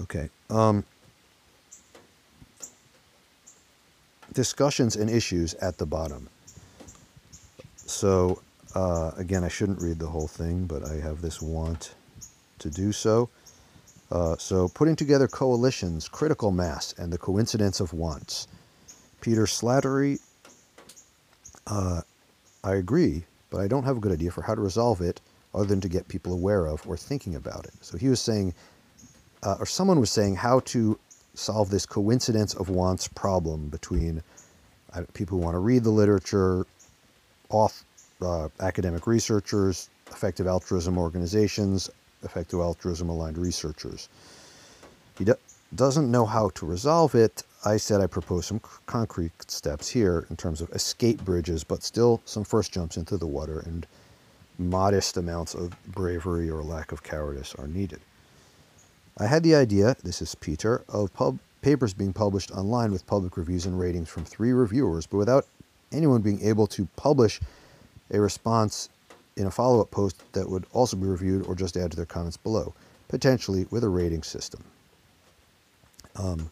[0.00, 0.28] Okay.
[0.50, 0.84] Um,
[4.32, 6.28] discussions and issues at the bottom.
[7.76, 8.42] So,
[8.74, 11.94] uh, again, I shouldn't read the whole thing, but I have this want
[12.58, 13.28] to do so.
[14.10, 18.46] Uh, so, putting together coalitions, critical mass, and the coincidence of wants.
[19.20, 20.20] Peter Slattery,
[21.66, 22.02] uh,
[22.62, 25.20] I agree, but I don't have a good idea for how to resolve it
[25.54, 27.72] other than to get people aware of or thinking about it.
[27.80, 28.54] So he was saying,
[29.42, 30.98] uh, or someone was saying, how to
[31.34, 34.22] solve this coincidence of wants problem between
[35.14, 36.66] people who want to read the literature,
[37.50, 37.84] off
[38.20, 41.90] uh, academic researchers, effective altruism organizations,
[42.22, 44.08] effective altruism aligned researchers.
[45.18, 45.36] He do-
[45.74, 47.42] doesn't know how to resolve it.
[47.64, 52.20] I said I propose some concrete steps here in terms of escape bridges, but still
[52.24, 53.86] some first jumps into the water and
[54.58, 58.00] modest amounts of bravery or lack of cowardice are needed.
[59.18, 61.10] I had the idea, this is Peter, of
[61.62, 65.46] papers being published online with public reviews and ratings from three reviewers, but without
[65.92, 67.40] anyone being able to publish
[68.10, 68.88] a response
[69.36, 72.06] in a follow up post that would also be reviewed or just add to their
[72.06, 72.72] comments below,
[73.08, 74.62] potentially with a rating system.
[76.16, 76.50] Um,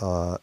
[0.00, 0.38] uh,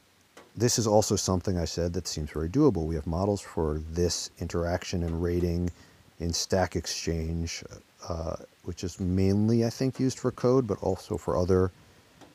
[0.56, 2.86] this is also something I said that seems very doable.
[2.86, 5.72] We have models for this interaction and rating
[6.20, 7.64] in Stack Exchange,
[8.08, 11.72] uh, which is mainly, I think, used for code, but also for other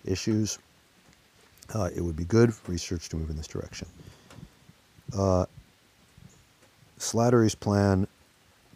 [0.05, 0.59] issues.
[1.75, 3.87] Uh, it would be good research to move in this direction.
[5.17, 5.45] Uh,
[6.99, 8.07] Slattery's plan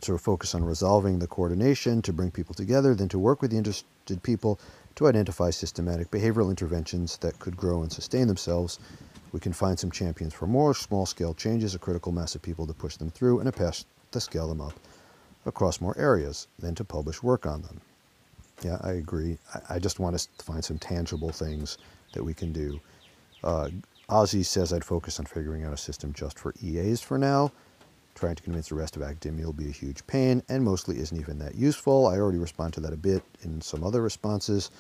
[0.03, 3.57] to focus on resolving the coordination, to bring people together, then to work with the
[3.57, 4.59] interested people
[4.97, 8.79] to identify systematic behavioral interventions that could grow and sustain themselves.
[9.33, 12.67] We can find some champions for more small scale changes, a critical mass of people
[12.67, 14.75] to push them through, and a path to scale them up
[15.47, 17.81] across more areas, then to publish work on them.
[18.63, 19.39] Yeah, I agree.
[19.55, 21.79] I, I just want us to find some tangible things
[22.13, 22.81] that we can do.
[23.43, 23.71] Uh,
[24.09, 27.53] Ozzie says I'd focus on figuring out a system just for EAs for now.
[28.15, 31.19] Trying to convince the rest of academia will be a huge pain and mostly isn't
[31.19, 32.07] even that useful.
[32.07, 34.71] I already respond to that a bit in some other responses.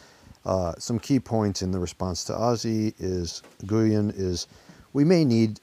[0.44, 4.46] Uh, some key points in the response to Ozzie is Gooen is
[4.92, 5.60] we may need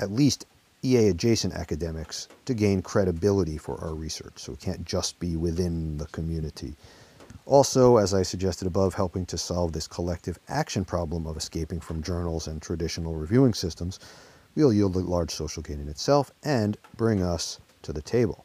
[0.00, 0.46] at least
[0.82, 4.34] EA adjacent academics to gain credibility for our research.
[4.36, 6.76] So it can't just be within the community.
[7.46, 12.02] Also, as I suggested above, helping to solve this collective action problem of escaping from
[12.02, 13.98] journals and traditional reviewing systems
[14.54, 18.44] will yield a large social gain in itself and bring us to the table.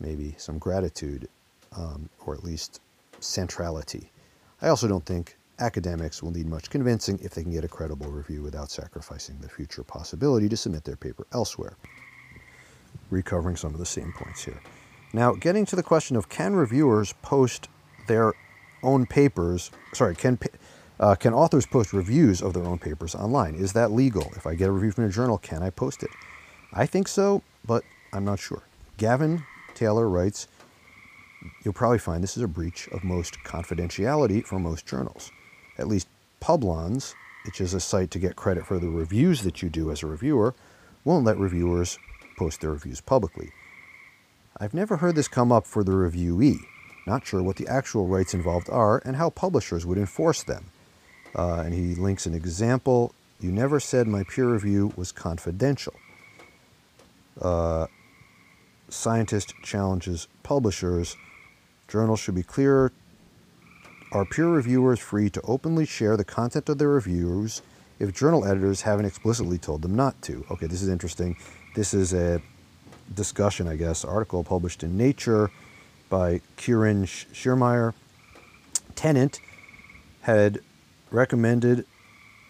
[0.00, 1.28] Maybe some gratitude,
[1.76, 2.80] um, or at least
[3.20, 4.10] centrality.
[4.60, 8.10] I also don't think academics will need much convincing if they can get a credible
[8.10, 11.76] review without sacrificing the future possibility to submit their paper elsewhere.
[13.10, 14.60] Recovering some of the same points here.
[15.12, 17.68] Now, getting to the question of can reviewers post
[18.08, 18.34] their
[18.82, 20.38] own papers, sorry, can,
[21.00, 23.54] uh, can authors post reviews of their own papers online?
[23.54, 24.32] Is that legal?
[24.36, 26.10] If I get a review from a journal, can I post it?
[26.72, 28.62] I think so, but I'm not sure.
[28.96, 29.44] Gavin
[29.74, 30.48] Taylor writes,
[31.62, 35.30] You'll probably find this is a breach of most confidentiality for most journals.
[35.76, 36.08] At least
[36.40, 37.14] Publons,
[37.44, 40.06] which is a site to get credit for the reviews that you do as a
[40.06, 40.54] reviewer,
[41.04, 41.98] won't let reviewers
[42.38, 43.50] post their reviews publicly.
[44.58, 46.60] I've never heard this come up for the reviewee.
[47.06, 50.70] Not sure what the actual rights involved are and how publishers would enforce them.
[51.34, 53.14] Uh, and he links an example.
[53.40, 55.94] You never said my peer review was confidential.
[57.40, 57.86] Uh,
[58.88, 61.16] scientist challenges publishers.
[61.88, 62.92] Journals should be clear.
[64.12, 67.62] Are peer reviewers free to openly share the content of their reviews
[67.98, 70.44] if journal editors haven't explicitly told them not to?
[70.52, 71.36] Okay, this is interesting.
[71.74, 72.40] This is a
[73.12, 75.50] discussion, I guess, article published in Nature
[76.08, 77.92] by Quirin Schiermeier.
[78.94, 79.40] Tennant
[80.22, 80.60] had
[81.10, 81.86] recommended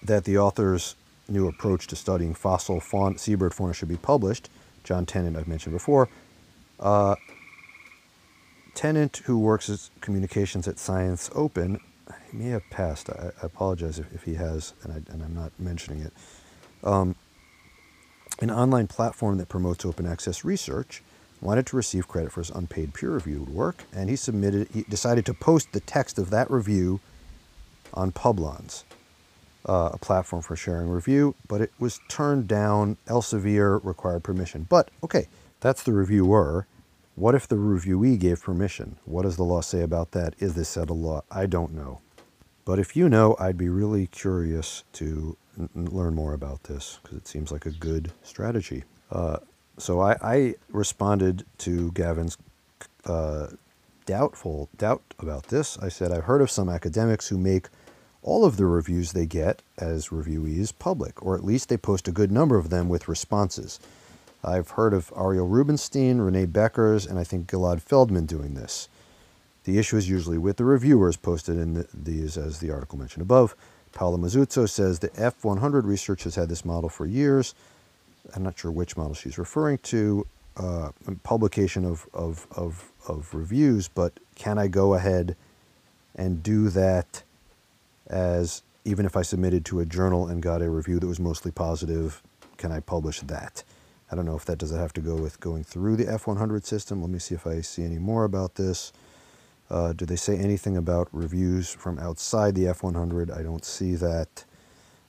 [0.03, 0.97] that the author's
[1.29, 2.81] new approach to studying fossil
[3.17, 4.51] seabird fauna should be published.
[4.83, 6.09] Jon Tennant, I've mentioned before.
[6.79, 7.17] Uh,
[8.75, 11.81] Tennant, who works as communications at Science Open,
[12.31, 13.09] he may have passed.
[13.09, 16.13] I, I apologize if, if, he has, and, I, am not mentioning it.
[16.83, 17.15] Um,
[18.41, 21.03] an online platform that promotes open access research,
[21.41, 24.69] wanted to receive credit for his unpaid peer-reviewed work, and he submitted.
[24.75, 27.01] He decided to post the text of that review
[27.95, 28.85] on Publons,
[29.67, 32.97] uh, a platform for sharing review, but it was turned down.
[33.07, 34.67] Elsevier required permission.
[34.69, 35.29] But okay,
[35.61, 36.67] that's the reviewer.
[37.17, 38.97] What if the reviewee gave permission?
[39.05, 40.35] What does the law say about that?
[40.39, 41.23] Is this set a law?
[41.31, 42.01] I don't know.
[42.65, 45.37] But if you know, I'd be really curious to
[45.75, 48.85] learn more about this because it seems like a good strategy.
[49.11, 49.39] Uh,
[49.79, 52.39] so I, I, responded to Gavin's
[53.05, 53.49] uh,
[54.07, 55.79] doubtful doubt about this.
[55.79, 57.69] I said I've heard of some academics who make
[58.25, 62.13] all of the reviews they get as reviewees public, or at least they post a
[62.13, 63.79] good number of them with responses.
[64.43, 68.89] I've heard of Ariel Rubinstein, Renee Bekkers, and I think Gilad Feldman doing this.
[69.65, 73.23] The issue is usually with the reviewers posted in the, these, as the article mentioned
[73.23, 73.55] above.
[73.93, 77.55] Paola Masuzzo says the F100 research has had this model for years.
[78.35, 80.27] I'm not sure which model she's referring to,
[80.57, 80.91] uh,
[81.23, 85.37] publication of, of, of, of reviews, but can I go ahead
[86.15, 87.24] and do that
[88.15, 91.51] as even if I submitted to a journal and got a review that was mostly
[91.51, 92.23] positive,
[92.57, 93.65] can I publish that?
[94.11, 96.65] I don't know if that does it have to go with going through the F100
[96.65, 97.01] system.
[97.01, 98.93] Let me see if I see any more about this.
[99.69, 103.37] Uh, do they say anything about reviews from outside the F100?
[103.37, 104.45] I don't see that.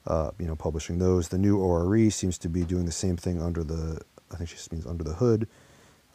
[0.07, 1.29] Uh, you know, publishing those.
[1.29, 4.01] The new ORE seems to be doing the same thing under the.
[4.31, 5.47] I think she means under the hood.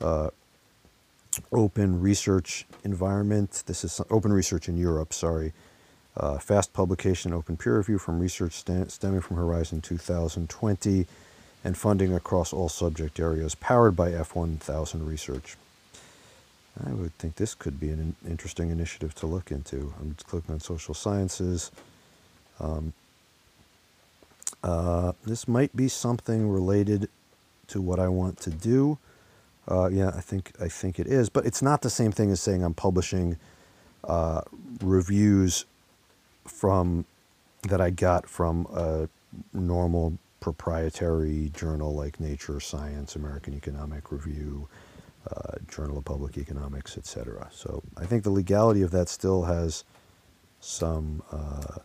[0.01, 0.31] Uh,
[1.53, 3.65] open research environment.
[3.67, 5.13] This is open research in Europe.
[5.13, 5.53] Sorry.
[6.17, 11.07] Uh, fast publication, open peer review from research stemming from Horizon 2020
[11.63, 15.57] and funding across all subject areas powered by F1000 research.
[16.85, 19.93] I would think this could be an interesting initiative to look into.
[20.01, 21.71] I'm just clicking on social sciences.
[22.59, 22.93] Um,
[24.63, 27.09] uh, this might be something related
[27.69, 28.99] to what I want to do.
[29.69, 32.41] Uh, yeah, I think I think it is, but it's not the same thing as
[32.41, 33.37] saying I'm publishing
[34.05, 34.41] uh,
[34.83, 35.67] reviews
[36.51, 37.05] from
[37.69, 39.09] that I got from a
[39.53, 44.69] normal proprietary journal like Nature, Science, American Economic Review,
[45.31, 47.49] uh, Journal of Public Economics, etc.
[47.53, 49.85] So I think the legality of that still has
[50.61, 51.79] some, uh,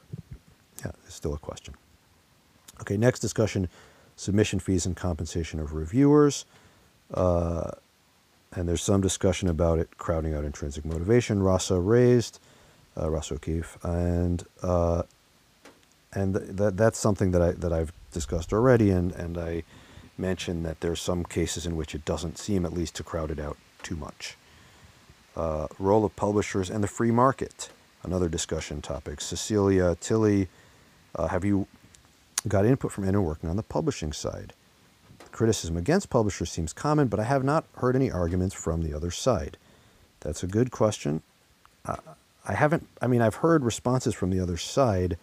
[0.83, 1.73] yeah, it's still a question.
[2.81, 3.69] Okay, next discussion
[4.15, 6.45] submission fees and compensation of reviewers.
[7.13, 7.71] Uh,
[8.53, 11.43] and there's some discussion about it crowding out intrinsic motivation.
[11.43, 12.39] Rasa raised,
[12.97, 15.03] uh, Rasa O'Keefe, and uh,
[16.13, 19.63] and th- that that's something that I that I've discussed already, and, and I
[20.17, 23.39] mentioned that there's some cases in which it doesn't seem at least to crowd it
[23.39, 24.37] out too much.
[25.35, 27.69] Uh, role of publishers and the free market,
[28.03, 29.19] another discussion topic.
[29.19, 30.47] Cecilia Tilli,
[31.15, 31.67] uh, have you
[32.47, 34.53] got input from anyone working on the publishing side?
[35.33, 39.11] Criticism against publishers seems common, but I have not heard any arguments from the other
[39.11, 39.57] side.
[40.21, 41.21] That's a good question.
[41.85, 41.97] Uh,
[42.47, 45.17] I haven't, I mean, I've heard responses from the other side,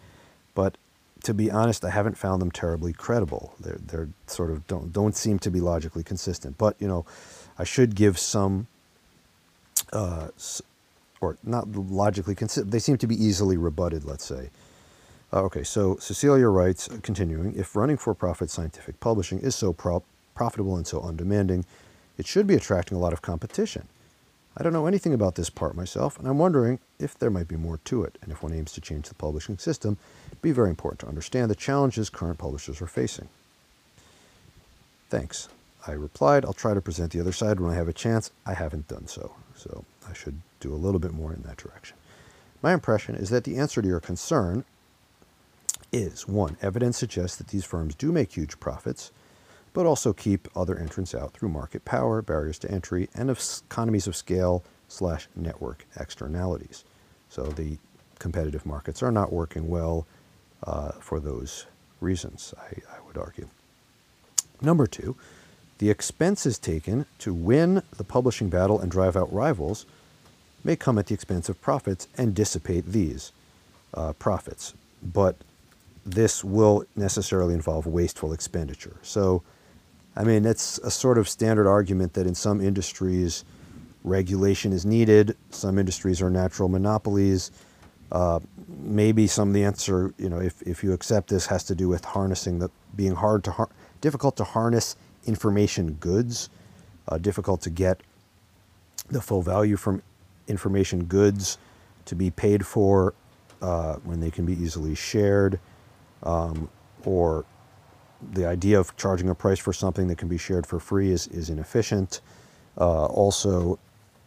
[0.55, 0.77] but
[1.23, 3.55] to be honest, I haven't found them terribly credible.
[3.59, 6.57] They're, they're sort of don't, don't seem to be logically consistent.
[6.57, 7.05] But, you know,
[7.57, 8.67] I should give some,
[9.93, 10.27] uh,
[11.21, 14.49] or not logically consistent, they seem to be easily rebutted, let's say.
[15.31, 20.03] Uh, okay, so Cecilia writes, continuing, if running for profit scientific publishing is so pro-
[20.35, 21.65] profitable and so undemanding,
[22.17, 23.87] it should be attracting a lot of competition.
[24.55, 27.55] I don't know anything about this part myself, and I'm wondering if there might be
[27.55, 29.97] more to it, and if one aims to change the publishing system,
[30.27, 33.29] it'd be very important to understand the challenges current publishers are facing.
[35.09, 35.49] Thanks.
[35.87, 38.31] I replied, I'll try to present the other side when I have a chance.
[38.45, 41.97] I haven't done so, so I should do a little bit more in that direction.
[42.61, 44.63] My impression is that the answer to your concern
[45.91, 49.11] is one, evidence suggests that these firms do make huge profits
[49.73, 54.15] but also keep other entrants out through market power, barriers to entry, and economies of
[54.15, 56.83] scale slash network externalities.
[57.29, 57.77] So the
[58.19, 60.05] competitive markets are not working well
[60.63, 61.65] uh, for those
[61.99, 63.49] reasons, I, I would argue.
[64.61, 65.15] Number two,
[65.79, 69.85] the expenses taken to win the publishing battle and drive out rivals
[70.63, 73.31] may come at the expense of profits and dissipate these
[73.93, 74.73] uh, profits.
[75.01, 75.35] But
[76.05, 78.95] this will necessarily involve wasteful expenditure.
[79.01, 79.41] So
[80.15, 83.43] I mean, it's a sort of standard argument that in some industries,
[84.03, 85.35] regulation is needed.
[85.49, 87.51] Some industries are natural monopolies.
[88.11, 91.75] Uh, maybe some of the answer, you know, if, if you accept this, has to
[91.75, 93.69] do with harnessing the being hard to har-
[94.01, 94.95] difficult to harness
[95.25, 96.49] information goods,
[97.07, 98.01] uh, difficult to get
[99.09, 100.01] the full value from
[100.47, 101.57] information goods
[102.05, 103.15] to be paid for
[103.61, 105.59] uh, when they can be easily shared,
[106.21, 106.69] um,
[107.05, 107.45] or
[108.31, 111.27] the idea of charging a price for something that can be shared for free is,
[111.27, 112.21] is inefficient.
[112.77, 113.77] Uh, also,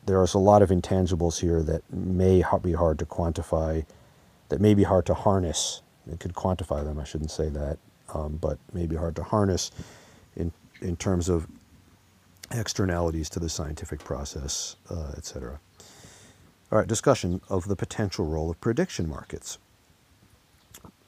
[0.07, 3.85] there's a lot of intangibles here that may be hard to quantify,
[4.49, 5.83] that may be hard to harness.
[6.11, 7.79] It could quantify them, I shouldn't say that,
[8.15, 9.73] um, but may be hard to harness
[10.37, 11.47] in, in terms of
[12.53, 15.59] externalities to the scientific process, uh, et cetera.
[16.71, 19.59] All right, discussion of the potential role of prediction markets.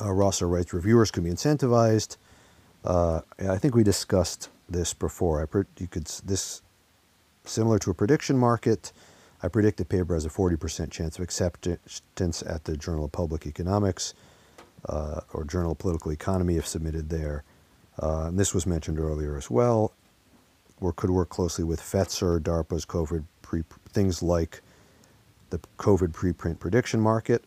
[0.01, 2.17] Uh, Rosser writes, reviewers can be incentivized.
[2.85, 5.43] Uh, I think we discussed this before.
[5.43, 6.63] I you could this
[7.49, 8.93] Similar to a prediction market,
[9.43, 13.47] I predict the paper has a 40% chance of acceptance at the Journal of Public
[13.47, 14.13] Economics
[14.87, 17.45] uh, or Journal of Political Economy if submitted there.
[18.03, 19.93] Uh, and this was mentioned earlier as well.
[20.81, 24.61] Or could work closely with Fetzer, DARPA's COVID pre, things like
[25.49, 27.45] the COVID preprint prediction market.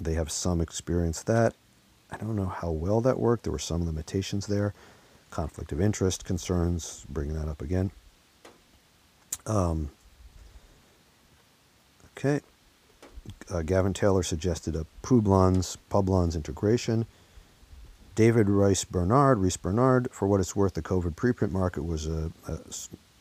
[0.00, 1.54] They have some experience that.
[2.12, 3.44] I don't know how well that worked.
[3.44, 4.74] There were some limitations there.
[5.30, 7.90] Conflict of interest concerns, bringing that up again.
[9.46, 9.90] Um,
[12.16, 12.40] okay.
[13.50, 17.06] Uh, Gavin Taylor suggested a Publons, Publons integration.
[18.14, 22.30] David Rice Bernard, Rhys Bernard, for what it's worth, the COVID preprint market was a,
[22.46, 22.58] a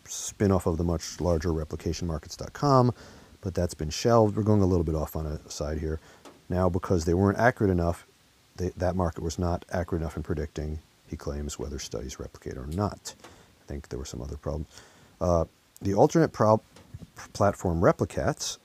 [0.05, 2.93] spin off of the much larger replicationmarkets.com,
[3.39, 4.35] but that's been shelved.
[4.35, 5.99] We're going a little bit off on a side here.
[6.49, 8.05] Now, because they weren't accurate enough,
[8.57, 12.67] they, that market was not accurate enough in predicting, he claims, whether studies replicate or
[12.67, 13.15] not.
[13.61, 14.67] I think there were some other problems.
[15.19, 15.45] Uh,
[15.81, 16.61] the alternate pro-
[17.33, 18.57] platform Replicats,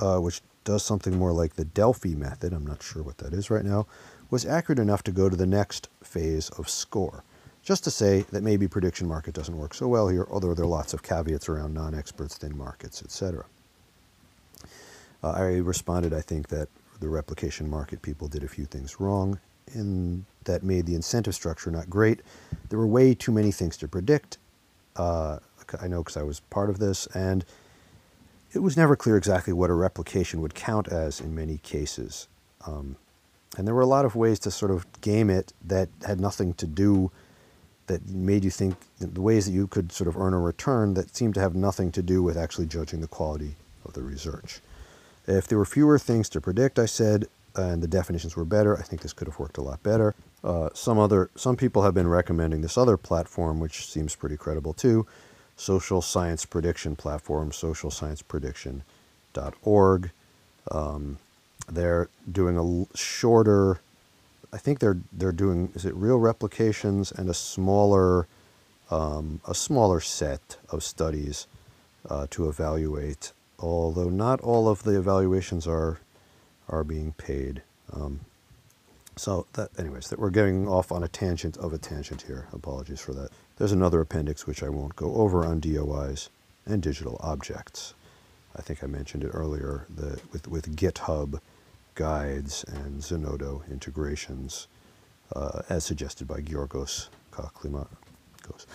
[0.00, 3.50] uh, which does something more like the Delphi method, I'm not sure what that is
[3.50, 3.86] right now,
[4.30, 7.22] was accurate enough to go to the next phase of score.
[7.62, 10.68] Just to say that maybe prediction market doesn't work so well here, although there are
[10.68, 13.44] lots of caveats around non-experts, thin markets, etc.
[15.22, 16.68] Uh, I responded, I think, that
[17.00, 19.38] the replication market people did a few things wrong,
[19.74, 22.20] and that made the incentive structure not great.
[22.68, 24.38] There were way too many things to predict.
[24.96, 25.38] Uh,
[25.80, 27.44] I know because I was part of this, and
[28.52, 32.28] it was never clear exactly what a replication would count as in many cases.
[32.66, 32.96] Um,
[33.56, 36.54] and there were a lot of ways to sort of game it that had nothing
[36.54, 37.10] to do,
[37.86, 41.16] that made you think the ways that you could sort of earn a return that
[41.16, 43.54] seemed to have nothing to do with actually judging the quality
[43.84, 44.60] of the research.
[45.26, 48.82] If there were fewer things to predict, I said, and the definitions were better, I
[48.82, 50.14] think this could have worked a lot better.
[50.44, 54.72] Uh, some other, some people have been recommending this other platform, which seems pretty credible
[54.72, 55.06] too,
[55.56, 60.10] social science prediction platform, socialscienceprediction.org.
[60.70, 61.18] Um,
[61.68, 63.80] they're doing a shorter,
[64.52, 68.26] I think they're they're doing is it real replications and a smaller
[68.90, 71.46] um, a smaller set of studies
[72.08, 73.32] uh, to evaluate.
[73.58, 75.98] Although not all of the evaluations are
[76.68, 77.62] are being paid.
[77.92, 78.20] Um,
[79.16, 82.48] so that, anyways, that we're getting off on a tangent of a tangent here.
[82.52, 83.30] Apologies for that.
[83.56, 86.28] There's another appendix which I won't go over on DOIs
[86.66, 87.94] and digital objects.
[88.56, 91.40] I think I mentioned it earlier the, with, with GitHub
[91.94, 94.66] guides and Zenodo integrations,
[95.34, 98.66] uh, as suggested by Georgos Kaklimakos.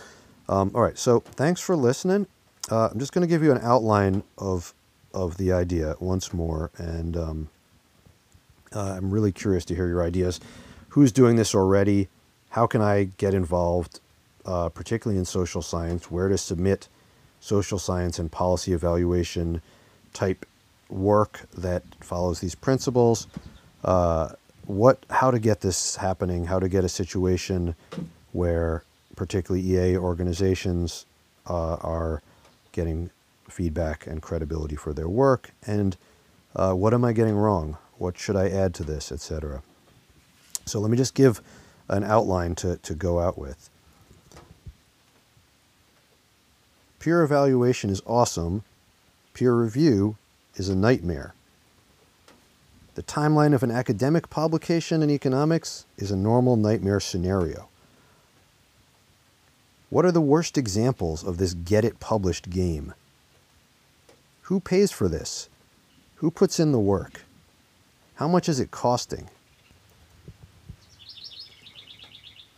[0.50, 2.28] Um, all right, so thanks for listening.
[2.70, 4.74] Uh, I'm just going to give you an outline of
[5.14, 7.50] of the idea once more, and um,
[8.74, 10.40] uh, I'm really curious to hear your ideas.
[10.90, 12.08] Who's doing this already?
[12.50, 14.00] How can I get involved,
[14.46, 16.10] uh, particularly in social science?
[16.10, 16.88] Where to submit
[17.42, 19.62] social science and policy evaluation
[20.14, 20.46] type
[20.90, 23.28] work that follows these principles?
[23.84, 24.30] Uh,
[24.66, 26.46] what, how to get this happening?
[26.46, 27.76] How to get a situation
[28.32, 28.84] where
[29.16, 31.06] particularly EA organizations
[31.50, 32.22] uh, are
[32.72, 33.12] getting
[33.50, 35.52] feedback and credibility for their work?
[35.66, 35.98] And
[36.56, 37.78] uh, what am I getting wrong?
[37.98, 39.62] What should I add to this, etc.
[40.66, 41.42] So let me just give
[41.88, 43.70] an outline to, to go out with.
[47.00, 48.64] Peer evaluation is awesome.
[49.34, 50.18] Peer review
[50.56, 51.34] is a nightmare.
[52.94, 57.70] The timeline of an academic publication in economics is a normal nightmare scenario.
[59.92, 62.94] What are the worst examples of this get it published game?
[64.44, 65.50] Who pays for this?
[66.16, 67.24] Who puts in the work?
[68.16, 69.30] How much is it costing?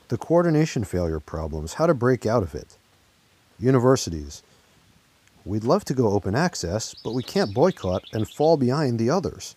[0.10, 2.78] The coordination failure problems, how to break out of it.
[3.58, 4.44] Universities.
[5.44, 9.56] We'd love to go open access, but we can't boycott and fall behind the others.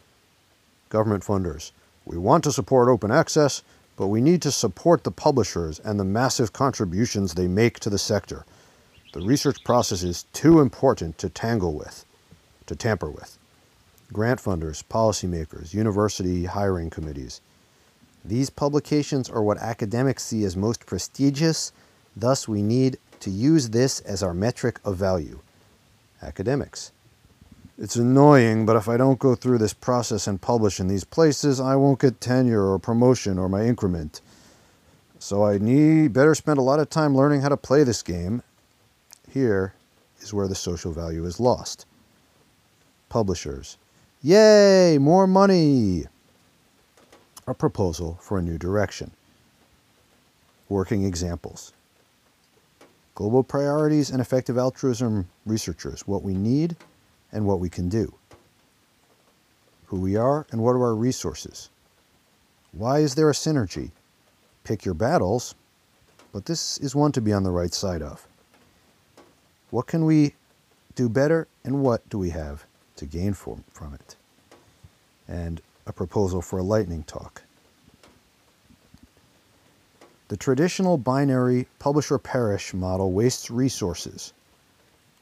[0.88, 1.72] Government funders.
[2.06, 3.62] We want to support open access,
[3.96, 7.98] but we need to support the publishers and the massive contributions they make to the
[7.98, 8.44] sector.
[9.12, 12.04] The research process is too important to tangle with,
[12.66, 13.38] to tamper with
[14.12, 17.40] grant funders, policymakers, university hiring committees.
[18.24, 21.72] These publications are what academics see as most prestigious,
[22.16, 25.40] thus, we need to use this as our metric of value.
[26.22, 26.92] Academics.
[27.78, 31.60] It's annoying, but if I don't go through this process and publish in these places,
[31.60, 34.22] I won't get tenure or promotion or my increment.
[35.18, 38.42] So I need better spend a lot of time learning how to play this game.
[39.30, 39.74] Here
[40.20, 41.84] is where the social value is lost.
[43.10, 43.76] Publishers.
[44.22, 46.06] Yay, more money!
[47.46, 49.10] A proposal for a new direction.
[50.70, 51.74] Working examples.
[53.14, 56.06] Global priorities and effective altruism researchers.
[56.06, 56.74] What we need
[57.32, 58.14] and what we can do.
[59.86, 61.70] Who we are and what are our resources.
[62.72, 63.90] Why is there a synergy?
[64.64, 65.54] Pick your battles,
[66.32, 68.26] but this is one to be on the right side of.
[69.70, 70.34] What can we
[70.94, 72.66] do better and what do we have
[72.96, 74.16] to gain from, from it?
[75.28, 77.42] And a proposal for a lightning talk.
[80.28, 84.32] The traditional binary publish or perish model wastes resources,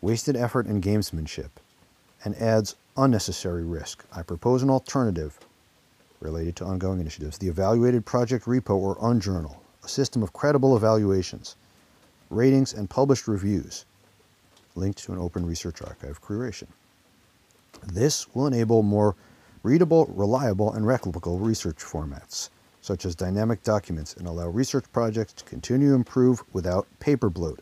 [0.01, 1.51] wasted effort and gamesmanship,
[2.25, 4.05] and adds unnecessary risk.
[4.15, 5.39] I propose an alternative
[6.21, 11.57] related to ongoing initiatives the Evaluated Project Repo or UnJournal, a system of credible evaluations,
[12.31, 13.85] ratings, and published reviews
[14.75, 16.67] linked to an open research archive curation.
[17.87, 19.15] This will enable more
[19.63, 22.49] readable, reliable, and replicable research formats,
[22.81, 27.61] such as dynamic documents, and allow research projects to continue to improve without paper bloat.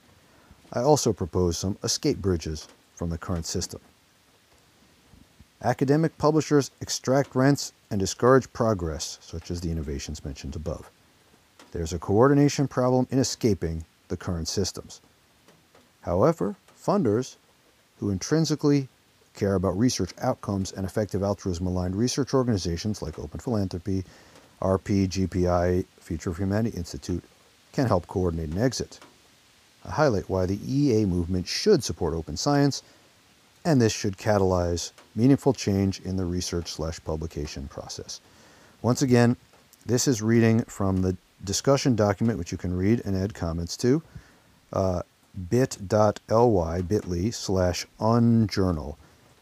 [0.73, 3.81] I also propose some escape bridges from the current system.
[5.65, 10.91] Academic publishers extract rents and discourage progress, such as the innovations mentioned above.
[11.71, 15.01] There's a coordination problem in escaping the current systems.
[16.01, 17.37] However, funders
[18.01, 18.89] who intrinsically
[19.35, 24.05] care about research outcomes and effective altruism aligned research organizations like Open Philanthropy,
[24.61, 27.23] RP, GPI, Future of Humanity Institute
[27.73, 28.99] can help coordinate an exit.
[29.85, 32.83] I highlight why the EA movement should support open science
[33.65, 38.21] and this should catalyze meaningful change in the research slash publication process.
[38.83, 39.37] Once again,
[39.87, 44.03] this is reading from the discussion document, which you can read and add comments to,
[44.73, 45.03] uh,
[45.51, 48.97] bit.ly, bit.ly slash unjournal.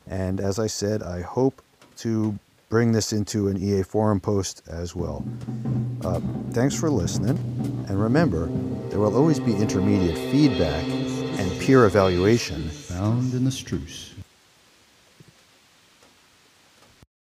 [0.07, 1.63] And as I said, I hope
[1.99, 2.39] to
[2.71, 5.25] bring this into an EA forum post as well.
[6.05, 6.21] Uh,
[6.53, 7.37] thanks for listening.
[7.89, 8.47] And remember,
[8.89, 14.10] there will always be intermediate feedback and peer evaluation found in the Struce.